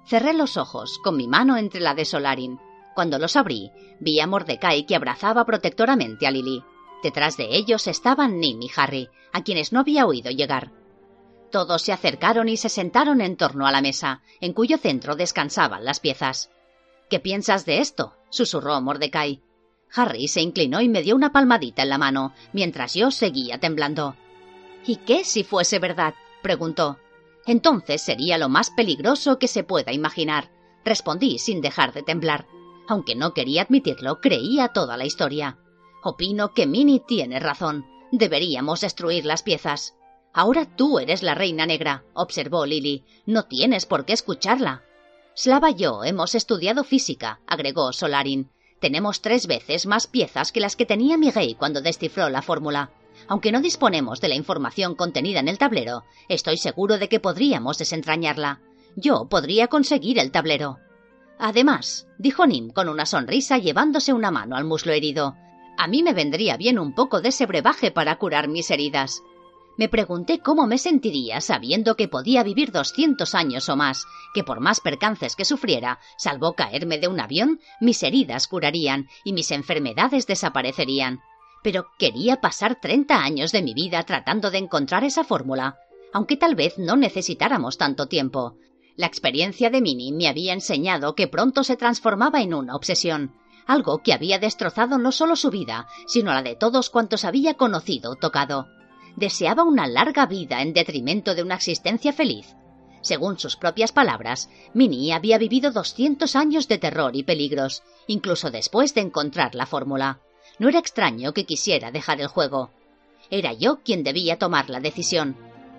[0.07, 2.57] Cerré los ojos con mi mano entre la de Solarin
[2.93, 6.63] cuando los abrí, vi a Mordecai que abrazaba protectoramente a Lily.
[7.03, 10.71] Detrás de ellos estaban Nim y Harry, a quienes no había oído llegar.
[11.51, 15.83] Todos se acercaron y se sentaron en torno a la mesa, en cuyo centro descansaban
[15.83, 16.51] las piezas.
[17.09, 18.13] ¿Qué piensas de esto?
[18.29, 19.41] susurró Mordecai.
[19.93, 24.15] Harry se inclinó y me dio una palmadita en la mano, mientras yo seguía temblando.
[24.85, 26.13] ¿Y qué si fuese verdad?
[26.41, 26.97] preguntó.
[27.45, 30.51] Entonces sería lo más peligroso que se pueda imaginar,
[30.85, 32.45] respondí sin dejar de temblar.
[32.87, 35.57] Aunque no quería admitirlo, creía toda la historia.
[36.03, 37.85] Opino que Minnie tiene razón.
[38.11, 39.95] Deberíamos destruir las piezas.
[40.33, 43.03] Ahora tú eres la reina negra, observó Lily.
[43.25, 44.83] No tienes por qué escucharla.
[45.33, 48.49] Slava y yo hemos estudiado física, agregó Solarin.
[48.79, 52.91] Tenemos tres veces más piezas que las que tenía Miguel cuando descifró la fórmula.
[53.27, 57.77] Aunque no disponemos de la información contenida en el tablero, estoy seguro de que podríamos
[57.77, 58.61] desentrañarla.
[58.95, 60.79] Yo podría conseguir el tablero.
[61.43, 65.35] Además, dijo Nim con una sonrisa llevándose una mano al muslo herido,
[65.75, 69.23] a mí me vendría bien un poco de ese brebaje para curar mis heridas.
[69.75, 74.05] Me pregunté cómo me sentiría sabiendo que podía vivir doscientos años o más,
[74.35, 79.33] que por más percances que sufriera, salvo caerme de un avión, mis heridas curarían y
[79.33, 81.21] mis enfermedades desaparecerían
[81.63, 85.77] pero quería pasar treinta años de mi vida tratando de encontrar esa fórmula,
[86.13, 88.57] aunque tal vez no necesitáramos tanto tiempo.
[88.97, 93.33] La experiencia de Minnie me había enseñado que pronto se transformaba en una obsesión,
[93.65, 98.11] algo que había destrozado no solo su vida, sino la de todos cuantos había conocido
[98.11, 98.67] o tocado.
[99.15, 102.55] Deseaba una larga vida en detrimento de una existencia feliz.
[103.01, 108.93] Según sus propias palabras, Minnie había vivido doscientos años de terror y peligros, incluso después
[108.93, 110.19] de encontrar la fórmula.
[110.59, 112.71] No era extraño que quisiera dejar el juego.
[113.29, 115.35] Era yo quien debía tomar la decisión.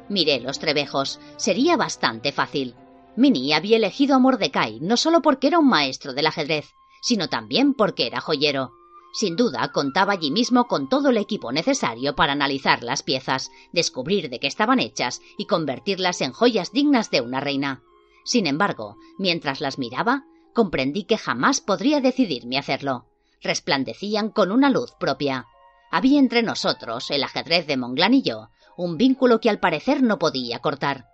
[0.09, 1.21] Miré los trebejos.
[1.37, 2.75] Sería bastante fácil.
[3.17, 6.71] Minnie había elegido a Mordecai no solo porque era un maestro del ajedrez,
[7.01, 8.73] sino también porque era joyero.
[9.13, 14.31] Sin duda contaba allí mismo con todo el equipo necesario para analizar las piezas, descubrir
[14.31, 17.83] de qué estaban hechas y convertirlas en joyas dignas de una reina.
[18.25, 20.25] Sin embargo, mientras las miraba,
[20.55, 23.07] comprendí que jamás podría decidirme hacerlo
[23.43, 25.47] resplandecían con una luz propia.
[25.91, 30.19] Había entre nosotros, el ajedrez de Monglán y yo, un vínculo que al parecer no
[30.19, 31.07] podía cortar.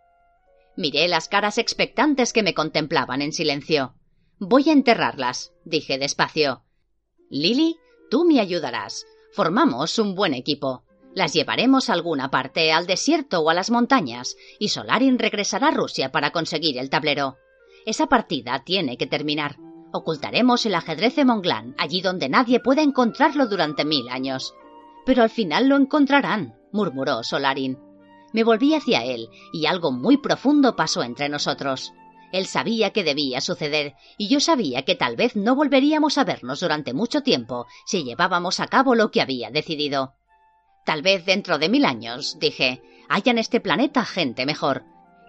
[0.78, 3.96] Miré las caras expectantes que me contemplaban en silencio.
[4.38, 6.62] Voy a enterrarlas, dije despacio.
[7.30, 7.74] Lily,
[8.12, 9.04] tú me ayudarás.
[9.32, 10.84] Formamos un buen equipo.
[11.16, 15.72] Las llevaremos a alguna parte, al desierto o a las montañas, y Solarin regresará a
[15.72, 17.38] Rusia para conseguir el tablero.
[17.84, 19.56] Esa partida tiene que terminar.
[19.92, 24.54] Ocultaremos el ajedrez de Monglán allí donde nadie pueda encontrarlo durante mil años.
[25.04, 27.87] Pero al final lo encontrarán, murmuró Solarin.
[28.38, 31.92] Me volví hacia él y algo muy profundo pasó entre nosotros.
[32.30, 36.60] Él sabía que debía suceder y yo sabía que tal vez no volveríamos a vernos
[36.60, 40.14] durante mucho tiempo si llevábamos a cabo lo que había decidido.
[40.86, 44.84] Tal vez dentro de mil años, dije, haya en este planeta gente mejor,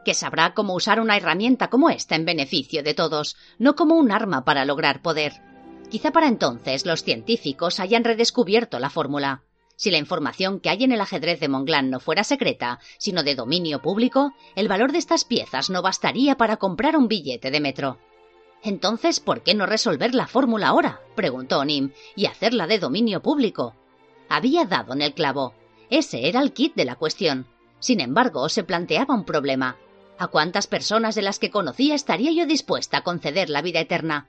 [0.05, 4.11] que sabrá cómo usar una herramienta como esta en beneficio de todos, no como un
[4.11, 5.41] arma para lograr poder.
[5.89, 9.45] Quizá para entonces los científicos hayan redescubierto la fórmula.
[9.79, 13.33] Si la información que hay en el ajedrez de Monglán no fuera secreta, sino de
[13.33, 17.97] dominio público, el valor de estas piezas no bastaría para comprar un billete de metro.
[18.61, 20.99] Entonces, ¿por qué no resolver la fórmula ahora?
[21.15, 23.73] preguntó Nim, y hacerla de dominio público.
[24.27, 25.53] Había dado en el clavo.
[25.89, 27.47] Ese era el kit de la cuestión.
[27.79, 29.77] Sin embargo, se planteaba un problema.
[30.17, 34.27] ¿A cuántas personas de las que conocía estaría yo dispuesta a conceder la vida eterna?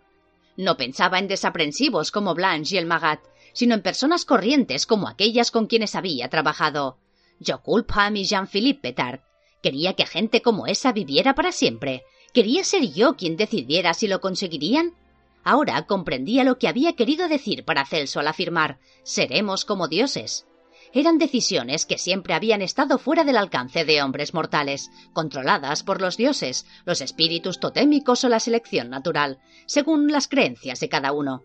[0.57, 3.21] No pensaba en desaprensivos como Blanche y el Magat,
[3.53, 6.99] sino en personas corrientes como aquellas con quienes había trabajado.
[7.45, 9.21] Jo Culpham y Jean-Philippe Petard.
[9.63, 12.03] Quería que gente como esa viviera para siempre.
[12.33, 14.95] Quería ser yo quien decidiera si lo conseguirían.
[15.43, 20.47] Ahora comprendía lo que había querido decir para Celso al afirmar seremos como dioses
[20.93, 26.17] eran decisiones que siempre habían estado fuera del alcance de hombres mortales, controladas por los
[26.17, 31.45] dioses, los espíritus totémicos o la selección natural, según las creencias de cada uno.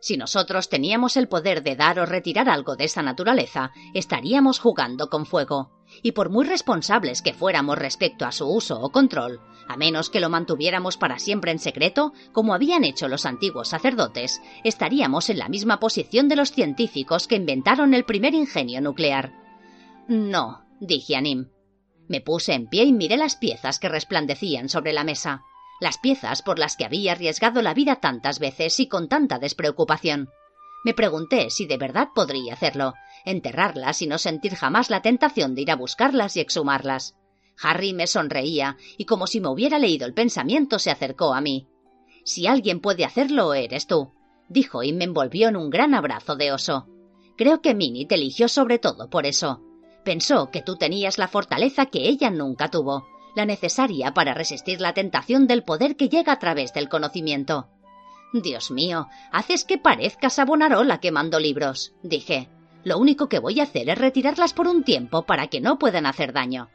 [0.00, 5.08] Si nosotros teníamos el poder de dar o retirar algo de esa naturaleza, estaríamos jugando
[5.08, 5.70] con fuego.
[6.02, 10.20] Y por muy responsables que fuéramos respecto a su uso o control, a menos que
[10.20, 15.48] lo mantuviéramos para siempre en secreto, como habían hecho los antiguos sacerdotes, estaríamos en la
[15.48, 19.34] misma posición de los científicos que inventaron el primer ingenio nuclear.
[20.08, 21.50] No, dije a Nim.
[22.08, 25.44] Me puse en pie y miré las piezas que resplandecían sobre la mesa
[25.80, 30.28] las piezas por las que había arriesgado la vida tantas veces y con tanta despreocupación.
[30.84, 32.94] Me pregunté si de verdad podría hacerlo,
[33.24, 37.16] enterrarlas y no sentir jamás la tentación de ir a buscarlas y exhumarlas.
[37.62, 41.66] Harry me sonreía y como si me hubiera leído el pensamiento se acercó a mí.
[42.24, 44.12] Si alguien puede hacerlo, eres tú,
[44.48, 46.86] dijo y me envolvió en un gran abrazo de oso.
[47.36, 49.62] Creo que Minnie te eligió sobre todo por eso.
[50.04, 54.94] Pensó que tú tenías la fortaleza que ella nunca tuvo, la necesaria para resistir la
[54.94, 57.68] tentación del poder que llega a través del conocimiento.
[58.32, 62.48] Dios mío, haces que parezca Savonarola quemando libros, dije.
[62.84, 66.06] Lo único que voy a hacer es retirarlas por un tiempo para que no puedan
[66.06, 66.70] hacer daño.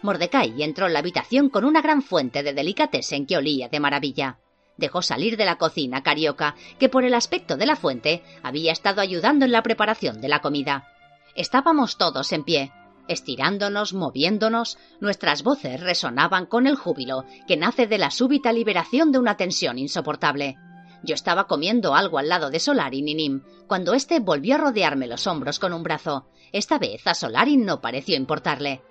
[0.00, 4.38] Mordecai entró en la habitación con una gran fuente de delicatessen que olía de maravilla.
[4.76, 9.00] Dejó salir de la cocina Carioca, que por el aspecto de la fuente había estado
[9.00, 10.88] ayudando en la preparación de la comida.
[11.36, 12.72] Estábamos todos en pie,
[13.08, 19.18] Estirándonos, moviéndonos, nuestras voces resonaban con el júbilo que nace de la súbita liberación de
[19.18, 20.56] una tensión insoportable.
[21.02, 25.08] Yo estaba comiendo algo al lado de Solarin y Nim, cuando éste volvió a rodearme
[25.08, 26.28] los hombros con un brazo.
[26.52, 28.82] Esta vez a Solarin no pareció importarle.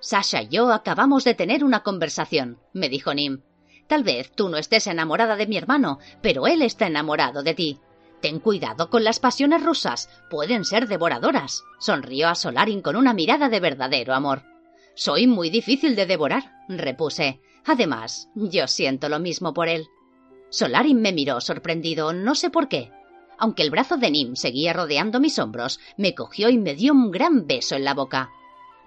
[0.00, 3.40] Sasha y yo acabamos de tener una conversación, me dijo Nim.
[3.86, 7.80] Tal vez tú no estés enamorada de mi hermano, pero él está enamorado de ti.
[8.24, 11.62] Ten cuidado con las pasiones rusas, pueden ser devoradoras.
[11.78, 14.44] Sonrió a Solarin con una mirada de verdadero amor.
[14.94, 17.42] Soy muy difícil de devorar, repuse.
[17.66, 19.84] Además, yo siento lo mismo por él.
[20.48, 22.90] Solarin me miró sorprendido, no sé por qué.
[23.36, 27.10] Aunque el brazo de Nim seguía rodeando mis hombros, me cogió y me dio un
[27.10, 28.30] gran beso en la boca.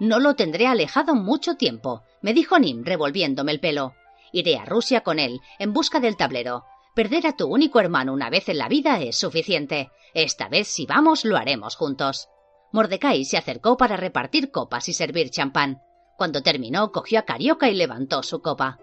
[0.00, 3.94] No lo tendré alejado mucho tiempo, me dijo Nim revolviéndome el pelo.
[4.32, 6.64] Iré a Rusia con él, en busca del tablero.
[6.98, 9.92] Perder a tu único hermano una vez en la vida es suficiente.
[10.14, 12.28] Esta vez si vamos lo haremos juntos.
[12.72, 15.80] Mordecai se acercó para repartir copas y servir champán.
[16.16, 18.80] Cuando terminó, cogió a Carioca y levantó su copa.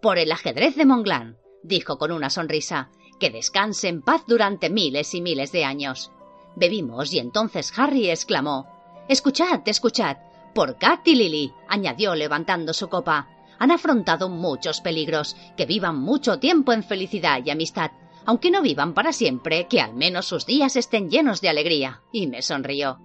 [0.00, 5.12] Por el ajedrez de Monglán, dijo con una sonrisa, que descanse en paz durante miles
[5.14, 6.12] y miles de años.
[6.54, 8.68] Bebimos y entonces Harry exclamó
[9.08, 10.18] Escuchad, escuchad.
[10.54, 16.38] Por Cat y Lily, añadió levantando su copa han afrontado muchos peligros, que vivan mucho
[16.38, 17.90] tiempo en felicidad y amistad,
[18.24, 22.02] aunque no vivan para siempre, que al menos sus días estén llenos de alegría.
[22.12, 23.00] Y me sonrió.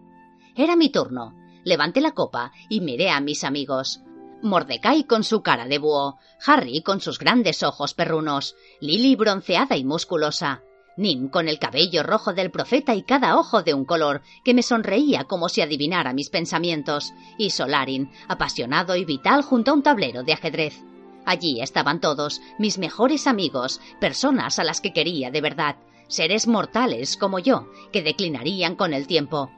[0.55, 1.35] Era mi turno.
[1.63, 4.01] Levanté la copa y miré a mis amigos.
[4.41, 9.83] Mordecai con su cara de búho, Harry con sus grandes ojos perrunos, Lily bronceada y
[9.83, 10.63] musculosa,
[11.01, 14.61] Nim con el cabello rojo del profeta y cada ojo de un color que me
[14.61, 20.23] sonreía como si adivinara mis pensamientos, y Solarin, apasionado y vital junto a un tablero
[20.23, 20.83] de ajedrez.
[21.25, 25.75] Allí estaban todos, mis mejores amigos, personas a las que quería de verdad,
[26.07, 29.51] seres mortales como yo, que declinarían con el tiempo.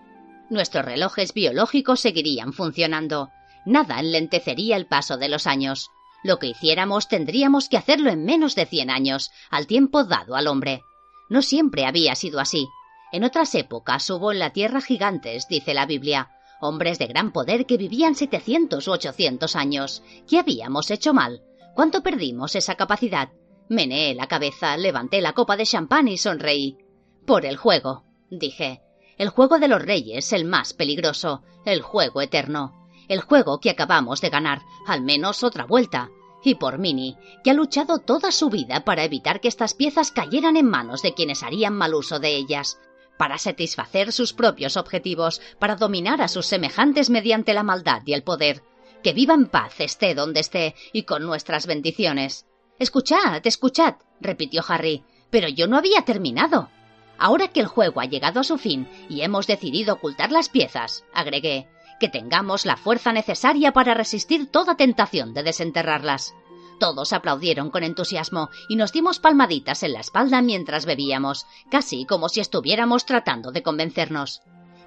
[0.49, 3.29] Nuestros relojes biológicos seguirían funcionando.
[3.65, 5.89] Nada enlentecería el paso de los años.
[6.23, 10.47] Lo que hiciéramos tendríamos que hacerlo en menos de cien años, al tiempo dado al
[10.47, 10.83] hombre.
[11.29, 12.67] No siempre había sido así.
[13.11, 16.31] En otras épocas hubo en la tierra gigantes, dice la Biblia,
[16.61, 20.03] hombres de gran poder que vivían 700 u 800 años.
[20.27, 21.41] ¿Qué habíamos hecho mal?
[21.75, 23.29] ¿Cuánto perdimos esa capacidad?
[23.69, 26.77] Meneé la cabeza, levanté la copa de champán y sonreí.
[27.25, 28.81] Por el juego, dije.
[29.17, 32.87] El juego de los reyes, el más peligroso, el juego eterno.
[33.07, 36.09] El juego que acabamos de ganar, al menos otra vuelta
[36.43, 40.57] y por Minnie, que ha luchado toda su vida para evitar que estas piezas cayeran
[40.57, 42.79] en manos de quienes harían mal uso de ellas,
[43.17, 48.23] para satisfacer sus propios objetivos, para dominar a sus semejantes mediante la maldad y el
[48.23, 48.63] poder.
[49.03, 52.45] Que viva en paz, esté donde esté, y con nuestras bendiciones.
[52.79, 56.69] Escuchad, escuchad, repitió Harry, pero yo no había terminado.
[57.17, 61.05] Ahora que el juego ha llegado a su fin y hemos decidido ocultar las piezas,
[61.13, 61.67] agregué,
[62.03, 66.35] que tengamos la fuerza necesaria para resistir toda tentación de desenterrarlas.
[66.77, 72.27] Todos aplaudieron con entusiasmo y nos dimos palmaditas en la espalda mientras bebíamos, casi como
[72.27, 74.41] si estuviéramos tratando de convencernos.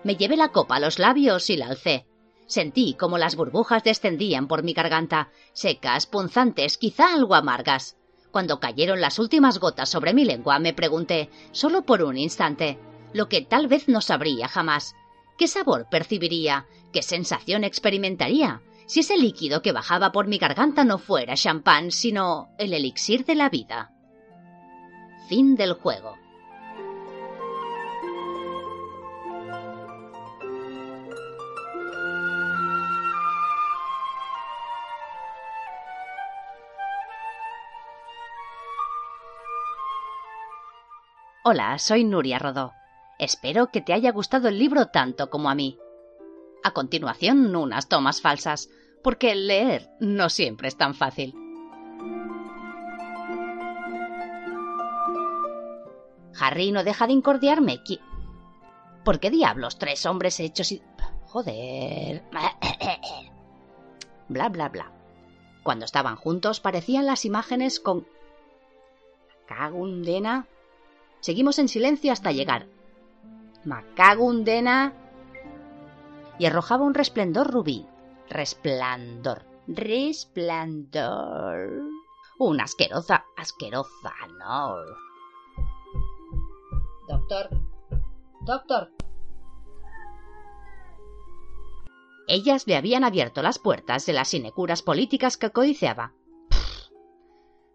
[0.04, 2.04] Me llevé la copa a los labios y la alcé.
[2.44, 7.96] Sentí como las burbujas descendían por mi garganta, secas, punzantes, quizá algo amargas.
[8.30, 12.78] Cuando cayeron las últimas gotas sobre mi lengua, me pregunté, solo por un instante,
[13.14, 14.94] lo que tal vez no sabría jamás.
[15.36, 16.66] ¿Qué sabor percibiría?
[16.92, 18.62] ¿Qué sensación experimentaría?
[18.86, 23.34] Si ese líquido que bajaba por mi garganta no fuera champán, sino el elixir de
[23.34, 23.92] la vida.
[25.28, 26.16] Fin del juego.
[41.44, 42.72] Hola, soy Nuria Rodó.
[43.18, 45.78] Espero que te haya gustado el libro tanto como a mí.
[46.62, 48.68] A continuación, unas tomas falsas,
[49.02, 51.34] porque leer no siempre es tan fácil.
[56.38, 57.80] Harry no deja de incordiarme.
[59.04, 60.82] ¿Por qué diablos tres hombres hechos y...
[61.26, 62.22] Joder.
[64.28, 64.92] bla, bla, bla.
[65.62, 68.06] Cuando estaban juntos parecían las imágenes con...
[69.46, 70.46] Cagundena.
[71.20, 72.66] Seguimos en silencio hasta llegar
[73.66, 74.94] Macagundena.
[76.38, 77.84] Y arrojaba un resplendor rubí.
[78.30, 79.44] Resplandor.
[79.66, 81.10] Resplandor.
[82.38, 84.76] Una asquerosa, asquerosa, no.
[87.08, 87.48] Doctor.
[88.42, 88.92] Doctor.
[92.28, 96.12] Ellas le habían abierto las puertas de las sinecuras políticas que codiciaba.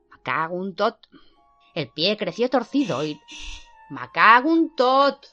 [0.10, 0.98] Macaguntot.
[1.74, 3.20] El pie creció torcido y.
[3.90, 5.26] Macaguntot.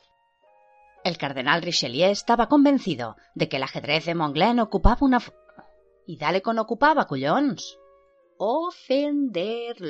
[1.09, 5.23] El cardenal Richelieu estaba convencido de que el ajedrez de Montglen ocupaba una...
[6.05, 7.79] Y dale con ocupaba, collons.
[8.37, 9.81] Ofenderlo.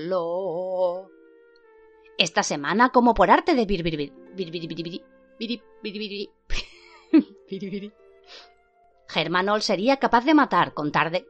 [2.18, 4.12] Esta semana, como por arte de birbiribir...
[9.08, 11.26] Germanol sería capaz de matar con tarde...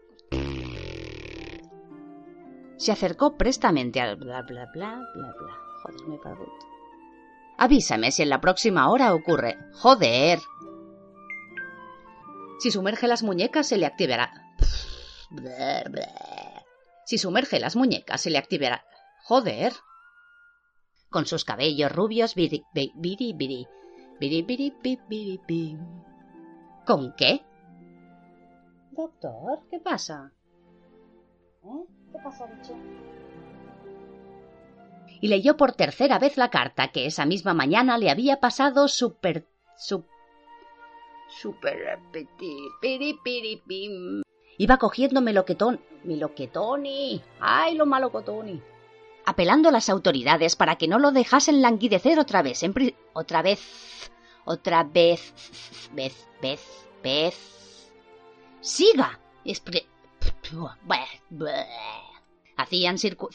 [2.77, 5.59] Se acercó prestamente al bla bla bla bla bla.
[5.83, 6.78] Joder, me parrut.
[7.59, 9.59] Avísame si en la próxima hora ocurre.
[9.75, 10.39] Joder.
[12.61, 14.33] Si sumerge las muñecas se le activará.
[17.05, 18.85] Si sumerge las muñecas se le activará.
[19.25, 19.73] Joder.
[21.11, 23.67] Con sus cabellos rubios biri biri biri
[24.21, 25.79] biri.
[26.87, 27.45] ¿Con qué?
[28.93, 30.33] Doctor, ¿qué pasa?
[31.65, 31.85] ¿Eh?
[32.13, 32.75] ¿Qué pasa, bicho?
[35.21, 39.47] Y leyó por tercera vez la carta que esa misma mañana le había pasado super...
[39.77, 40.05] Su,
[41.29, 41.99] super...
[44.59, 45.81] Iba cogiendo meloquetón...
[46.05, 47.23] Meloquetoni.
[47.41, 48.63] ¡Ay, lo malo cotoni!
[49.27, 52.63] Apelando a las autoridades para que no lo dejasen languidecer otra vez.
[53.13, 54.11] Otra vez...
[54.45, 55.35] Otra vez...
[55.93, 56.29] Vez...
[56.41, 56.89] Vez...
[57.03, 57.93] Vez...
[58.61, 59.21] ¡Siga!
[59.45, 59.87] Espre...
[62.57, 63.29] Hacían circu...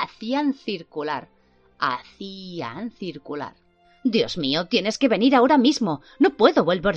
[0.00, 1.28] Hacían circular.
[1.78, 3.54] Hacían circular.
[4.02, 6.00] Dios mío, tienes que venir ahora mismo.
[6.18, 6.96] No puedo volver.